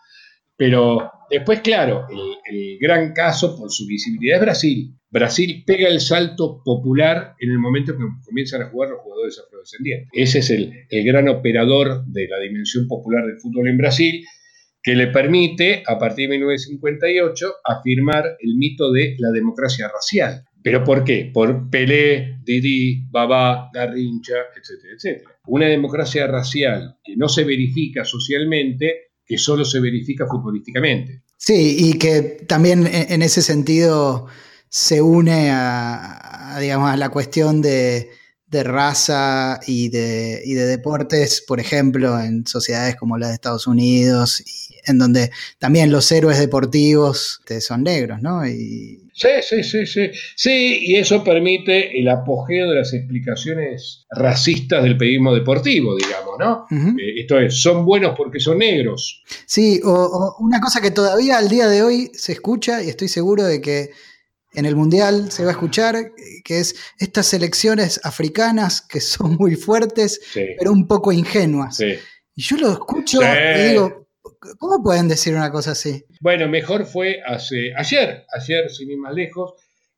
Pero 0.58 1.12
después, 1.30 1.62
claro, 1.62 2.08
el, 2.44 2.80
gran 2.80 3.14
caso 3.14 3.56
por 3.56 3.72
su 3.72 3.86
visibilidad 3.86 4.38
es 4.38 4.42
Brasil. 4.42 4.96
Brasil 5.12 5.64
pega 5.66 5.90
el 5.90 6.00
salto 6.00 6.64
popular 6.66 7.36
en 7.40 7.52
el 7.52 7.60
momento 7.60 7.94
que 7.94 8.04
comienzan 8.26 8.64
a 8.64 8.70
jugar 8.70 8.90
los 8.90 9.02
jugadores 9.02 9.40
afrodescendientes. 9.46 10.10
Ese 10.12 10.40
es 10.40 10.50
el, 10.50 10.74
el 10.90 11.06
gran 11.06 11.30
operador 11.30 12.04
de 12.08 12.28
la 12.28 12.40
dimensión 12.40 12.88
popular 12.88 13.26
del 13.28 13.40
fútbol 13.40 13.70
en 13.70 13.78
Brasil 13.78 14.26
que 14.82 14.96
le 14.96 15.08
permite, 15.08 15.84
a 15.86 15.98
partir 15.98 16.30
de 16.30 16.38
1958, 16.38 17.54
afirmar 17.64 18.38
el 18.40 18.56
mito 18.56 18.92
de 18.92 19.16
la 19.20 19.32
democracia 19.32 19.88
racial. 19.88 20.46
¿Pero 20.62 20.84
por 20.84 21.04
qué? 21.04 21.32
Por 21.34 21.70
Pelé, 21.70 22.38
Didi, 22.44 23.08
Babá, 23.10 23.70
Garrincha, 23.74 24.36
etcétera, 24.56 24.94
etcétera. 24.96 25.32
Una 25.48 25.68
democracia 25.68 26.28
racial 26.28 26.98
que 27.04 27.16
no 27.16 27.30
se 27.30 27.44
verifica 27.44 28.04
socialmente, 28.04 29.12
que 29.26 29.38
solo 29.38 29.64
se 29.64 29.80
verifica 29.80 30.26
futbolísticamente. 30.28 31.24
Sí, 31.38 31.78
y 31.80 31.98
que 31.98 32.22
también 32.48 32.88
en 32.92 33.22
ese 33.22 33.42
sentido 33.42 34.28
se 34.68 35.02
une 35.02 35.50
a, 35.52 36.58
digamos, 36.60 36.92
a 36.92 36.98
la 36.98 37.10
cuestión 37.10 37.62
de, 37.62 38.10
raza 38.52 39.60
y 39.68 39.90
de, 39.90 40.42
y 40.44 40.54
de, 40.54 40.66
deportes, 40.66 41.44
por 41.48 41.60
ejemplo, 41.60 42.20
en 42.20 42.46
sociedades 42.48 42.96
como 42.96 43.18
la 43.18 43.28
de 43.28 43.34
Estados 43.36 43.68
Unidos, 43.68 44.44
en 44.86 44.98
donde 44.98 45.32
también 45.60 45.92
los 45.92 46.12
héroes 46.12 46.40
deportivos 46.40 47.42
son 47.60 47.84
negros, 47.84 48.22
¿no? 48.22 48.46
Y... 48.48 49.00
Sí, 49.14 49.28
sí, 49.42 49.64
sí, 49.64 49.86
sí. 49.86 50.12
Sí, 50.36 50.80
y 50.82 50.96
eso 50.96 51.24
permite 51.24 52.00
el 52.00 52.08
apogeo 52.08 52.70
de 52.70 52.78
las 52.78 52.94
explicaciones 52.94 54.06
racistas 54.10 54.82
del 54.84 54.98
periodismo 54.98 55.36
deportivo, 55.36 55.96
digamos, 55.96 56.38
¿no? 56.40 56.66
Eh, 56.98 57.20
esto 57.20 57.38
es, 57.40 57.62
son 57.62 57.86
buenos 57.86 58.14
porque 58.16 58.40
son 58.40 58.60
negros. 58.60 59.24
Sí, 59.46 59.82
o 59.84 60.36
una 60.40 60.62
cosa 60.62 60.82
que 60.82 60.92
todavía 60.92 61.38
al 61.38 61.50
día 61.50 61.68
de 61.68 61.84
hoy 61.84 62.12
se 62.14 62.32
escucha, 62.32 62.82
y 62.82 62.90
estoy 62.90 63.10
seguro 63.10 63.44
de 63.44 63.62
que 63.62 63.92
en 64.54 64.66
el 64.66 64.76
Mundial 64.76 65.32
se 65.32 65.44
va 65.44 65.50
a 65.50 65.54
escuchar, 65.54 65.96
que 66.44 66.60
es 66.60 66.76
estas 66.98 67.28
selecciones 67.28 68.00
africanas 68.04 68.82
que 68.82 69.00
son 69.00 69.36
muy 69.36 69.56
fuertes, 69.56 70.20
pero 70.58 70.72
un 70.72 70.88
poco 70.88 71.12
ingenuas. 71.12 71.80
Y 71.80 72.42
yo 72.42 72.58
lo 72.58 72.72
escucho 72.72 73.20
y 73.22 73.70
digo, 73.70 74.08
¿cómo 74.58 74.82
pueden 74.84 75.08
decir 75.08 75.36
una 75.36 75.52
cosa 75.52 75.72
así? 75.72 76.04
Bueno, 76.22 76.48
mejor 76.48 76.86
fue 76.86 77.22
hace, 77.26 77.74
ayer, 77.76 78.26
ayer 78.34 78.70
sin 78.70 78.92
ir 78.92 78.98
más 78.98 79.14
lejos, 79.14 79.54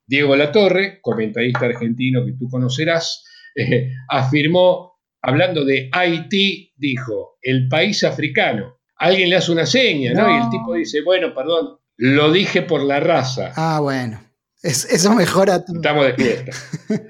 Diego 0.06 0.36
Latorre, 0.36 1.00
comentarista 1.00 1.66
argentino 1.66 2.24
que 2.26 2.32
tú 2.32 2.48
conocerás, 2.50 3.24
eh, 3.54 3.92
afirmó, 4.08 4.98
hablando 5.22 5.64
de 5.64 5.88
Haití, 5.92 6.72
dijo, 6.76 7.38
el 7.40 7.68
país 7.68 8.04
africano. 8.04 8.78
Alguien 8.96 9.30
le 9.30 9.36
hace 9.36 9.50
una 9.50 9.66
seña, 9.66 10.12
¿no? 10.12 10.30
Y 10.30 10.42
el 10.42 10.50
tipo 10.50 10.74
dice, 10.74 11.00
bueno, 11.02 11.34
perdón, 11.34 11.78
lo 11.96 12.30
dije 12.30 12.62
por 12.62 12.82
la 12.82 13.00
raza. 13.00 13.52
Ah, 13.56 13.80
bueno 13.80 14.31
eso 14.62 15.14
mejora 15.14 15.64
tu... 15.64 15.74
Estamos 15.74 16.06
de 16.06 16.14
fiesta. 16.14 16.52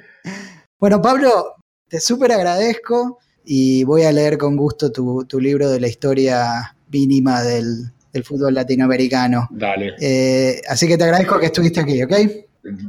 bueno, 0.79 1.03
Pablo, 1.03 1.57
te 1.89 2.01
súper 2.01 2.33
agradezco 2.33 3.19
y 3.45 3.85
voy 3.85 4.03
a 4.05 4.13
leer 4.13 4.39
con 4.39 4.57
gusto 4.57 4.91
tu, 4.91 5.41
libro 5.41 5.69
de 5.69 5.81
la 5.81 5.89
historia 5.89 6.75
mínima 6.91 7.43
del, 7.43 7.93
fútbol 8.25 8.55
latinoamericano. 8.55 9.49
Dale. 9.51 9.95
Eh, 10.01 10.61
así 10.69 10.87
que 10.87 10.97
te 10.97 11.05
agradezco 11.05 11.39
que 11.39 11.47
estuviste 11.47 11.81
aquí, 11.81 12.03
¿ok? 12.03 12.13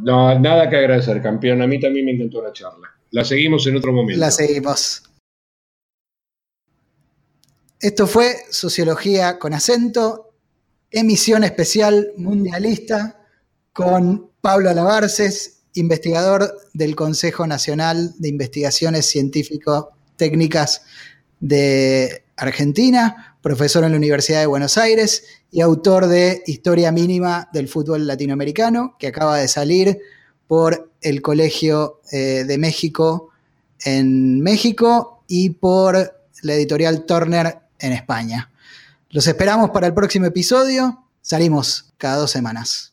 No, 0.02 0.38
nada 0.40 0.70
que 0.70 0.78
agradecer, 0.78 1.22
campeón. 1.22 1.62
A 1.62 1.68
mí 1.68 1.80
también 1.80 2.06
me 2.06 2.12
encantó 2.12 2.42
la 2.42 2.52
charla. 2.54 2.90
La 3.12 3.24
seguimos 3.24 3.66
en 3.68 3.78
otro 3.78 3.94
momento. 3.94 4.20
La 4.20 4.32
seguimos. 4.32 5.04
Esto 7.80 8.08
fue 8.08 8.36
Sociología 8.50 9.40
con 9.40 9.54
acento, 9.54 10.34
emisión 10.90 11.44
especial 11.44 12.12
mundialista 12.18 13.20
con 13.74 14.33
Pablo 14.44 14.70
Alabarces, 14.70 15.62
investigador 15.74 16.60
del 16.74 16.98
Consejo 16.98 17.48
Nacional 17.48 18.14
de 18.18 18.28
Investigaciones 18.28 19.06
Científico-Técnicas 19.06 20.82
de 21.40 22.26
Argentina, 22.36 23.38
profesor 23.42 23.86
en 23.86 23.92
la 23.92 23.98
Universidad 23.98 24.42
de 24.42 24.48
Buenos 24.48 24.78
Aires 24.78 25.24
y 25.50 25.62
autor 25.62 26.08
de 26.08 26.44
Historia 26.46 26.92
Mínima 26.92 27.48
del 27.54 27.70
Fútbol 27.70 28.06
Latinoamericano, 28.06 28.98
que 29.00 29.08
acaba 29.08 29.38
de 29.38 29.48
salir 29.48 30.00
por 30.46 30.92
el 31.00 31.22
Colegio 31.22 32.02
eh, 32.12 32.44
de 32.46 32.58
México 32.58 33.30
en 33.86 34.42
México 34.42 35.24
y 35.26 35.52
por 35.52 35.96
la 36.42 36.54
editorial 36.54 37.06
Turner 37.06 37.60
en 37.80 37.94
España. 37.94 38.52
Los 39.10 39.26
esperamos 39.26 39.70
para 39.70 39.88
el 39.88 39.94
próximo 39.94 40.26
episodio. 40.26 41.06
Salimos 41.22 41.94
cada 41.98 42.18
dos 42.18 42.32
semanas. 42.32 42.93